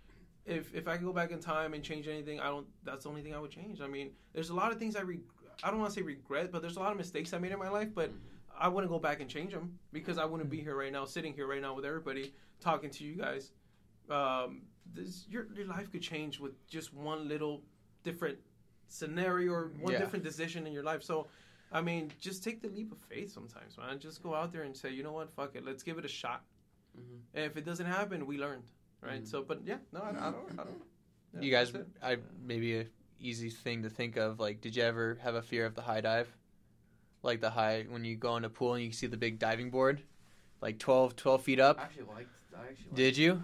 if 0.46 0.74
if 0.74 0.88
I 0.88 0.96
could 0.96 1.04
go 1.04 1.12
back 1.12 1.32
in 1.32 1.38
time 1.38 1.74
and 1.74 1.84
change 1.84 2.08
anything, 2.08 2.40
I 2.40 2.46
don't. 2.46 2.66
That's 2.82 3.02
the 3.04 3.10
only 3.10 3.20
thing 3.20 3.34
I 3.34 3.38
would 3.38 3.50
change. 3.50 3.82
I 3.82 3.86
mean, 3.86 4.12
there's 4.32 4.48
a 4.48 4.54
lot 4.54 4.72
of 4.72 4.78
things 4.78 4.96
I 4.96 5.02
re- 5.02 5.20
I 5.62 5.70
don't 5.70 5.78
want 5.80 5.92
to 5.92 5.94
say 5.94 6.02
regret, 6.02 6.50
but 6.50 6.62
there's 6.62 6.78
a 6.78 6.80
lot 6.80 6.90
of 6.90 6.96
mistakes 6.96 7.34
I 7.34 7.38
made 7.38 7.52
in 7.52 7.58
my 7.58 7.68
life. 7.68 7.88
But 7.94 8.10
I 8.58 8.68
wouldn't 8.68 8.90
go 8.90 8.98
back 8.98 9.20
and 9.20 9.28
change 9.28 9.52
them 9.52 9.78
because 9.92 10.16
I 10.16 10.24
wouldn't 10.24 10.48
be 10.48 10.62
here 10.62 10.74
right 10.74 10.90
now, 10.90 11.04
sitting 11.04 11.34
here 11.34 11.46
right 11.46 11.60
now 11.60 11.74
with 11.74 11.84
everybody, 11.84 12.32
talking 12.58 12.88
to 12.88 13.04
you 13.04 13.16
guys. 13.16 13.52
Um, 14.08 14.62
this, 14.94 15.26
your 15.28 15.46
your 15.54 15.66
life 15.66 15.92
could 15.92 16.00
change 16.02 16.40
with 16.40 16.54
just 16.66 16.94
one 16.94 17.28
little 17.28 17.60
different 18.02 18.38
scenario 18.88 19.52
or 19.52 19.72
one 19.78 19.92
Yeah. 19.92 19.98
different 19.98 20.24
decision 20.24 20.66
in 20.66 20.72
your 20.72 20.84
life. 20.84 21.02
So. 21.02 21.28
I 21.72 21.80
mean, 21.80 22.10
just 22.20 22.42
take 22.42 22.60
the 22.62 22.68
leap 22.68 22.90
of 22.92 22.98
faith 22.98 23.32
sometimes, 23.32 23.78
man. 23.78 23.98
Just 23.98 24.22
go 24.22 24.34
out 24.34 24.52
there 24.52 24.62
and 24.62 24.76
say, 24.76 24.90
you 24.90 25.02
know 25.02 25.12
what, 25.12 25.30
fuck 25.30 25.54
it, 25.54 25.64
let's 25.64 25.82
give 25.82 25.98
it 25.98 26.04
a 26.04 26.08
shot. 26.08 26.42
Mhm. 26.98 27.20
And 27.34 27.44
if 27.44 27.56
it 27.56 27.64
doesn't 27.64 27.86
happen, 27.86 28.26
we 28.26 28.38
learned, 28.38 28.64
right? 29.00 29.22
Mhm. 29.22 29.26
So, 29.28 29.42
but 29.42 29.60
yeah, 29.64 29.78
no, 29.92 30.00
I, 30.00 30.08
I 30.10 30.12
don't, 30.32 30.50
I 30.58 30.64
don't. 30.64 30.82
yeah, 31.34 31.40
you 31.40 31.50
guys. 31.50 31.72
I 32.02 32.16
maybe 32.44 32.78
a 32.80 32.86
easy 33.20 33.50
thing 33.50 33.82
to 33.84 33.90
think 33.90 34.16
of. 34.16 34.40
Like, 34.40 34.60
did 34.60 34.74
you 34.74 34.82
ever 34.82 35.18
have 35.22 35.34
a 35.36 35.42
fear 35.42 35.64
of 35.66 35.74
the 35.74 35.82
high 35.82 36.00
dive? 36.00 36.28
Like 37.22 37.40
the 37.40 37.50
high 37.50 37.84
when 37.88 38.04
you 38.04 38.16
go 38.16 38.36
in 38.36 38.44
a 38.44 38.50
pool 38.50 38.74
and 38.74 38.82
you 38.84 38.92
see 38.92 39.06
the 39.06 39.16
big 39.16 39.38
diving 39.38 39.70
board, 39.70 40.02
like 40.62 40.78
12, 40.78 41.14
12 41.16 41.42
feet 41.42 41.60
up. 41.60 41.78
I 41.78 41.82
actually 41.82 42.04
liked. 42.04 42.34
I 42.56 42.62
actually 42.62 42.84
liked 42.86 42.96
Did 42.96 43.16
you? 43.16 43.42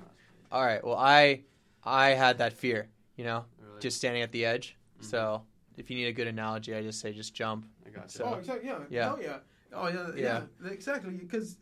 All 0.50 0.64
right. 0.64 0.82
Well, 0.84 0.96
I 0.96 1.42
I 1.84 2.10
had 2.10 2.38
that 2.38 2.54
fear. 2.54 2.88
You 3.16 3.24
know, 3.24 3.44
Really? 3.60 3.80
just 3.80 3.98
standing 3.98 4.22
at 4.22 4.32
the 4.32 4.44
edge. 4.44 4.76
Mhm. 5.00 5.04
So 5.04 5.42
if 5.76 5.90
you 5.90 5.96
need 5.96 6.06
a 6.06 6.12
good 6.12 6.26
analogy, 6.26 6.74
I 6.74 6.82
just 6.82 6.98
say 7.00 7.12
just 7.12 7.34
jump. 7.34 7.66
I 7.96 8.00
got 8.00 8.10
so- 8.10 8.24
oh, 8.24 8.34
exactly. 8.38 8.68
Yeah. 8.68 8.78
Yeah. 8.90 9.12
Oh, 9.14 9.20
yeah. 9.20 9.36
Oh, 9.72 9.88
yeah. 9.88 10.42
Yeah. 10.62 10.70
Exactly. 10.70 11.12
Because. 11.14 11.56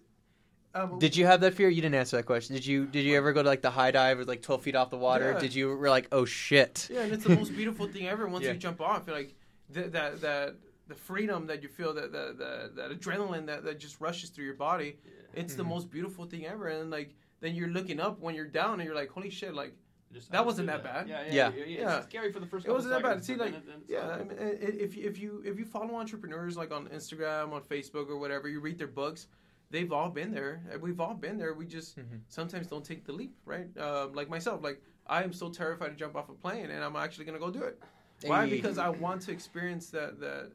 Um, 0.77 0.99
Did 0.99 1.17
you 1.17 1.25
have 1.27 1.41
that 1.43 1.55
fear? 1.55 1.69
You 1.69 1.81
didn't 1.81 1.95
answer 1.95 2.17
that 2.17 2.25
question. 2.27 2.57
Did 2.57 2.67
you? 2.67 2.87
Did 2.87 3.05
you 3.05 3.17
ever 3.17 3.33
go 3.33 3.45
to 3.45 3.49
like 3.49 3.63
the 3.63 3.71
high 3.71 3.93
dive 3.93 4.19
or 4.19 4.25
like 4.25 4.43
twelve 4.43 4.63
feet 4.63 4.75
off 4.75 4.91
the 4.91 4.97
water? 4.99 5.31
Yeah. 5.33 5.39
Did 5.39 5.55
you 5.55 5.69
were 5.69 5.89
like, 5.89 6.09
oh 6.11 6.25
shit? 6.25 6.89
Yeah, 6.91 7.03
and 7.03 7.13
it's 7.13 7.23
the 7.23 7.37
most 7.37 7.55
beautiful 7.55 7.87
thing 7.87 8.09
ever. 8.09 8.27
Once 8.27 8.45
Yeah. 8.45 8.53
you 8.53 8.59
jump 8.59 8.81
off, 8.81 9.05
you're 9.07 9.15
like 9.15 9.35
that 9.71 9.93
that 9.93 10.21
that 10.23 10.57
the 10.89 10.97
freedom 10.97 11.47
that 11.47 11.63
you 11.63 11.69
feel, 11.69 11.95
that 11.95 12.11
that 12.11 12.39
that, 12.39 12.75
that 12.75 12.91
adrenaline 12.91 13.47
that, 13.47 13.63
that 13.63 13.79
just 13.79 14.01
rushes 14.01 14.31
through 14.31 14.47
your 14.47 14.55
body. 14.55 14.99
Yeah. 15.05 15.41
It's 15.43 15.55
the 15.55 15.63
Mhm. 15.63 15.69
most 15.69 15.91
beautiful 15.93 16.25
thing 16.27 16.45
ever. 16.45 16.67
And 16.67 16.91
like 16.91 17.15
then 17.41 17.55
you're 17.55 17.69
looking 17.69 18.01
up 18.01 18.19
when 18.19 18.35
you're 18.35 18.49
down, 18.49 18.81
and 18.81 18.83
you're 18.85 18.97
like, 18.97 19.11
holy 19.11 19.31
shit, 19.31 19.55
like 19.55 19.77
Just 20.15 20.31
That 20.31 20.47
wasn't 20.47 20.71
understood 20.71 20.93
that 20.95 21.07
bad. 21.07 21.09
Yeah, 21.09 21.23
Yeah. 21.27 21.53
yeah, 21.57 21.65
yeah. 21.65 21.79
Yeah. 21.81 21.97
It's 21.99 22.07
scary 22.07 22.33
for 22.33 22.39
the 22.41 22.47
first. 22.47 22.67
It 22.67 22.71
wasn't 22.73 22.95
couple 22.95 23.09
that 23.11 23.17
bad. 23.17 23.25
seconds, 23.25 23.27
See, 23.27 23.35
like, 23.35 23.53
then 23.53 23.63
then 23.67 23.83
Yeah. 23.89 24.09
I 24.09 24.19
mean, 24.23 24.39
i- 24.39 24.43
i- 24.45 24.79
if 24.87 24.97
you, 24.97 25.05
if 25.09 25.19
you 25.19 25.43
if 25.45 25.59
you 25.59 25.65
follow 25.65 25.97
entrepreneurs 25.97 26.57
like 26.57 26.73
on 26.73 26.89
Instagram, 26.89 27.53
on 27.53 27.63
Facebook, 27.63 28.09
or 28.09 28.17
whatever, 28.17 28.49
you 28.49 28.61
read 28.61 28.79
their 28.79 28.87
books. 28.87 29.27
They've 29.71 29.91
all 29.93 30.09
been 30.11 30.31
there. 30.33 30.63
We've 30.81 31.01
all 31.01 31.15
been 31.15 31.37
there. 31.37 31.53
We 31.55 31.67
just 31.67 31.99
Mhm. 31.99 32.21
sometimes 32.29 32.69
don't 32.69 32.85
take 32.85 33.05
the 33.05 33.13
leap, 33.13 33.35
right? 33.45 33.77
Um, 33.77 34.13
like 34.13 34.29
myself, 34.29 34.63
like 34.63 34.81
I 35.07 35.25
am 35.25 35.33
so 35.33 35.51
terrified 35.51 35.89
to 35.89 35.97
jump 35.97 36.15
off 36.15 36.29
a 36.29 36.35
plane, 36.35 36.71
and 36.71 36.85
I'm 36.85 36.95
actually 36.97 37.25
gonna 37.25 37.41
go 37.41 37.51
do 37.51 37.63
it. 37.65 37.83
Why? 38.25 38.47
Hey. 38.47 38.51
Because 38.57 38.79
I 38.79 38.89
want 38.91 39.23
to 39.23 39.33
experience 39.33 39.91
that 39.91 40.21
that 40.21 40.53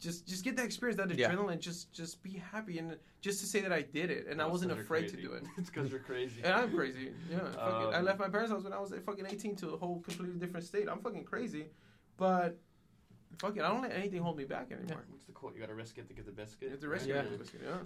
just 0.00 0.26
just 0.26 0.44
get 0.44 0.56
that 0.56 0.64
experience, 0.64 0.96
that 1.00 1.10
Yeah. 1.16 1.30
adrenaline. 1.30 1.58
Just 1.58 1.92
just 1.92 2.22
be 2.22 2.32
happy, 2.52 2.78
and 2.78 2.96
just 3.20 3.40
to 3.40 3.46
say 3.46 3.60
that 3.60 3.72
I 3.72 3.82
did 3.82 4.10
it, 4.10 4.26
and 4.28 4.40
I 4.40 4.46
wasn't 4.46 4.72
you're 4.72 4.80
afraid 4.80 5.08
to 5.08 5.16
do 5.16 5.32
it. 5.32 5.44
it's 5.56 5.70
because 5.70 5.90
you're 5.90 6.00
crazy. 6.00 6.40
And 6.44 6.52
I'm 6.52 6.72
crazy. 6.74 7.12
Yeah, 7.30 7.38
fucking, 7.52 7.94
I 7.94 7.98
Um, 7.98 8.04
left 8.04 8.18
my 8.20 8.28
parents' 8.28 8.52
house 8.52 8.64
when 8.64 8.72
I 8.72 8.78
was 8.78 8.90
like, 8.92 9.04
fucking 9.04 9.26
18 9.26 9.56
to 9.56 9.70
a 9.70 9.76
whole 9.76 10.00
completely 10.00 10.38
different 10.38 10.64
state. 10.66 10.88
I'm 10.88 11.00
fucking 11.00 11.24
crazy, 11.24 11.66
but 12.16 12.58
fuck 13.38 13.56
it, 13.56 13.62
I 13.62 13.68
don't 13.68 13.82
let 13.82 13.92
anything 13.92 14.22
hold 14.22 14.36
me 14.36 14.44
back 14.44 14.70
anymore. 14.70 15.04
What's 15.08 15.24
the 15.24 15.32
quote? 15.32 15.54
You 15.54 15.60
got 15.60 15.68
to 15.68 15.74
risk 15.74 15.98
it 15.98 16.06
to 16.08 16.14
get 16.14 16.26
the 16.26 16.32
biscuit. 16.32 16.70
It's 16.72 16.84
a 16.84 16.88
risk. 16.88 17.06
Yeah. 17.06 17.24
Yeah. 17.24 17.60
yeah. 17.64 17.78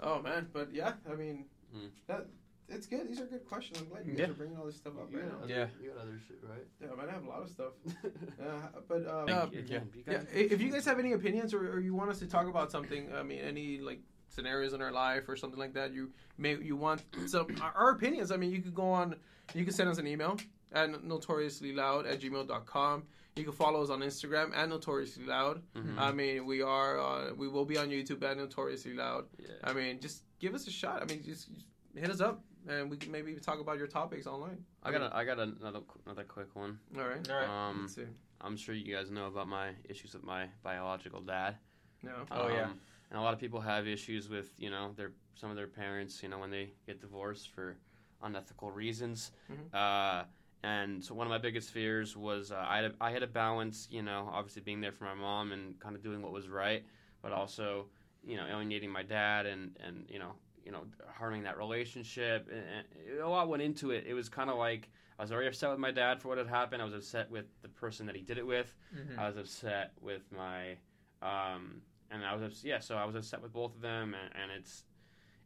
Oh 0.00 0.20
man, 0.20 0.48
but 0.52 0.72
yeah, 0.74 0.92
I 1.10 1.14
mean, 1.14 1.46
Hmm. 1.72 1.86
that 2.06 2.26
it's 2.68 2.86
good. 2.86 3.08
These 3.08 3.20
are 3.20 3.26
good 3.26 3.44
questions. 3.46 3.78
I'm 3.80 3.88
glad 3.88 4.06
you 4.06 4.12
guys 4.12 4.20
Yeah. 4.20 4.26
are 4.30 4.34
bringing 4.34 4.56
all 4.56 4.66
this 4.66 4.76
stuff 4.76 4.94
up 5.00 5.10
You 5.10 5.18
right 5.20 5.28
now. 5.28 5.38
other- 5.44 5.48
Yeah. 5.48 5.66
You 5.80 5.90
got 5.90 6.02
other 6.02 6.20
shit, 6.26 6.38
right? 6.42 6.66
Yeah, 6.80 6.88
man, 6.96 7.08
I 7.08 7.12
have 7.12 7.24
a 7.24 7.28
lot 7.28 7.42
of 7.42 7.50
stuff. 7.50 7.72
Uh, 8.40 8.80
but 8.88 9.06
um, 9.08 9.28
uh, 9.28 9.46
you 9.50 9.58
again. 9.60 9.88
You 9.94 10.02
yeah, 10.06 10.22
if 10.32 10.60
you 10.60 10.70
guys 10.70 10.84
have 10.84 10.98
any 10.98 11.12
opinions 11.12 11.52
or, 11.54 11.70
or 11.72 11.80
you 11.80 11.94
want 11.94 12.10
us 12.10 12.18
to 12.20 12.26
talk 12.26 12.46
about 12.48 12.70
something, 12.70 13.12
I 13.14 13.22
mean, 13.22 13.40
any 13.40 13.78
like 13.78 14.00
scenarios 14.28 14.72
in 14.72 14.82
our 14.82 14.92
life 14.92 15.28
or 15.28 15.36
something 15.36 15.58
like 15.58 15.74
that, 15.74 15.92
you 15.92 16.12
may 16.38 16.56
you 16.56 16.76
want 16.76 17.02
some 17.26 17.46
our- 17.62 17.72
our 17.74 17.90
opinions. 17.92 18.30
I 18.30 18.36
mean, 18.36 18.50
you 18.52 18.60
could 18.62 18.74
go 18.74 18.90
on, 18.90 19.16
you 19.54 19.64
can 19.64 19.72
send 19.72 19.88
us 19.88 19.98
an 19.98 20.06
email 20.06 20.36
at 20.72 21.02
notoriously 21.04 21.72
loud 21.72 22.06
at 22.06 22.20
gmail.com. 22.20 23.04
You 23.36 23.44
can 23.44 23.52
follow 23.52 23.82
us 23.82 23.90
on 23.90 24.00
Instagram 24.00 24.54
at 24.56 24.68
notoriously 24.68 25.24
loud. 25.26 25.62
Mhm. 25.74 25.98
I 25.98 26.12
mean, 26.12 26.46
we 26.46 26.62
are 26.62 26.98
uh, 26.98 27.32
we 27.34 27.48
will 27.48 27.64
be 27.64 27.76
on 27.78 27.88
YouTube 27.90 28.22
at 28.22 28.36
notoriously 28.36 28.94
loud. 28.94 29.26
yeah. 29.38 29.48
I 29.64 29.72
mean, 29.72 30.00
just 30.00 30.22
give 30.38 30.54
us 30.54 30.66
a 30.66 30.70
shot. 30.70 31.02
I 31.02 31.04
mean, 31.06 31.22
just, 31.22 31.52
just 31.54 31.66
hit 31.94 32.10
us 32.10 32.20
up 32.20 32.42
and 32.68 32.90
we 32.90 32.96
can 32.96 33.10
maybe 33.12 33.30
even 33.30 33.42
talk 33.42 33.60
about 33.60 33.78
your 33.78 33.86
topics 33.86 34.26
online. 34.26 34.64
I 34.82 34.90
got 34.92 35.02
a, 35.02 35.16
I 35.16 35.24
got 35.24 35.38
another 35.38 35.80
another 36.04 36.24
quick 36.24 36.54
one. 36.54 36.78
All 36.96 37.06
right. 37.06 37.30
All 37.30 37.36
right. 37.36 37.68
Um, 37.68 37.80
Let's 37.82 37.94
see. 37.94 38.02
I'm 38.40 38.56
sure 38.56 38.74
you 38.74 38.94
guys 38.94 39.10
know 39.10 39.26
about 39.26 39.48
my 39.48 39.70
issues 39.88 40.12
with 40.14 40.22
my 40.24 40.46
biological 40.62 41.20
dad. 41.20 41.56
No. 42.02 42.12
Oh, 42.30 42.48
yeah. 42.48 42.64
Um, 42.64 42.80
And 43.10 43.18
a 43.18 43.22
lot 43.22 43.32
of 43.34 43.40
people 43.40 43.60
have 43.60 43.86
issues 43.86 44.28
with 44.28 44.52
you 44.58 44.70
know 44.70 44.92
their 44.96 45.12
some 45.34 45.50
of 45.50 45.56
their 45.56 45.66
parents 45.68 46.22
you 46.22 46.28
know 46.28 46.38
when 46.38 46.50
they 46.50 46.72
get 46.86 47.00
divorced 47.00 47.50
for 47.50 47.76
unethical 48.22 48.70
reasons. 48.70 49.32
Mhm. 49.50 49.74
Uh, 49.74 50.24
and 50.62 51.04
so 51.04 51.14
one 51.14 51.26
of 51.26 51.30
my 51.30 51.38
biggest 51.38 51.70
fears 51.70 52.16
was 52.16 52.50
uh, 52.50 52.64
I 52.66 52.76
had 52.76 52.84
a, 52.86 52.94
I 53.00 53.10
had 53.12 53.20
to 53.20 53.26
balance 53.28 53.86
you 53.90 54.02
know 54.02 54.28
obviously 54.32 54.62
being 54.62 54.80
there 54.80 54.92
for 54.92 55.04
my 55.04 55.14
mom 55.14 55.52
and 55.52 55.78
kind 55.80 55.94
of 55.96 56.02
doing 56.02 56.20
what 56.22 56.32
was 56.32 56.48
right, 56.48 56.84
but 57.22 57.32
also 57.32 57.86
you 58.24 58.36
know 58.36 58.46
alienating 58.46 58.90
my 58.90 59.02
dad 59.02 59.46
and 59.46 59.76
and 59.84 60.06
you 60.10 60.18
know 60.18 60.32
you 60.66 60.72
know 60.72 60.82
harming 61.16 61.44
that 61.44 61.56
relationship. 61.56 62.50
And, 62.52 63.20
a 63.20 63.26
lot 63.28 63.48
went 63.48 63.62
into 63.62 63.92
it. 63.92 64.04
It 64.06 64.12
was 64.14 64.28
kind 64.28 64.50
of 64.50 64.56
like. 64.56 64.88
I 65.18 65.22
was 65.22 65.32
already 65.32 65.46
upset 65.48 65.70
with 65.70 65.78
my 65.78 65.92
dad 65.92 66.20
for 66.20 66.28
what 66.28 66.36
had 66.36 66.46
happened. 66.46 66.82
I 66.82 66.84
was 66.84 66.92
upset 66.92 67.30
with 67.30 67.46
the 67.62 67.68
person 67.70 68.04
that 68.04 68.14
he 68.14 68.20
did 68.20 68.36
it 68.36 68.46
with. 68.46 68.74
Mhm. 68.94 69.16
I 69.18 69.26
was 69.26 69.38
upset 69.38 69.92
with 70.02 70.30
my, 70.30 70.76
um, 71.22 71.80
and 72.10 72.22
I 72.22 72.34
was 72.34 72.62
yeah. 72.62 72.80
So 72.80 72.96
I 72.96 73.06
was 73.06 73.14
upset 73.14 73.40
with 73.40 73.50
both 73.50 73.74
of 73.74 73.80
them, 73.80 74.14
and, 74.14 74.30
and 74.42 74.52
it's, 74.52 74.84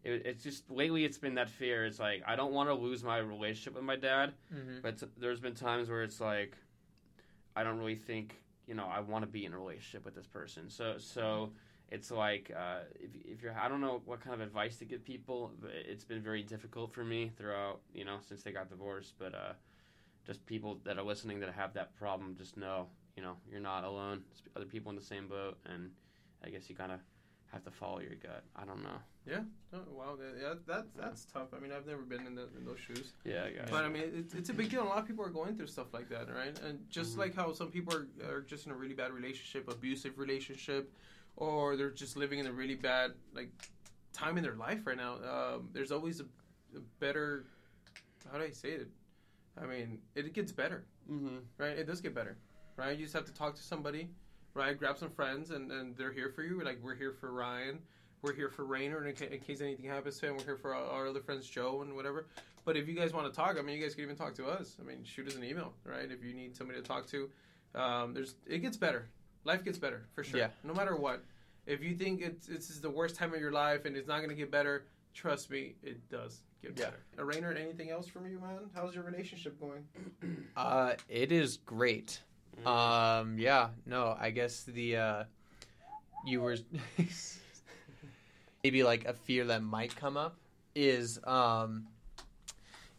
it, 0.03 0.27
it's 0.27 0.43
just 0.43 0.69
lately 0.73 1.05
it's 1.05 1.19
been 1.19 1.37
that 1.37 1.49
fear. 1.49 1.85
It's 1.87 2.01
like 2.01 2.25
I 2.27 2.35
don't 2.35 2.53
want 2.53 2.69
to 2.69 2.75
lose 2.75 3.05
my 3.05 3.19
relationship 3.19 3.75
with 3.75 3.85
my 3.85 3.95
dad, 3.95 4.33
Mhm. 4.53 4.83
but 4.83 5.01
there's 5.17 5.39
been 5.39 5.55
times 5.55 5.89
where 5.89 6.03
it's 6.03 6.21
like, 6.21 6.57
I 7.55 7.63
don't 7.63 7.79
really 7.79 7.95
think 7.95 8.43
you 8.67 8.75
know 8.75 8.87
I 8.87 8.99
want 9.01 9.23
to 9.25 9.31
be 9.31 9.45
in 9.45 9.53
a 9.53 9.57
relationship 9.59 10.05
with 10.05 10.17
this 10.17 10.27
person. 10.27 10.69
So 10.69 10.99
so 10.99 11.53
it's 11.91 12.11
like 12.11 12.51
uh, 12.57 12.81
if 13.01 13.11
if 13.25 13.43
you're 13.43 13.57
I 13.59 13.69
don't 13.69 13.81
know 13.81 14.03
what 14.05 14.21
kind 14.21 14.35
of 14.35 14.41
advice 14.41 14.79
to 14.79 14.85
give 14.85 15.05
people. 15.05 15.53
It's 15.89 16.05
been 16.05 16.23
very 16.23 16.43
difficult 16.43 16.93
for 16.93 17.05
me 17.05 17.31
throughout 17.37 17.81
you 17.95 18.05
know 18.05 18.19
since 18.27 18.43
they 18.43 18.53
got 18.53 18.69
divorced, 18.71 19.15
but. 19.19 19.35
uh 19.35 19.53
just 20.27 20.45
people 20.47 20.79
that 20.85 20.99
are 20.99 21.03
listening 21.03 21.41
that 21.41 21.53
have 21.53 21.73
that 21.75 21.97
problem, 21.97 22.37
just 22.37 22.57
know, 22.57 22.87
you 23.17 23.23
know, 23.23 23.37
you're 23.51 23.61
not 23.61 23.85
alone. 23.85 24.23
There's 24.29 24.43
other 24.57 24.67
people 24.67 24.91
in 24.91 24.97
the 24.97 25.03
same 25.03 25.29
boat, 25.29 25.59
and 25.65 25.91
I 26.45 26.51
guess 26.51 26.69
you 26.69 26.77
kind 26.77 26.93
of 26.93 27.01
have 27.53 27.65
to 27.65 27.71
follow 27.71 28.01
your 28.01 28.15
gut. 28.15 28.45
I 28.57 28.65
don't 28.65 28.83
know. 28.83 28.99
Oh, 29.73 29.79
wow. 29.93 30.17
that- 30.17 30.37
Yeah, 30.41 30.55
that's 30.67 30.91
that's 30.93 31.25
tough. 31.27 31.49
I 31.55 31.61
mean, 31.61 31.73
I've 31.73 31.87
never 31.87 32.03
been 32.03 32.27
in, 32.27 32.35
the, 32.35 32.49
in 32.57 32.65
those 32.65 32.81
shoes. 32.81 33.13
Yeah, 33.25 33.45
I 33.45 33.51
guess. 33.51 33.71
But 33.71 33.85
I 33.85 33.89
mean, 33.89 34.05
it's, 34.15 34.35
it's 34.35 34.51
a 34.51 34.55
big 34.55 34.71
deal. 34.71 34.83
A 34.83 34.85
lot 34.85 34.99
of 34.99 35.07
people 35.07 35.25
are 35.25 35.31
going 35.31 35.57
through 35.57 35.69
stuff 35.69 35.93
like 35.93 36.09
that, 36.09 36.33
right? 36.35 36.59
And 36.61 36.89
just 36.91 37.15
Mhm. 37.15 37.19
like 37.19 37.35
how 37.35 37.53
some 37.53 37.71
people 37.71 37.95
are, 37.95 38.07
are 38.29 38.41
just 38.41 38.67
in 38.67 38.73
a 38.73 38.75
really 38.75 38.95
bad 38.95 39.13
relationship, 39.13 39.69
abusive 39.71 40.19
relationship, 40.19 40.93
or 41.37 41.77
they're 41.77 41.91
just 41.91 42.17
living 42.17 42.39
in 42.39 42.47
a 42.47 42.53
really 42.53 42.75
bad 42.75 43.13
like 43.35 43.51
time 44.13 44.37
in 44.37 44.43
their 44.43 44.57
life 44.57 44.87
right 44.87 44.97
now. 44.97 45.15
Um, 45.17 45.69
there's 45.73 45.93
always 45.93 46.21
a, 46.21 46.25
a 46.77 46.81
better. 46.99 47.45
How 48.31 48.39
do 48.39 48.45
I 48.45 48.51
say 48.51 48.71
it? 48.71 48.89
I 49.61 49.67
mean, 49.67 49.99
it 50.15 50.33
gets 50.33 50.53
better, 50.53 50.85
mm-hmm. 51.11 51.39
right? 51.59 51.77
It 51.79 51.87
does 51.87 52.01
get 52.01 52.15
better, 52.15 52.37
right? 52.77 52.97
You 52.97 53.05
just 53.05 53.15
have 53.15 53.27
to 53.27 53.33
talk 53.33 53.55
to 53.57 53.63
somebody, 53.63 54.09
right? 54.55 54.79
Grab 54.79 54.99
some 54.99 55.11
friends, 55.11 55.51
and, 55.51 55.71
and 55.71 55.97
they're 55.97 56.13
here 56.13 56.31
for 56.35 56.43
you. 56.43 56.63
Like 56.63 56.79
we're 56.83 56.95
here 56.95 57.13
for 57.13 57.33
Ryan, 57.33 57.79
we're 58.23 58.35
here 58.35 58.49
for 58.51 58.65
Rainer, 58.65 59.07
in, 59.07 59.15
ca- 59.15 59.33
in 59.33 59.41
case 59.41 59.61
anything 59.61 59.87
happens 59.87 60.19
to 60.21 60.27
him. 60.29 60.37
We're 60.37 60.45
here 60.45 60.57
for 60.57 60.75
our, 60.75 60.85
our 60.85 61.07
other 61.09 61.21
friends, 61.21 61.47
Joe, 61.49 61.83
and 61.83 61.95
whatever. 61.95 62.27
But 62.65 62.77
if 62.77 62.87
you 62.89 62.95
guys 62.95 63.13
want 63.15 63.27
to 63.27 63.33
talk, 63.35 63.57
I 63.59 63.63
mean, 63.63 63.77
you 63.79 63.83
guys 63.83 63.95
can 63.95 64.05
even 64.05 64.17
talk 64.17 64.35
to 64.35 64.47
us. 64.47 64.77
I 64.81 64.85
mean, 64.85 65.03
shoot 65.05 65.27
us 65.29 65.35
an 65.37 65.45
email, 65.45 65.73
right? 65.85 66.11
If 66.11 66.23
you 66.23 66.35
need 66.35 66.55
somebody 66.57 66.81
to 66.81 66.87
talk 66.87 67.07
to, 67.09 67.31
um, 67.75 68.13
there's 68.13 68.35
it 68.47 68.59
gets 68.59 68.77
better. 68.77 69.07
Life 69.45 69.65
gets 69.65 69.79
better 69.79 70.03
for 70.15 70.23
sure. 70.23 70.39
Yeah. 70.41 70.49
No 70.65 70.75
matter 70.75 70.95
what. 70.97 71.25
If 71.67 71.83
you 71.83 71.95
think 71.95 72.21
it's 72.21 72.47
this 72.47 72.69
is 72.69 72.81
the 72.81 72.91
worst 72.91 73.17
time 73.17 73.33
of 73.33 73.41
your 73.41 73.53
life 73.53 73.85
and 73.87 73.97
it's 73.97 74.09
not 74.09 74.19
going 74.19 74.29
to 74.31 74.35
get 74.35 74.51
better, 74.51 74.85
trust 75.15 75.51
me, 75.51 75.75
it 75.83 76.07
does 76.11 76.41
get 76.63 76.77
Yeah. 76.79 76.87
better. 76.87 77.01
Uh, 77.19 77.25
Rainer, 77.25 77.53
anything 77.53 77.91
else 77.91 78.07
from 78.07 78.27
you, 78.31 78.39
man? 78.41 78.59
How's 78.75 78.95
your 78.95 79.05
relationship 79.05 79.59
going? 79.61 79.85
Uh, 80.57 80.95
it 81.09 81.33
is 81.33 81.57
great. 81.59 82.21
Mm-hmm. 82.59 82.69
Um, 82.69 83.39
yeah, 83.39 83.69
no, 83.87 84.17
I 84.19 84.31
guess 84.31 84.63
the 84.65 84.97
uh, 84.97 85.25
you 86.27 86.41
were 86.43 86.57
maybe 88.65 88.83
like 88.83 89.05
a 89.07 89.15
fear 89.15 89.45
that 89.47 89.63
might 89.63 89.95
come 89.97 90.17
up 90.17 90.37
is 90.75 91.19
um 91.25 91.87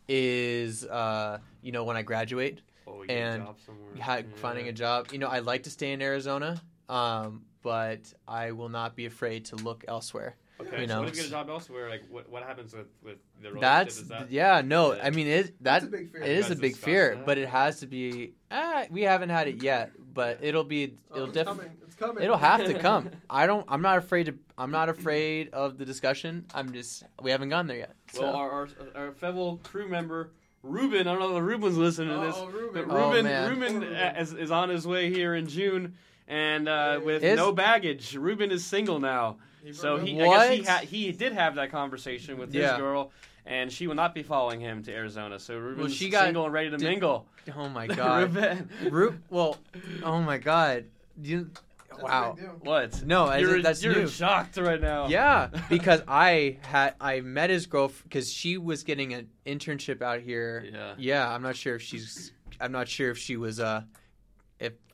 is 0.07 0.83
uh 0.85 1.39
you 1.61 1.71
know 1.71 1.83
when 1.83 1.95
I 1.95 2.01
graduate 2.01 2.59
oh, 2.87 3.03
and 3.07 3.43
a 3.43 4.01
ha- 4.01 4.17
Yeah. 4.17 4.23
finding 4.35 4.67
a 4.67 4.73
job. 4.73 5.07
You 5.11 5.19
know, 5.19 5.29
I'd 5.29 5.45
like 5.45 5.63
to 5.63 5.69
stay 5.69 5.91
in 5.93 6.01
Arizona, 6.01 6.61
um, 6.89 7.45
but 7.61 8.13
I 8.27 8.51
will 8.51 8.69
not 8.69 8.95
be 8.95 9.05
afraid 9.05 9.45
to 9.45 9.55
look 9.57 9.85
elsewhere. 9.87 10.35
Okay, 10.67 10.81
you 10.81 10.87
so 10.87 10.93
know, 10.95 10.99
what 11.01 11.09
if 11.09 11.15
you 11.15 11.21
get 11.21 11.27
a 11.27 11.31
job 11.31 11.49
elsewhere? 11.49 11.89
Like, 11.89 12.03
what 12.09 12.29
what 12.29 12.43
happens 12.43 12.73
with 12.73 12.87
with 13.03 13.17
the 13.41 13.51
relationship? 13.51 13.61
That's 13.61 13.97
Is 13.97 14.07
that 14.09 14.31
yeah, 14.31 14.61
no, 14.63 14.93
Yeah. 14.93 15.05
I 15.05 15.09
mean 15.09 15.27
it 15.27 15.45
that 15.63 15.81
That's 15.81 15.85
a 15.85 15.87
big 15.89 16.11
fear. 16.11 16.21
it 16.23 16.49
a 16.49 16.55
big 16.55 16.75
fear, 16.75 17.21
but 17.25 17.37
it 17.37 17.47
has 17.49 17.79
to 17.81 17.87
be. 17.87 18.33
Ah, 18.49 18.83
we 18.89 19.01
haven't 19.03 19.29
had 19.29 19.47
it 19.47 19.63
yet, 19.63 19.91
but 20.13 20.39
it'll 20.41 20.63
be. 20.63 20.95
Oh, 21.11 21.15
It'll 21.15 21.25
it's 21.27 21.33
definitely. 21.35 21.63
coming. 21.65 21.77
It's 21.85 21.95
coming. 21.95 22.23
It'll 22.23 22.37
have 22.37 22.65
to 22.65 22.77
come. 22.79 23.09
I 23.29 23.45
don't. 23.47 23.65
I'm 23.67 23.81
not 23.81 23.97
afraid 23.97 24.25
to. 24.27 24.35
I'm 24.57 24.71
not 24.71 24.89
afraid 24.89 25.49
of 25.53 25.77
the 25.77 25.85
discussion. 25.85 26.45
I'm 26.53 26.71
just. 26.73 27.03
We 27.21 27.31
haven't 27.31 27.49
gone 27.49 27.67
there 27.67 27.77
yet. 27.77 27.95
So. 28.11 28.21
well, 28.23 28.35
our, 28.35 28.51
our 28.51 28.67
our 28.95 29.11
fellow 29.13 29.59
crew 29.63 29.87
member 29.87 30.31
Ruben. 30.63 31.07
I 31.07 31.13
don't 31.15 31.19
know 31.19 31.37
if 31.37 31.43
Ruben's 31.43 31.77
listening 31.77 32.09
to 32.19 32.25
this. 32.25 32.35
Oh, 32.37 32.45
But 32.45 32.53
Ruben. 32.53 32.85
Oh, 32.91 33.07
Ruben, 33.09 33.23
man. 33.25 33.49
Ruben 33.49 33.73
Ruben. 33.81 33.93
is, 34.17 34.33
is 34.33 34.51
on 34.51 34.69
his 34.69 34.85
way 34.85 35.09
here 35.09 35.33
in 35.33 35.47
June, 35.47 35.95
and 36.27 36.67
uh, 36.67 36.99
with 37.03 37.23
Is- 37.23 37.37
no 37.37 37.51
baggage. 37.51 38.15
Ruben 38.15 38.51
is 38.51 38.63
single 38.65 38.99
now, 38.99 39.37
He 39.63 39.73
so 39.73 39.97
he 39.97 40.19
up. 40.21 40.29
I 40.29 40.47
guess 40.47 40.57
he 40.57 40.63
ha- 40.63 40.85
he 40.85 41.11
did 41.11 41.33
have 41.33 41.55
that 41.55 41.71
conversation 41.71 42.37
with 42.37 42.53
Yeah. 42.53 42.71
his 42.71 42.77
girl, 42.77 43.11
and 43.45 43.71
she 43.71 43.87
will 43.87 43.95
not 43.95 44.13
be 44.15 44.23
following 44.23 44.59
him 44.59 44.81
to 44.83 44.91
Arizona. 44.93 45.39
So 45.39 45.57
Ruben's 45.57 45.95
she 45.95 46.09
got- 46.09 46.25
single 46.25 46.45
and 46.45 46.53
ready 46.53 46.69
to 46.69 46.77
did- 46.77 46.85
mingle. 46.89 47.27
oh 47.55 47.69
my 47.69 47.87
god. 48.01 48.33
Ruben, 48.35 48.69
Ru- 48.89 49.19
well, 49.29 49.57
oh 50.03 50.21
my 50.21 50.37
god. 50.37 50.85
You. 51.21 51.49
That's 51.89 52.03
Wow. 52.03 52.33
big 52.37 52.45
deal. 52.45 52.55
what? 52.61 53.05
No, 53.05 53.25
I, 53.25 53.37
You're, 53.39 53.61
that's 53.61 53.83
you're 53.83 53.93
new. 53.93 54.07
shocked 54.07 54.55
right 54.57 54.79
now. 54.79 55.07
Yeah, 55.09 55.49
because 55.69 56.01
I 56.07 56.57
had 56.61 56.95
I 57.01 57.19
met 57.19 57.49
his 57.49 57.65
girl 57.65 57.91
because 58.03 58.31
she 58.31 58.57
was 58.57 58.83
getting 58.83 59.13
an 59.13 59.27
internship 59.45 60.01
out 60.01 60.21
here. 60.21 60.65
Yeah. 60.71 60.93
Yeah, 60.97 61.29
I'm 61.29 61.41
not 61.43 61.55
sure 61.57 61.75
if 61.75 61.81
she's. 61.81 62.31
I'm 62.61 62.71
not 62.71 62.87
sure 62.87 63.11
if 63.11 63.17
she 63.17 63.35
was 63.37 63.59
uh, 63.59 63.81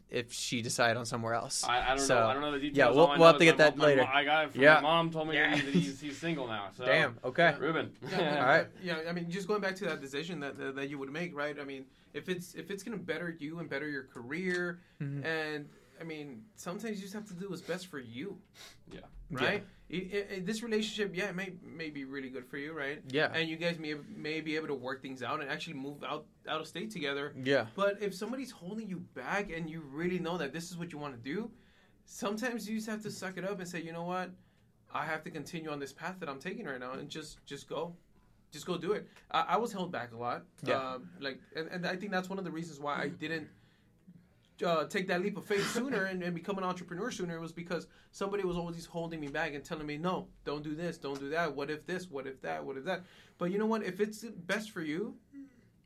if 0.10 0.28
if 0.28 0.34
she 0.34 0.62
decided 0.62 0.98
on 0.98 1.06
somewhere 1.06 1.34
else. 1.34 1.64
I, 1.64 1.82
I 1.82 1.88
don't 1.90 2.00
So, 2.00 2.16
know. 2.16 2.28
I 2.28 2.34
don't 2.34 2.42
know 2.42 2.52
the 2.52 2.60
details. 2.60 2.78
yeah, 2.78 2.90
we'll- 2.90 3.08
we'll 3.18 3.28
have 3.28 3.38
to 3.40 3.46
get 3.46 3.58
that 3.58 3.76
my 3.78 3.86
later. 3.86 4.02
mom- 4.04 4.12
I 4.14 4.24
got 4.24 4.46
it 4.46 4.52
from 4.54 4.62
Yeah. 4.62 4.76
my 4.76 4.82
mom. 4.82 5.12
Told 5.12 5.28
me 5.28 5.36
Yeah. 5.36 5.56
that 5.56 5.64
he's, 5.66 6.00
he's 6.06 6.18
single 6.18 6.48
now. 6.48 6.70
So. 6.78 6.86
Damn. 6.86 7.18
Okay. 7.24 7.56
Ruben. 7.60 7.92
Yeah, 8.10 8.40
All 8.42 8.46
right. 8.48 8.68
Yeah, 8.82 9.00
I 9.08 9.12
mean, 9.12 9.30
just 9.30 9.48
going 9.48 9.62
back 9.62 9.76
to 9.78 9.86
that 9.86 10.00
decision 10.02 10.40
that, 10.40 10.58
that 10.58 10.76
that 10.76 10.90
you 10.90 10.98
would 10.98 11.12
make, 11.12 11.36
right? 11.36 11.58
I 11.60 11.64
mean, 11.64 11.86
if 12.14 12.30
it's 12.30 12.56
if 12.56 12.72
it's 12.72 12.84
gonna 12.84 12.98
better 12.98 13.36
you 13.38 13.60
and 13.60 13.70
better 13.70 13.88
your 13.90 14.04
career, 14.04 14.80
Mhm. 15.02 15.26
and 15.26 15.68
I 16.00 16.04
mean, 16.04 16.44
sometimes 16.56 16.98
you 16.98 17.02
just 17.04 17.14
have 17.14 17.28
to 17.28 17.34
do 17.34 17.50
what's 17.50 17.62
best 17.62 17.88
for 17.88 18.00
you. 18.00 18.38
Yeah. 18.92 19.02
Right. 19.32 19.66
I- 19.90 19.96
I- 19.96 20.36
I- 20.36 20.40
this 20.40 20.62
relationship, 20.64 21.16
yeah, 21.16 21.30
it 21.30 21.36
may 21.36 21.54
may 21.64 21.90
be 21.90 22.04
really 22.04 22.30
good 22.30 22.46
for 22.46 22.58
you, 22.58 22.74
right? 22.74 23.02
Yeah. 23.08 23.32
And 23.34 23.48
you 23.50 23.56
guys 23.56 23.80
may 23.80 23.96
may 24.16 24.42
be 24.42 24.56
able 24.56 24.68
to 24.68 24.76
work 24.76 25.02
things 25.02 25.24
out 25.24 25.40
and 25.42 25.50
actually 25.50 25.76
move 25.76 26.04
out 26.04 26.26
out 26.48 26.60
of 26.62 26.68
state 26.68 26.92
together. 26.92 27.34
Yeah. 27.42 27.68
But 27.76 28.02
if 28.02 28.14
somebody's 28.14 28.52
holding 28.52 28.90
you 28.90 29.00
back 29.14 29.50
and 29.52 29.70
you 29.70 29.82
really 29.82 30.20
know 30.20 30.38
that 30.38 30.52
this 30.52 30.72
is 30.72 30.78
what 30.78 30.92
you 30.92 30.98
want 30.98 31.14
to 31.16 31.22
do, 31.34 31.52
sometimes 32.06 32.68
you 32.70 32.76
just 32.76 32.90
have 32.90 33.02
to 33.04 33.12
suck 33.12 33.38
it 33.38 33.46
up 33.46 33.60
and 33.60 33.68
say, 33.68 33.82
you 33.82 33.94
know 33.94 34.04
what, 34.04 34.30
I 34.94 35.06
have 35.06 35.24
to 35.24 35.30
continue 35.32 35.70
on 35.70 35.80
this 35.80 35.94
path 35.94 36.16
that 36.20 36.28
I'm 36.30 36.40
taking 36.40 36.66
right 36.66 36.80
now, 36.80 36.94
and 36.94 37.10
just 37.10 37.46
just 37.46 37.70
go, 37.70 37.96
just 38.52 38.66
go 38.66 38.78
do 38.78 38.92
it. 38.94 39.08
I, 39.32 39.42
I 39.42 39.58
was 39.58 39.72
held 39.72 39.92
back 39.92 40.12
a 40.14 40.18
lot, 40.18 40.44
Yeah. 40.66 40.76
um, 40.96 41.10
like, 41.22 41.40
and, 41.56 41.68
and 41.70 41.86
I 41.86 41.96
think 41.96 42.12
that's 42.12 42.30
one 42.30 42.40
of 42.40 42.46
the 42.46 42.52
reasons 42.52 42.80
why 42.80 43.02
I 43.02 43.08
didn't. 43.08 43.48
Uh, 44.66 44.86
take 44.86 45.08
that 45.08 45.22
leap 45.22 45.38
of 45.38 45.46
faith 45.46 45.70
sooner 45.72 46.06
and, 46.06 46.24
and 46.24 46.34
become 46.34 46.58
an 46.58 46.64
entrepreneur 46.64 47.12
sooner 47.12 47.40
was 47.40 47.52
because 47.52 47.86
somebody 48.12 48.44
was 48.44 48.58
always 48.58 48.86
holding 48.88 49.20
me 49.20 49.28
back 49.28 49.54
and 49.54 49.64
telling 49.64 49.86
me 49.86 49.98
no 49.98 50.28
don't 50.46 50.64
do 50.64 50.74
this 50.74 50.98
don't 50.98 51.20
do 51.20 51.30
that. 51.30 51.56
What 51.56 51.70
if 51.70 51.86
this? 51.86 52.10
What 52.10 52.26
if 52.26 52.42
that? 52.42 52.66
What 52.66 52.76
if 52.76 52.84
that? 52.86 53.04
But 53.38 53.52
you 53.52 53.60
know 53.60 53.68
what? 53.68 53.84
If 53.84 54.00
it's 54.00 54.24
best 54.24 54.72
for 54.72 54.82
you 54.82 55.16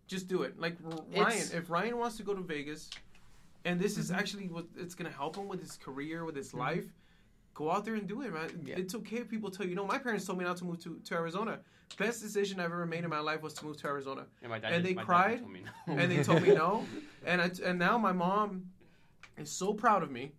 just 0.07 0.27
do 0.27 0.43
it. 0.43 0.59
Like 0.59 0.77
ryan 0.83 1.03
It's- 1.13 1.51
if 1.51 1.69
ryan 1.69 1.97
wants 1.97 2.15
to 2.17 2.23
go 2.23 2.33
to 2.33 2.41
vegas 2.41 2.89
and 3.65 3.79
this 3.79 3.97
is 3.97 4.09
actually 4.09 4.47
what 4.47 4.65
it's 4.77 4.95
going 4.95 5.09
to 5.11 5.15
help 5.17 5.35
him 5.35 5.47
with 5.47 5.59
his 5.61 5.77
career 5.77 6.23
with 6.25 6.35
his 6.35 6.53
life 6.53 6.85
go 7.53 7.71
out 7.71 7.85
there 7.85 7.95
and 7.95 8.07
do 8.07 8.21
it 8.21 8.33
man 8.33 8.49
Yeah. 8.65 8.75
it's 8.77 8.95
okay 8.95 9.17
if 9.17 9.29
people 9.29 9.49
tell 9.51 9.65
you 9.65 9.75
no 9.75 9.85
my 9.85 9.97
parents 9.97 10.25
told 10.25 10.37
me 10.39 10.45
not 10.45 10.57
to 10.57 10.65
move 10.65 10.79
to, 10.83 10.99
to 11.05 11.13
arizona 11.15 11.59
best 11.97 12.21
decision 12.21 12.59
i've 12.59 12.65
ever 12.67 12.85
made 12.85 13.03
in 13.03 13.09
my 13.09 13.19
life 13.19 13.41
was 13.41 13.53
to 13.55 13.65
move 13.65 13.77
to 13.77 13.87
arizona 13.87 14.25
And, 14.41 14.49
my 14.51 14.59
dad 14.59 14.73
And 14.73 14.83
did- 14.83 14.97
they 14.97 15.03
cried, 15.03 15.39
told 15.39 15.51
me 15.51 15.63
no. 15.87 15.93
and 15.97 16.11
they 16.11 16.23
told 16.23 16.41
me 16.41 16.53
no 16.53 16.85
and 17.25 17.41
I, 17.41 17.51
and 17.63 17.77
now 17.77 17.97
my 17.97 18.13
mom 18.13 18.65
is 19.37 19.51
so 19.51 19.73
proud 19.73 20.03
of 20.03 20.11
me 20.11 20.31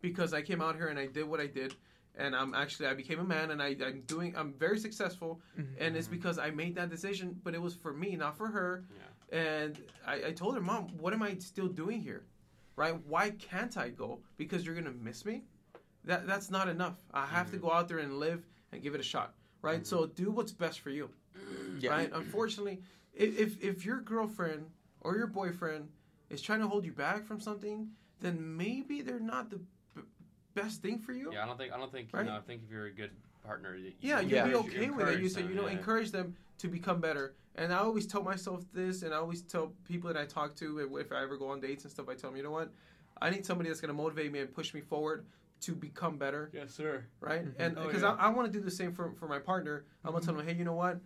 because 0.00 0.32
I 0.32 0.42
came 0.42 0.60
out 0.60 0.74
here 0.76 0.88
and 0.88 0.98
I 0.98 1.06
did 1.06 1.24
what 1.28 1.40
I 1.40 1.46
did 1.46 1.74
and 2.16 2.34
I'm 2.34 2.52
actually 2.54 2.88
I 2.88 2.94
became 2.94 3.20
a 3.20 3.24
man 3.24 3.52
and 3.52 3.62
I, 3.62 3.76
I'm 3.84 4.02
doing 4.06 4.34
I'm 4.36 4.52
very 4.54 4.78
successful 4.78 5.40
mm-hmm. 5.58 5.72
and 5.82 5.96
it's 5.96 6.06
mm-hmm. 6.06 6.16
because 6.16 6.38
I 6.38 6.50
made 6.50 6.74
that 6.76 6.90
decision 6.90 7.38
but 7.44 7.54
it 7.54 7.62
was 7.62 7.74
for 7.74 7.92
me 7.92 8.16
not 8.16 8.36
for 8.36 8.48
her 8.48 8.84
Yeah. 8.90 9.04
And 9.30 9.78
I, 10.06 10.14
I 10.28 10.32
told 10.32 10.54
her, 10.54 10.60
Mom, 10.62 10.88
what 10.98 11.12
am 11.12 11.22
I 11.22 11.36
still 11.36 11.68
doing 11.68 12.00
here? 12.00 12.22
Right? 12.76 12.94
Why 13.06 13.30
can't 13.32 13.76
I 13.76 13.90
go? 13.90 14.20
Because 14.38 14.64
you're 14.64 14.74
gonna 14.74 14.92
miss 15.02 15.24
me? 15.26 15.42
That 16.08 16.26
that's 16.26 16.50
not 16.50 16.68
enough. 16.68 16.96
I 17.12 17.26
have 17.26 17.50
to 17.50 17.58
Mhm. 17.58 17.60
go 17.60 17.70
out 17.70 17.86
there 17.86 17.98
and 17.98 18.18
live 18.18 18.46
and 18.72 18.82
give 18.82 18.94
it 18.94 19.00
a 19.00 19.04
shot. 19.04 19.34
Right? 19.60 19.82
Mhm. 19.82 19.86
So 19.86 20.06
do 20.06 20.30
what's 20.30 20.52
best 20.52 20.80
for 20.80 20.90
you. 20.90 21.10
Yeah. 21.80 21.90
Right? 21.90 22.10
Unfortunately, 22.12 22.82
if, 23.14 23.38
if 23.38 23.62
if 23.62 23.84
your 23.84 24.00
girlfriend 24.00 24.70
or 25.02 25.16
your 25.16 25.26
boyfriend 25.28 25.88
is 26.30 26.40
trying 26.42 26.60
to 26.60 26.66
hold 26.66 26.84
you 26.86 26.92
back 26.92 27.24
from 27.26 27.40
something, 27.40 27.90
then 28.20 28.56
maybe 28.56 29.02
they're 29.02 29.20
not 29.20 29.50
the 29.50 29.58
b- 29.94 30.02
best 30.54 30.80
thing 30.82 30.98
for 30.98 31.12
you. 31.12 31.30
Yeah, 31.32 31.44
I 31.44 31.46
don't 31.46 31.58
think 31.58 31.72
I 31.74 31.76
don't 31.76 31.92
think 31.92 32.08
Right? 32.12 32.24
you 32.24 32.30
know. 32.30 32.36
I 32.36 32.40
think 32.40 32.62
if 32.64 32.70
you're 32.70 32.86
a 32.86 32.90
good 32.90 33.10
partner, 33.44 33.76
you, 33.76 33.92
Yeah, 34.00 34.20
you 34.20 34.28
you'd 34.28 34.30
be 34.30 34.36
encourage- 34.38 34.54
okay 34.56 34.90
with 34.90 35.08
it. 35.08 35.20
You 35.20 35.26
encourage 35.26 35.32
say, 35.32 35.42
you 35.42 35.54
know, 35.54 35.66
yeah. 35.66 35.72
encourage 35.78 36.10
them 36.10 36.34
to 36.58 36.68
become 36.68 37.00
better. 37.00 37.34
And 37.54 37.72
I 37.72 37.78
always 37.78 38.06
tell 38.06 38.22
myself 38.22 38.64
this, 38.72 39.02
and 39.02 39.12
I 39.12 39.18
always 39.18 39.42
tell 39.42 39.74
people 39.84 40.08
that 40.12 40.16
I 40.20 40.24
talk 40.26 40.54
to 40.56 40.78
if- 40.80 41.06
if 41.06 41.12
I 41.12 41.22
ever 41.22 41.36
go 41.36 41.48
on 41.50 41.60
dates 41.60 41.84
and 41.84 41.90
stuff. 41.92 42.08
I 42.08 42.14
tell 42.14 42.30
them, 42.30 42.36
you 42.38 42.42
know 42.42 42.50
what, 42.50 42.72
I 43.20 43.30
need 43.30 43.44
somebody 43.44 43.68
that's 43.68 43.80
going 43.80 43.94
to 43.94 44.00
motivate 44.02 44.32
me 44.32 44.38
and 44.40 44.52
push 44.52 44.72
me 44.74 44.80
forward 44.80 45.26
to 45.60 45.74
become 45.74 46.16
better, 46.18 46.50
Yes, 46.52 46.72
sir. 46.74 47.04
right? 47.20 47.44
Mhm. 47.44 47.54
And 47.58 47.78
Oh, 47.78 47.86
because 47.86 48.02
yeah. 48.02 48.12
I, 48.12 48.26
I 48.26 48.28
want 48.30 48.50
to 48.52 48.58
do 48.58 48.64
the 48.64 48.70
same 48.70 48.92
for 48.92 49.12
for 49.12 49.26
my 49.28 49.38
partner. 49.38 49.84
I'm 50.04 50.12
gonna 50.12 50.24
tell 50.24 50.34
them, 50.34 50.46
hey, 50.46 50.54
you 50.54 50.64
know 50.64 50.74
what, 50.74 51.00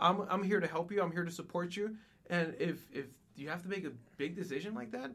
I'm 0.00 0.22
I'm 0.28 0.42
here 0.42 0.60
to 0.60 0.66
help 0.66 0.90
you. 0.92 1.02
I'm 1.02 1.12
here 1.12 1.24
to 1.24 1.30
support 1.30 1.76
you. 1.76 1.96
And 2.28 2.54
if 2.58 2.90
if 2.92 3.06
you 3.36 3.48
have 3.48 3.62
to 3.62 3.68
make 3.68 3.84
a 3.84 3.92
big 4.16 4.34
decision 4.36 4.74
like 4.74 4.90
that, 4.92 5.10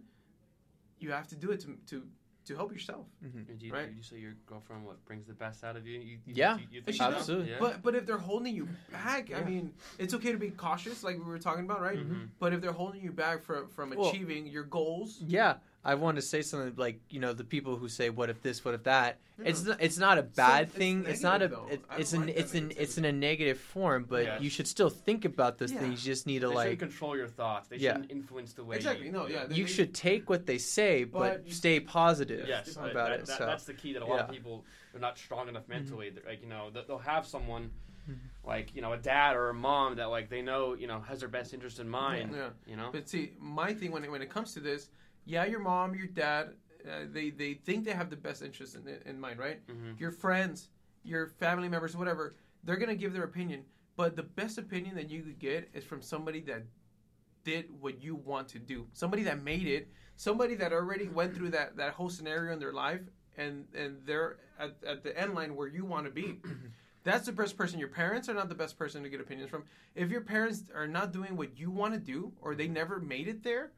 you 0.99 1.11
have 1.11 1.27
to 1.27 1.35
do 1.35 1.51
it 1.51 1.59
to 1.61 1.77
to 1.87 2.07
to 2.45 2.55
help 2.55 2.71
yourself. 2.71 3.07
And 3.23 3.57
do 3.57 3.65
you, 3.65 3.73
Right. 3.73 3.91
you 3.91 4.03
say 4.03 4.19
your 4.19 4.35
girlfriend 4.45 4.85
what 4.85 5.03
brings 5.05 5.25
the 5.25 5.33
best 5.33 5.63
out 5.63 5.75
of 5.75 5.87
you? 5.87 5.99
you, 5.99 6.19
you 6.27 6.33
Yeah, 6.35 6.57
you, 6.59 6.67
you 6.73 6.81
think 6.83 6.95
so? 6.95 7.05
does. 7.09 7.15
Absolutely. 7.21 7.49
Yeah. 7.49 7.57
But 7.59 7.81
but 7.81 7.95
if 7.95 8.05
they're 8.05 8.19
holding 8.19 8.55
you 8.55 8.67
back, 8.91 9.33
I 9.33 9.43
mean, 9.43 9.73
it's 9.97 10.13
okay 10.13 10.31
to 10.31 10.37
be 10.37 10.51
cautious, 10.51 11.03
like 11.03 11.17
we 11.17 11.23
were 11.23 11.39
talking 11.39 11.65
about, 11.65 11.81
right? 11.81 11.97
Mhm. 11.97 12.29
But 12.37 12.53
if 12.53 12.61
they're 12.61 12.71
holding 12.71 13.01
you 13.01 13.11
back 13.11 13.41
from 13.41 13.67
from 13.69 13.89
Well- 13.89 14.09
achieving 14.09 14.45
your 14.45 14.63
goals, 14.63 15.19
Yeah, 15.25 15.57
I 15.87 15.93
want 15.93 16.15
to 16.15 16.21
say 16.23 16.41
something 16.41 16.73
like 16.77 16.99
you 17.11 17.19
know 17.19 17.31
the 17.33 17.43
people 17.43 17.77
who 17.77 17.87
say 17.87 18.09
what 18.09 18.31
if 18.31 18.41
this, 18.41 18.65
what 18.65 18.73
if 18.73 18.83
that. 18.83 19.19
Yeah. 19.37 19.49
It's 19.49 19.63
not, 19.63 19.77
it's 19.81 19.97
not 19.99 20.17
a 20.17 20.23
bad 20.23 20.63
it's 20.63 20.73
thing. 20.73 21.05
It's 21.07 21.21
not 21.21 21.43
a 21.43 21.45
it, 21.69 21.81
it's 21.99 22.13
an 22.13 22.25
like 22.25 22.35
it's 22.35 22.53
an 22.55 22.69
negativity. 22.69 22.77
it's 22.79 22.97
in 22.97 23.05
a 23.05 23.11
negative 23.11 23.59
form, 23.59 24.05
but 24.09 24.23
Yes. 24.23 24.41
you 24.41 24.49
should 24.49 24.67
still 24.67 24.89
think 24.89 25.25
about 25.25 25.59
those 25.59 25.71
Yeah. 25.71 25.81
things. 25.81 26.03
You 26.05 26.11
just 26.13 26.25
need 26.25 26.39
to 26.39 26.47
They 26.49 26.55
like 26.55 26.79
control 26.79 27.15
your 27.15 27.27
thoughts. 27.27 27.67
They 27.67 27.77
Yeah. 27.77 27.91
shouldn't 27.93 28.09
influence 28.11 28.53
the 28.53 28.63
way 28.63 28.77
Exactly, 28.77 29.05
You, 29.05 29.11
no, 29.11 29.27
yeah, 29.27 29.45
they- 29.45 29.55
you 29.55 29.67
should 29.67 29.93
take 29.93 30.27
what 30.29 30.47
they 30.47 30.57
say, 30.57 31.03
but, 31.03 31.43
But 31.45 31.53
stay 31.53 31.79
positive 31.79 32.47
Yes, 32.47 32.75
about 32.75 32.93
that, 32.95 33.11
it. 33.11 33.25
that- 33.27 33.37
so 33.37 33.45
that's 33.45 33.65
the 33.65 33.73
key. 33.75 33.93
That 33.93 34.01
a 34.01 34.05
lot 34.05 34.21
of 34.21 34.31
people 34.31 34.65
are 34.95 34.99
not 34.99 35.17
strong 35.19 35.49
enough 35.49 35.67
mentally. 35.67 36.07
Mm-hmm. 36.07 36.15
They're 36.15 36.31
Like 36.33 36.41
you 36.41 36.49
know, 36.49 36.71
they- 36.71 36.83
they'll 36.87 36.97
have 36.97 37.27
someone 37.27 37.69
Mhm. 38.09 38.17
like 38.43 38.73
you 38.75 38.81
know 38.81 38.93
a 38.93 38.97
dad 38.97 39.35
or 39.35 39.49
a 39.49 39.53
mom 39.53 39.95
that 39.97 40.05
like 40.05 40.29
they 40.29 40.41
know 40.41 40.73
you 40.73 40.87
know 40.87 40.99
has 41.01 41.19
their 41.19 41.29
best 41.29 41.53
interest 41.53 41.79
in 41.79 41.87
mind. 41.89 42.31
yeah. 42.33 42.49
You 42.65 42.75
know. 42.75 42.89
But 42.91 43.07
see, 43.09 43.33
my 43.39 43.73
thing 43.73 43.91
when 43.91 44.03
it, 44.03 44.09
when 44.11 44.21
it 44.23 44.29
comes 44.29 44.53
to 44.53 44.59
this, 44.59 44.89
yeah, 45.25 45.45
your 45.45 45.59
mom, 45.59 45.95
your 45.95 46.07
dad, 46.07 46.53
uh, 46.87 47.05
they 47.11 47.29
they 47.31 47.55
think 47.55 47.85
they 47.85 47.91
have 47.93 48.09
the 48.09 48.15
best 48.15 48.41
interest 48.41 48.75
in 48.75 48.87
in 49.05 49.19
mind, 49.19 49.39
right? 49.39 49.59
hmm 49.67 49.93
Your 49.97 50.11
friends, 50.11 50.69
your 51.03 51.27
family 51.27 51.69
members, 51.69 51.95
whatever, 51.97 52.35
they're 52.63 52.77
gonna 52.77 52.95
give 52.95 53.13
their 53.13 53.23
opinion. 53.23 53.63
But 53.97 54.15
the 54.15 54.23
best 54.23 54.57
opinion 54.57 54.95
that 54.95 55.09
you 55.09 55.21
could 55.23 55.39
get 55.39 55.69
is 55.73 55.83
from 55.83 56.01
somebody 56.01 56.41
that 56.41 56.63
did 57.43 57.65
what 57.79 58.03
you 58.03 58.15
want 58.15 58.47
to 58.49 58.59
do. 58.59 58.87
Somebody 58.93 59.23
that 59.23 59.41
made 59.43 59.67
it. 59.67 59.87
Somebody 60.17 60.55
that 60.55 60.71
already 60.73 61.07
went 61.07 61.35
through 61.35 61.49
that, 61.51 61.75
that 61.77 61.93
whole 61.93 62.09
scenario 62.09 62.53
in 62.53 62.59
their 62.59 62.73
life 62.73 63.01
and 63.37 63.65
and 63.75 63.97
they're 64.05 64.37
at, 64.59 64.75
at 64.87 65.03
the 65.03 65.17
end 65.19 65.33
line 65.35 65.55
where 65.55 65.67
you 65.67 65.85
want 65.85 66.05
to 66.05 66.11
be. 66.11 66.39
That's 67.03 67.25
the 67.27 67.31
best 67.31 67.55
person. 67.55 67.77
Your 67.79 67.89
parents 67.89 68.27
are 68.29 68.33
not 68.33 68.49
the 68.49 68.55
best 68.55 68.77
person 68.79 69.03
to 69.03 69.09
get 69.09 69.21
opinions 69.21 69.49
from. 69.51 69.63
If 69.93 70.09
your 70.09 70.21
parents 70.21 70.63
are 70.73 70.87
not 70.87 71.11
doing 71.13 71.37
what 71.37 71.57
you 71.59 71.69
want 71.69 71.93
to 71.93 71.99
do 71.99 72.31
or 72.41 72.55
they 72.55 72.67
never 72.67 72.99
made 72.99 73.27
it 73.27 73.43
there, 73.43 73.71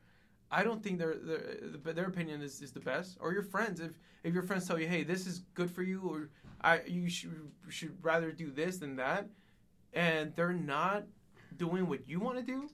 I 0.52 0.64
don't 0.64 0.82
think 0.82 1.00
their 1.00 1.16
their, 1.16 1.94
their 1.94 2.06
opinion 2.06 2.42
is, 2.42 2.62
is 2.62 2.72
the 2.72 2.80
best. 2.80 3.18
Or 3.20 3.34
your 3.34 3.44
friends, 3.44 3.80
if 3.80 3.92
if 4.24 4.34
your 4.34 4.44
friends 4.44 4.68
tell 4.68 4.80
you, 4.80 4.88
hey, 4.88 5.04
this 5.04 5.28
is 5.28 5.40
good 5.54 5.70
for 5.70 5.84
you, 5.84 6.02
or 6.02 6.30
I 6.62 6.82
you 6.88 7.10
should 7.10 7.52
should 7.70 7.98
rather 8.04 8.32
do 8.32 8.52
this 8.52 8.78
than 8.78 8.96
that, 8.98 9.28
and 9.94 10.34
they're 10.36 10.54
not 10.54 11.04
doing 11.58 11.88
what 11.88 12.08
you 12.08 12.20
want 12.20 12.38
to 12.38 12.44
do, 12.44 12.70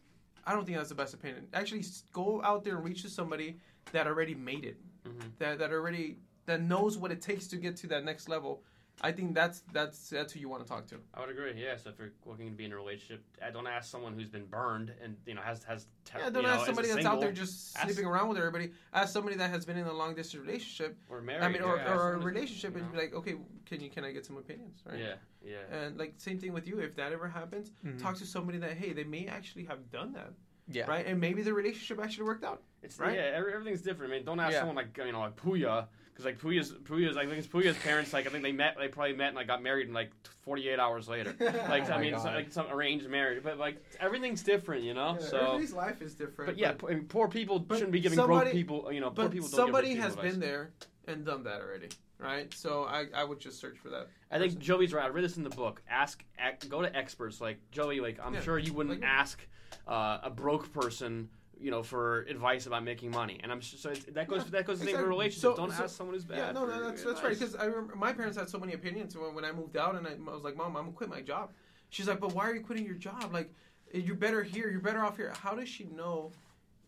I 0.46 0.54
don't 0.54 0.66
think 0.66 0.78
that's 0.78 0.90
the 0.90 0.96
best 0.96 1.14
opinion. 1.14 1.48
Actually, 1.54 1.84
go 2.12 2.42
out 2.44 2.64
there 2.64 2.76
and 2.76 2.86
reach 2.86 3.02
to 3.04 3.10
somebody 3.10 3.58
that 3.92 4.08
already 4.08 4.36
made 4.36 4.66
it, 4.66 4.78
hmm 5.06 5.28
that 5.40 5.60
that 5.60 5.72
already 5.72 6.18
that 6.46 6.62
knows 6.62 6.98
what 6.98 7.12
it 7.12 7.22
takes 7.22 7.48
to 7.48 7.58
get 7.58 7.76
to 7.78 7.88
that 7.88 8.04
next 8.04 8.30
level. 8.30 8.64
I 9.02 9.12
think 9.12 9.34
that's 9.34 9.64
that's 9.74 10.10
that's 10.10 10.32
who 10.34 10.40
you 10.40 10.48
want 10.50 10.64
to 10.64 10.70
talk 10.70 10.86
to. 10.88 10.96
I 11.14 11.20
would 11.22 11.30
agree. 11.30 11.54
Yeah. 11.58 11.76
So 11.78 11.90
if 11.90 11.98
you're 12.00 12.12
looking 12.26 12.50
to 12.52 12.56
be 12.56 12.66
in 12.66 12.72
a 12.72 12.76
relationship, 12.76 13.24
I 13.46 13.50
don't 13.50 13.68
ask 13.68 13.90
someone 13.90 14.14
who's 14.14 14.30
been 14.30 14.46
burned 14.46 14.94
and 15.04 15.18
you 15.26 15.34
know 15.34 15.42
has 15.42 15.64
has. 15.64 15.88
Te- 16.06 16.20
Yeah, 16.20 16.30
don't 16.30 16.44
you 16.44 16.48
know, 16.50 16.50
ask 16.50 16.62
as 16.62 16.64
a 16.64 16.66
somebody 16.68 16.88
that's 16.90 16.98
single 17.00 17.14
out 17.14 17.20
there 17.22 17.32
just 17.32 17.76
ask- 17.76 17.86
sleeping 17.88 18.06
around 18.06 18.30
with 18.30 18.38
everybody. 18.38 18.72
Ask 18.94 19.12
somebody 19.12 19.36
that 19.38 19.50
has 19.50 19.66
been 19.66 19.78
in 19.78 19.88
a 19.88 19.94
long 19.94 20.14
distance 20.16 20.42
relationship. 20.46 20.96
or 21.10 21.22
married. 21.22 21.44
I 21.44 21.50
mean, 21.50 21.64
or, 21.64 21.78
yeah, 21.78 21.94
or 21.94 22.14
a 22.14 22.18
relationship, 22.20 22.76
you 22.76 22.82
and 22.84 22.92
be 22.92 22.98
like, 22.98 23.14
okay, 23.14 23.36
can 23.66 23.82
you 23.82 23.90
can 23.90 24.06
I 24.06 24.12
get 24.12 24.26
some 24.26 24.38
opinions, 24.38 24.82
right? 24.86 25.00
Yeah. 25.00 25.16
Yeah. 25.44 25.76
And 25.76 25.98
like 25.98 26.14
same 26.18 26.40
thing 26.40 26.54
with 26.54 26.68
you. 26.68 26.80
If 26.80 26.96
that 26.96 27.12
ever 27.14 27.28
happens, 27.28 27.72
Mhm. 27.86 28.00
talk 28.02 28.16
to 28.18 28.26
somebody 28.26 28.60
that 28.60 28.74
hey, 28.74 28.94
they 28.94 29.04
may 29.04 29.26
actually 29.28 29.66
have 29.66 29.90
done 29.90 30.14
that, 30.14 30.32
yeah. 30.72 30.86
right? 30.86 31.06
And 31.06 31.20
maybe 31.20 31.42
the 31.42 31.54
relationship 31.54 32.00
actually 32.02 32.26
worked 32.26 32.44
out. 32.46 32.62
It's 32.84 33.00
Right? 33.00 33.16
yeah, 33.16 33.32
every, 33.34 33.54
everything's 33.54 33.82
different. 33.82 34.14
I 34.14 34.18
mean, 34.18 34.26
don't 34.26 34.40
ask 34.40 34.54
Yeah. 34.54 34.60
someone 34.60 34.76
like 34.78 34.96
you 34.98 35.12
know 35.12 35.22
like 35.22 35.36
Puya 35.36 35.88
because 36.14 36.26
like 36.26 36.40
Puya's 36.40 36.72
Puya's 36.84 37.18
I 37.18 37.26
think 37.26 37.38
it's 37.40 37.48
Puya's 37.48 37.76
parents 37.78 38.14
like 38.14 38.28
I 38.28 38.30
think 38.30 38.44
they 38.44 38.52
met 38.52 38.76
they 38.78 38.88
probably 38.88 39.14
met 39.16 39.30
and 39.30 39.36
like 39.36 39.48
got 39.48 39.64
married 39.64 39.88
in 39.88 39.94
like 39.94 40.12
48 40.44 40.80
hours 40.80 41.08
later. 41.08 41.36
Like 41.40 41.90
Oh 41.90 41.94
I 41.94 42.02
mean, 42.02 42.14
it's 42.14 42.24
like 42.24 42.52
some 42.52 42.68
arranged 42.72 43.10
marriage, 43.10 43.42
but 43.44 43.58
like 43.58 43.78
everything's 44.00 44.44
different, 44.44 44.84
you 44.84 44.94
know. 44.94 45.18
Yeah, 45.20 45.26
so, 45.28 45.38
everybody's 45.38 45.74
life 45.74 46.02
is 46.02 46.14
different. 46.14 46.52
but 46.52 46.58
yeah, 46.58 46.74
I 46.88 46.94
mean, 46.94 47.06
poor 47.06 47.28
people 47.28 47.66
shouldn't 47.72 47.92
be 47.92 48.00
giving 48.00 48.18
somebody- 48.18 48.46
broke 48.52 48.54
people. 48.54 48.92
You 48.92 49.00
know, 49.02 49.10
poor 49.10 49.26
but 49.26 49.32
people. 49.32 49.48
Don't 49.50 49.58
somebody 49.58 49.90
give 49.96 50.04
has 50.04 50.16
people 50.16 50.30
been 50.32 50.40
there 50.40 50.72
and 51.08 51.26
done 51.26 51.44
that 51.44 51.62
already, 51.62 51.90
right? 52.20 52.54
So 52.54 52.84
I 52.84 53.06
I 53.16 53.24
would 53.24 53.40
just 53.40 53.60
search 53.60 53.78
for 53.80 53.90
that. 53.90 54.08
I 54.32 54.38
think 54.40 54.60
Joey's 54.60 54.94
right. 54.94 55.06
I 55.06 55.10
read 55.10 55.24
this 55.24 55.38
in 55.38 55.44
the 55.44 55.50
book. 55.50 55.82
Ask, 55.90 56.24
ac 56.40 56.68
go 56.70 56.82
to 56.82 56.96
experts 56.96 57.42
like 57.42 57.58
Joey. 57.72 58.00
Like 58.00 58.20
I'm 58.24 58.34
Yeah, 58.36 58.42
sure 58.42 58.60
you 58.60 58.74
wouldn't 58.74 59.02
like- 59.02 59.10
ask 59.10 59.46
uh, 59.88 60.20
a 60.24 60.30
broke 60.30 60.72
person, 60.74 61.30
you 61.64 61.72
know, 61.72 61.82
for 61.82 62.24
advice 62.24 62.66
about 62.68 62.84
making 62.84 63.10
money. 63.12 63.40
And 63.42 63.52
I'm 63.52 63.60
s- 63.60 63.76
so 63.78 63.94
that 63.94 64.28
goes 64.28 64.44
Yeah, 64.44 64.50
that 64.52 64.66
goes 64.68 64.80
same 64.82 64.96
for 64.98 65.08
relationships. 65.08 65.42
So- 65.42 65.56
Don't 65.56 65.72
so- 65.72 65.84
ask 65.86 65.96
someone 65.96 66.14
who's 66.16 66.26
bad. 66.26 66.38
Yeah, 66.38 66.52
no, 66.52 66.66
no, 66.66 66.84
that's 66.84 67.04
that's 67.04 67.24
right. 67.24 67.32
Because 67.40 67.56
I 67.56 67.66
remember 67.66 67.96
my 67.96 68.12
parents 68.12 68.38
had 68.38 68.50
so 68.50 68.60
many 68.60 68.74
opinions 68.74 69.16
when, 69.18 69.34
when 69.34 69.46
I 69.46 69.52
moved 69.54 69.78
out, 69.78 69.96
and 69.96 70.06
I, 70.06 70.12
I 70.12 70.34
was 70.34 70.44
like, 70.44 70.58
"Mom, 70.58 70.76
I'm 70.76 70.84
gonna 70.84 70.92
quit 70.96 71.10
my 71.10 71.22
job." 71.22 71.52
She's 71.90 72.08
like, 72.08 72.20
"But 72.20 72.34
why 72.34 72.50
are 72.50 72.54
you 72.54 72.62
quitting 72.62 72.86
your 72.86 72.96
job? 72.96 73.32
Like, 73.32 73.54
you're 73.94 74.16
better 74.18 74.44
here. 74.44 74.70
You're 74.70 74.82
better 74.82 75.04
off 75.06 75.16
here." 75.16 75.32
How 75.38 75.56
does 75.56 75.70
she 75.70 75.86
know 75.86 76.32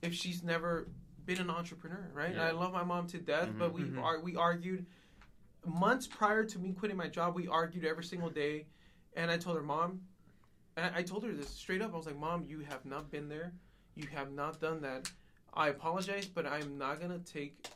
if 0.01 0.13
she's 0.13 0.43
never 0.43 0.87
been 1.25 1.39
an 1.39 1.49
entrepreneur, 1.49 2.09
right? 2.13 2.31
And 2.31 2.41
I 2.41 2.51
love 2.51 2.73
my 2.73 2.83
mom 2.83 3.07
to 3.07 3.17
death, 3.17 3.49
but 3.57 3.71
we 3.73 3.83
Mhm. 3.83 4.03
are 4.03 4.19
we 4.19 4.35
argued 4.35 4.85
months 5.65 6.05
prior 6.05 6.43
to 6.43 6.59
me 6.59 6.73
quitting 6.73 6.97
my 6.97 7.07
job. 7.07 7.33
We 7.33 7.47
argued 7.47 7.85
every 7.85 8.03
single 8.03 8.29
day, 8.29 8.67
and 9.15 9.31
I 9.31 9.37
told 9.37 9.55
her, 9.55 9.63
"Mom," 9.63 10.01
and 10.75 10.85
I 10.93 10.99
I 10.99 11.03
told 11.03 11.23
her 11.23 11.31
this 11.31 11.49
straight 11.49 11.81
up. 11.81 11.93
I 11.93 11.97
was 11.97 12.05
like, 12.05 12.17
"Mom, 12.19 12.43
you 12.43 12.59
have 12.59 12.85
not 12.85 13.09
been 13.09 13.29
there. 13.29 13.53
You 13.95 14.07
have 14.13 14.31
not 14.31 14.59
done 14.59 14.81
that. 14.81 15.11
I 15.53 15.69
apologize, 15.69 16.25
but 16.25 16.45
I'm 16.45 16.77
not 16.77 16.99
gonna 16.99 17.19
take 17.19 17.67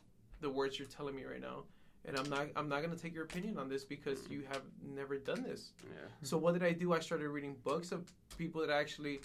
the 0.41 0.49
words 0.49 0.77
you're 0.77 0.87
telling 0.87 1.15
me 1.15 1.23
right 1.23 1.41
now." 1.41 1.63
and 2.05 2.17
I'm 2.17 2.29
not 2.29 2.47
I'm 2.55 2.69
not 2.69 2.81
gonna 2.81 2.95
take 2.95 3.13
your 3.13 3.23
opinion 3.23 3.57
on 3.57 3.69
this 3.69 3.83
because 3.83 4.19
mm-hmm. 4.19 4.33
you 4.33 4.43
have 4.49 4.61
never 4.83 5.17
done 5.17 5.43
this. 5.43 5.71
yeah. 5.83 6.07
So 6.23 6.37
what 6.37 6.53
did 6.53 6.63
I 6.63 6.71
do? 6.71 6.93
I 6.93 6.99
started 6.99 7.27
reading 7.29 7.55
books 7.63 7.91
of 7.91 8.11
people 8.37 8.61
that 8.61 8.69
actually 8.69 9.19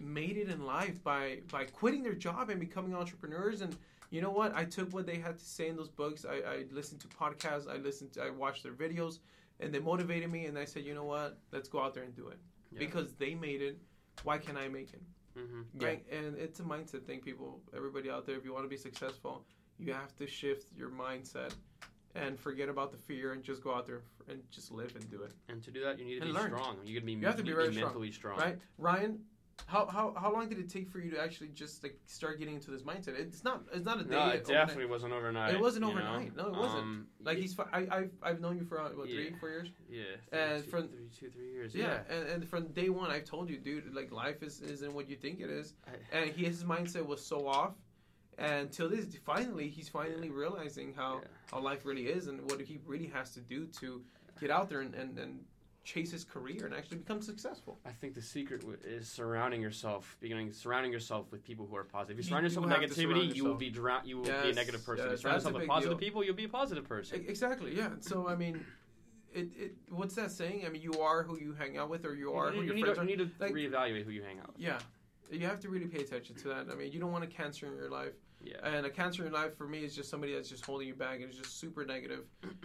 made 0.00 0.36
it 0.36 0.48
in 0.48 0.64
life 0.64 1.02
by 1.02 1.40
by 1.50 1.64
quitting 1.64 2.02
their 2.02 2.14
job 2.14 2.50
and 2.50 2.60
becoming 2.60 2.94
entrepreneurs. 2.94 3.60
And 3.60 3.76
you 4.10 4.20
know 4.20 4.30
what? 4.30 4.54
I 4.54 4.64
took 4.64 4.92
what 4.92 5.06
they 5.06 5.16
had 5.16 5.38
to 5.38 5.44
say 5.44 5.68
in 5.68 5.76
those 5.76 5.88
books. 5.88 6.24
I, 6.24 6.36
I 6.36 6.64
listened 6.70 7.00
to 7.00 7.08
podcasts. 7.08 7.68
I 7.68 7.76
listened. 7.76 8.12
To, 8.14 8.22
I 8.22 8.30
watched 8.30 8.62
their 8.62 8.72
videos, 8.72 9.18
and 9.60 9.72
they 9.72 9.80
motivated 9.80 10.30
me. 10.30 10.46
And 10.46 10.58
I 10.58 10.64
said, 10.64 10.84
you 10.84 10.94
know 10.94 11.04
what? 11.04 11.38
Let's 11.52 11.68
go 11.68 11.80
out 11.80 11.94
there 11.94 12.04
and 12.04 12.14
do 12.14 12.28
it 12.28 12.38
Yeah. 12.70 12.78
because 12.78 13.14
they 13.14 13.34
made 13.34 13.62
it. 13.62 13.78
Why 14.22 14.38
can't 14.38 14.56
I 14.56 14.68
make 14.68 14.92
it? 14.92 15.02
Hmm 15.36 15.62
Yeah. 15.78 15.86
Right? 15.88 16.04
And 16.10 16.36
it's 16.36 16.60
a 16.60 16.62
mindset 16.62 17.04
thing, 17.04 17.20
people. 17.20 17.60
Everybody 17.76 18.10
out 18.10 18.26
there, 18.26 18.36
if 18.36 18.44
you 18.44 18.52
want 18.52 18.64
to 18.64 18.68
be 18.68 18.76
successful, 18.76 19.44
you 19.78 19.92
have 19.92 20.16
to 20.16 20.26
shift 20.26 20.72
your 20.76 20.90
mindset 20.90 21.52
and 22.14 22.38
forget 22.40 22.68
about 22.70 22.90
the 22.92 22.96
fear 22.98 23.32
and 23.32 23.42
just 23.42 23.62
go 23.62 23.74
out 23.74 23.86
there 23.86 24.00
and 24.28 24.40
just 24.50 24.72
live 24.72 24.94
and 24.96 25.08
do 25.10 25.22
it. 25.22 25.32
And 25.48 25.62
to 25.64 25.70
do 25.70 25.82
that, 25.84 25.98
you 25.98 26.04
need 26.06 26.14
to 26.20 26.22
And 26.22 26.30
be 26.30 26.38
learn. 26.38 26.46
strong. 26.50 26.76
You 26.84 26.94
got 26.94 27.00
to 27.00 27.06
be. 27.06 27.12
You 27.12 27.26
have 27.26 27.36
to 27.36 27.42
be 27.42 27.50
need 27.50 27.56
very 27.56 27.72
strong, 27.74 27.84
mentally 27.86 28.12
strong. 28.12 28.38
Right? 28.38 28.58
Ryan, 28.78 29.18
how, 29.64 29.86
how 29.86 30.14
how 30.16 30.32
long 30.32 30.48
did 30.48 30.58
it 30.58 30.68
take 30.68 30.88
for 30.88 30.98
you 31.00 31.10
to 31.12 31.20
actually 31.20 31.48
just 31.48 31.82
like 31.82 31.98
start 32.06 32.38
getting 32.38 32.54
into 32.54 32.70
this 32.70 32.82
mindset? 32.82 33.18
It's 33.18 33.42
not 33.42 33.62
it's 33.72 33.84
not 33.84 34.00
a 34.00 34.04
day. 34.04 34.10
No, 34.10 34.18
it 34.28 34.42
overnight. 34.42 34.46
definitely 34.46 34.86
wasn't 34.86 35.12
overnight. 35.14 35.54
It 35.54 35.60
wasn't 35.60 35.86
you 35.86 35.92
know? 35.94 35.98
overnight. 35.98 36.36
No, 36.36 36.46
it 36.48 36.54
wasn't. 36.56 36.82
Um, 36.82 37.06
Like 37.24 37.38
he's 37.38 37.58
I 37.72 37.86
I've, 37.90 38.10
I've 38.22 38.40
known 38.40 38.58
you 38.58 38.64
for 38.64 38.80
uh, 38.80 38.90
what 38.90 39.06
three 39.08 39.30
Yeah. 39.30 39.36
four 39.40 39.48
years. 39.48 39.68
yeah, 39.90 40.02
and 40.32 40.62
two, 40.64 40.70
from- 40.70 40.88
three, 40.88 41.08
two, 41.18 41.30
three 41.30 41.50
years. 41.50 41.74
Yeah, 41.74 42.00
Yeah. 42.08 42.14
and, 42.16 42.28
and 42.28 42.48
from 42.48 42.68
day 42.68 42.90
one, 42.90 43.10
I've 43.10 43.24
told 43.24 43.48
you, 43.48 43.56
dude, 43.58 43.92
like 43.94 44.12
life 44.12 44.42
is 44.42 44.60
isn't 44.60 44.92
what 44.92 45.08
you 45.08 45.16
think 45.16 45.40
it 45.40 45.50
is. 45.50 45.74
I- 45.86 46.16
And 46.16 46.30
he, 46.30 46.44
his 46.44 46.62
mindset 46.62 47.04
was 47.06 47.24
so 47.24 47.48
off, 47.48 47.74
and 48.38 48.70
till 48.70 48.88
this, 48.88 49.16
finally, 49.24 49.68
he's 49.68 49.88
finally 49.88 50.30
realizing 50.30 50.92
how 50.94 51.20
Yeah. 51.22 51.28
how 51.50 51.60
life 51.60 51.84
really 51.84 52.06
is 52.06 52.28
and 52.28 52.40
what 52.50 52.60
he 52.60 52.78
really 52.86 53.06
has 53.08 53.32
to 53.34 53.40
do 53.40 53.66
to 53.80 54.04
get 54.38 54.50
out 54.50 54.68
there 54.68 54.82
and, 54.82 54.94
and, 54.94 55.18
and 55.18 55.40
chase 55.86 56.10
his 56.10 56.24
career 56.24 56.66
and 56.66 56.74
actually 56.74 56.98
become 56.98 57.22
successful. 57.22 57.78
I 57.86 57.90
think 57.92 58.14
the 58.14 58.20
secret 58.20 58.60
w- 58.62 58.78
is 58.84 59.08
surrounding 59.08 59.62
yourself, 59.62 60.16
beginning 60.20 60.52
surrounding 60.52 60.90
yourself 60.92 61.30
with 61.30 61.44
people 61.44 61.64
who 61.66 61.76
are 61.76 61.84
positive. 61.84 62.18
If 62.18 62.24
you 62.24 62.26
You- 62.26 62.30
surround 62.30 62.44
yourself 62.44 62.64
with 62.66 62.72
have 62.74 62.82
to 62.82 62.94
surround 62.94 63.14
negativity, 63.22 63.36
you 63.36 63.44
will 63.44 63.54
be 63.54 63.70
drown. 63.70 64.00
You 64.04 64.16
will 64.18 64.24
be 64.24 64.50
a 64.50 64.52
negative 64.52 64.84
person. 64.84 65.06
if 65.06 65.12
you 65.12 65.16
surround 65.18 65.36
yourself 65.36 65.54
with 65.54 65.68
positive 65.68 65.98
deal. 65.98 66.06
people, 66.08 66.24
you'll 66.24 66.34
be 66.34 66.44
a 66.44 66.48
positive 66.48 66.84
person. 66.88 67.20
E- 67.22 67.28
Exactly, 67.28 67.74
yeah. 67.76 67.90
So 68.00 68.26
I 68.28 68.34
mean, 68.34 68.66
it, 69.32 69.48
it 69.56 69.74
what's 69.90 70.16
that 70.16 70.32
saying? 70.32 70.64
I 70.66 70.70
mean, 70.70 70.82
you 70.82 71.00
are 71.00 71.22
who 71.22 71.38
you 71.38 71.52
hang 71.52 71.78
out 71.78 71.88
with, 71.88 72.04
or 72.04 72.14
you 72.16 72.32
are 72.32 72.48
you, 72.52 72.56
who 72.56 72.66
you 72.66 72.74
your 72.74 72.78
friends 72.86 72.96
to, 72.96 73.00
are. 73.02 73.04
you 73.08 73.16
need 73.16 73.24
to 73.38 73.44
Like- 73.44 73.52
reevaluate 73.54 74.04
who 74.04 74.10
you 74.10 74.22
hang 74.24 74.40
out 74.40 74.48
with. 74.54 74.58
Yeah, 74.58 74.80
you 75.30 75.46
have 75.46 75.60
to 75.60 75.68
really 75.68 75.86
pay 75.86 76.00
attention 76.00 76.34
to 76.36 76.48
that. 76.48 76.68
I 76.68 76.74
mean, 76.74 76.90
you 76.90 76.98
don't 76.98 77.12
want 77.12 77.22
a 77.22 77.28
cancer 77.28 77.66
in 77.66 77.76
your 77.76 77.90
life, 77.90 78.14
Yeah. 78.46 78.68
and 78.76 78.86
a 78.86 78.90
cancer 78.90 79.26
in 79.26 79.32
life 79.32 79.56
for 79.56 79.66
me 79.66 79.78
is 79.84 79.94
just 79.94 80.08
somebody 80.10 80.34
that's 80.34 80.48
just 80.48 80.64
holding 80.64 80.86
you 80.88 80.94
back 80.94 81.20
and 81.20 81.30
is 81.30 81.36
just 81.36 81.58
super 81.58 81.84
negative 81.84 82.24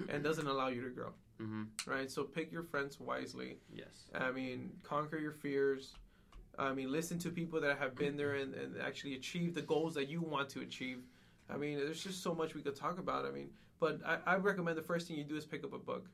and 0.09 0.23
doesn't 0.29 0.47
allow 0.47 0.67
you 0.67 0.81
to 0.83 0.89
grow. 0.89 1.11
hmm 1.39 1.63
Right. 1.85 2.09
So 2.11 2.23
pick 2.23 2.51
your 2.51 2.63
friends 2.63 2.99
wisely. 2.99 3.57
Yes. 3.73 4.09
I 4.13 4.31
mean, 4.31 4.71
conquer 4.83 5.17
your 5.17 5.31
fears. 5.31 5.93
I 6.59 6.73
mean, 6.73 6.91
listen 6.91 7.17
to 7.19 7.29
people 7.29 7.59
that 7.61 7.77
have 7.79 7.95
been 7.95 8.15
there 8.17 8.35
and, 8.35 8.53
and 8.53 8.75
actually 8.81 9.15
achieve 9.15 9.53
the 9.55 9.61
goals 9.61 9.93
that 9.95 10.07
you 10.09 10.21
want 10.21 10.49
to 10.49 10.61
achieve. 10.61 10.99
I 11.49 11.57
mean, 11.57 11.77
there's 11.79 12.03
just 12.03 12.21
so 12.21 12.35
much 12.35 12.53
we 12.55 12.61
could 12.61 12.75
talk 12.75 12.99
about. 12.99 13.25
I 13.25 13.31
mean, 13.31 13.49
but 13.79 13.99
I, 14.05 14.17
I 14.33 14.35
recommend 14.35 14.77
the 14.77 14.81
first 14.83 15.07
thing 15.07 15.17
you 15.17 15.23
do 15.23 15.35
is 15.35 15.45
pick 15.45 15.63
up 15.63 15.73
a 15.73 15.79
book, 15.79 16.05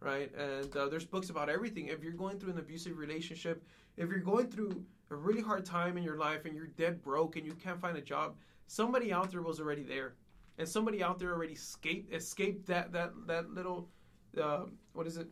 right? 0.00 0.30
And 0.36 0.74
uh, 0.76 0.88
there's 0.88 1.04
books 1.04 1.30
about 1.30 1.48
everything. 1.48 1.86
If 1.88 2.02
you're 2.02 2.12
going 2.12 2.38
through 2.40 2.52
an 2.52 2.58
abusive 2.58 2.98
relationship, 2.98 3.62
if 3.96 4.08
you're 4.10 4.18
going 4.18 4.48
through 4.48 4.84
a 5.10 5.14
really 5.14 5.42
hard 5.42 5.64
time 5.64 5.96
in 5.96 6.02
your 6.02 6.16
life 6.16 6.44
and 6.46 6.56
you're 6.56 6.66
dead 6.66 7.02
broke 7.02 7.36
and 7.36 7.46
you 7.46 7.52
can't 7.52 7.80
find 7.80 7.96
a 7.96 8.00
job, 8.02 8.34
somebody 8.66 9.12
out 9.12 9.30
there 9.30 9.42
was 9.42 9.60
already 9.60 9.82
there, 9.82 10.14
and 10.58 10.68
somebody 10.68 11.02
out 11.02 11.18
there 11.18 11.32
already 11.32 11.54
escaped 11.54 12.12
escaped 12.12 12.66
that 12.66 12.92
that 12.92 13.12
that 13.26 13.50
little 13.50 13.88
uh, 14.40 14.64
what 14.92 15.06
is 15.06 15.16
it 15.16 15.28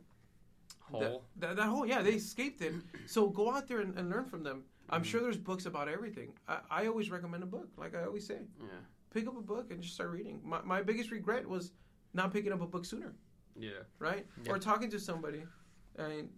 Whole. 0.81 1.25
that, 1.37 1.57
that 1.57 1.67
whole 1.69 1.87
yeah 1.87 2.03
they 2.03 2.13
escaped 2.15 2.61
it 2.61 2.75
so 3.07 3.29
go 3.29 3.51
out 3.51 3.67
there 3.67 3.81
and, 3.81 3.97
and 3.99 4.11
learn 4.11 4.27
from 4.27 4.43
them 4.43 4.65
i'm 4.91 5.01
Mhm. 5.03 5.07
sure 5.07 5.21
there's 5.23 5.39
books 5.39 5.65
about 5.65 5.89
everything 5.89 6.33
I, 6.47 6.59
I 6.71 6.87
always 6.87 7.09
recommend 7.11 7.43
a 7.43 7.47
book 7.47 7.69
like 7.79 7.95
i 7.95 8.05
always 8.05 8.27
say 8.27 8.41
Yeah. 8.61 8.67
pick 9.11 9.27
up 9.27 9.37
a 9.39 9.41
book 9.41 9.71
and 9.71 9.81
just 9.81 9.95
start 9.95 10.11
reading 10.11 10.41
my, 10.45 10.61
my 10.63 10.83
biggest 10.83 11.11
regret 11.11 11.49
was 11.49 11.73
not 12.13 12.31
picking 12.31 12.53
up 12.53 12.61
a 12.61 12.67
book 12.67 12.85
sooner 12.85 13.15
Yeah. 13.57 13.71
right 14.01 14.27
Yeah. 14.45 14.53
or 14.53 14.59
talking 14.59 14.91
to 14.91 15.01
somebody 15.01 15.45
and 15.97 16.29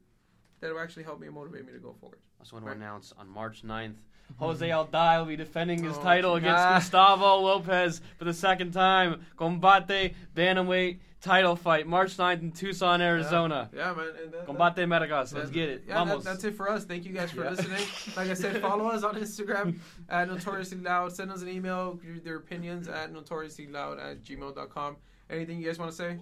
that 0.61 0.73
will 0.73 0.79
actually 0.81 1.03
help 1.05 1.19
me 1.21 1.27
and 1.27 1.35
motivate 1.35 1.67
me 1.67 1.73
to 1.73 1.81
go 1.81 1.93
forward 1.93 2.21
I 2.39 2.45
just 2.45 2.53
want 2.53 2.65
to 2.67 2.71
announce 2.71 3.13
on 3.19 3.29
March 3.29 3.63
9th, 3.65 3.97
Jose 4.39 4.69
Alday 4.69 5.19
will 5.19 5.27
be 5.27 5.37
defending 5.37 5.83
his 5.85 5.97
Oh, 5.97 6.03
title 6.03 6.35
against 6.35 6.59
ah. 6.65 6.75
Gustavo 6.79 7.37
Lopez 7.41 8.01
for 8.19 8.25
the 8.25 8.35
second 8.35 8.73
time. 8.73 9.25
Combate 9.39 10.15
Bantamweight 10.35 10.99
title 11.21 11.57
fight, 11.57 11.87
March 11.87 12.17
9th 12.19 12.43
in 12.43 12.53
Tucson, 12.53 13.01
Arizona. 13.01 13.71
yeah 13.75 13.95
man 13.95 14.09
and 14.23 14.33
that, 14.33 14.47
Combate 14.47 14.87
Metagas. 14.87 15.33
Let's 15.35 15.49
get 15.51 15.69
it. 15.71 15.85
yeah, 15.89 16.05
that, 16.05 16.23
that's 16.23 16.45
it 16.45 16.55
for 16.55 16.69
us. 16.69 16.85
Thank 16.85 17.05
you 17.07 17.13
guys 17.13 17.31
for 17.31 17.45
Yeah. 17.45 17.51
listening. 17.51 17.81
Like 18.17 18.29
I 18.29 18.35
said, 18.35 18.61
follow 18.61 18.89
us 18.89 19.05
on 19.05 19.15
Instagram 19.15 19.79
at 20.11 20.29
Notoriously 20.29 20.79
Loud. 20.79 21.13
Send 21.15 21.31
us 21.31 21.41
an 21.41 21.49
email, 21.49 21.99
your 22.25 22.37
opinions 22.37 22.89
at 22.89 23.13
notoriouslyloud 23.15 24.03
at 24.05 24.23
gmail.com. 24.23 24.97
Anything 25.31 25.61
you 25.61 25.67
guys 25.67 25.79
want 25.79 25.93
to 25.93 25.97
say? 25.97 26.19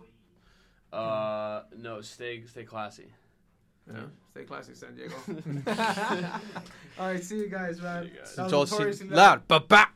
Uh, 0.92 1.62
no, 1.78 2.00
stay 2.02 2.44
stay 2.46 2.64
classy. 2.64 3.06
Yeah. 3.90 4.00
Stay 4.30 4.44
classy, 4.44 4.74
San 4.74 4.94
Diego. 4.94 5.14
All 6.98 7.06
right, 7.08 7.22
see 7.22 7.36
you 7.38 7.48
guys, 7.48 7.80
man. 7.80 8.04
See 8.04 8.10
you 8.10 8.18
guys. 8.18 8.36
That 8.36 8.42
was 8.44 8.52
Notoriously 8.52 9.08
Notoriously 9.08 9.08
loud. 9.08 9.48
Ba 9.48 9.60
ba. 9.60 9.88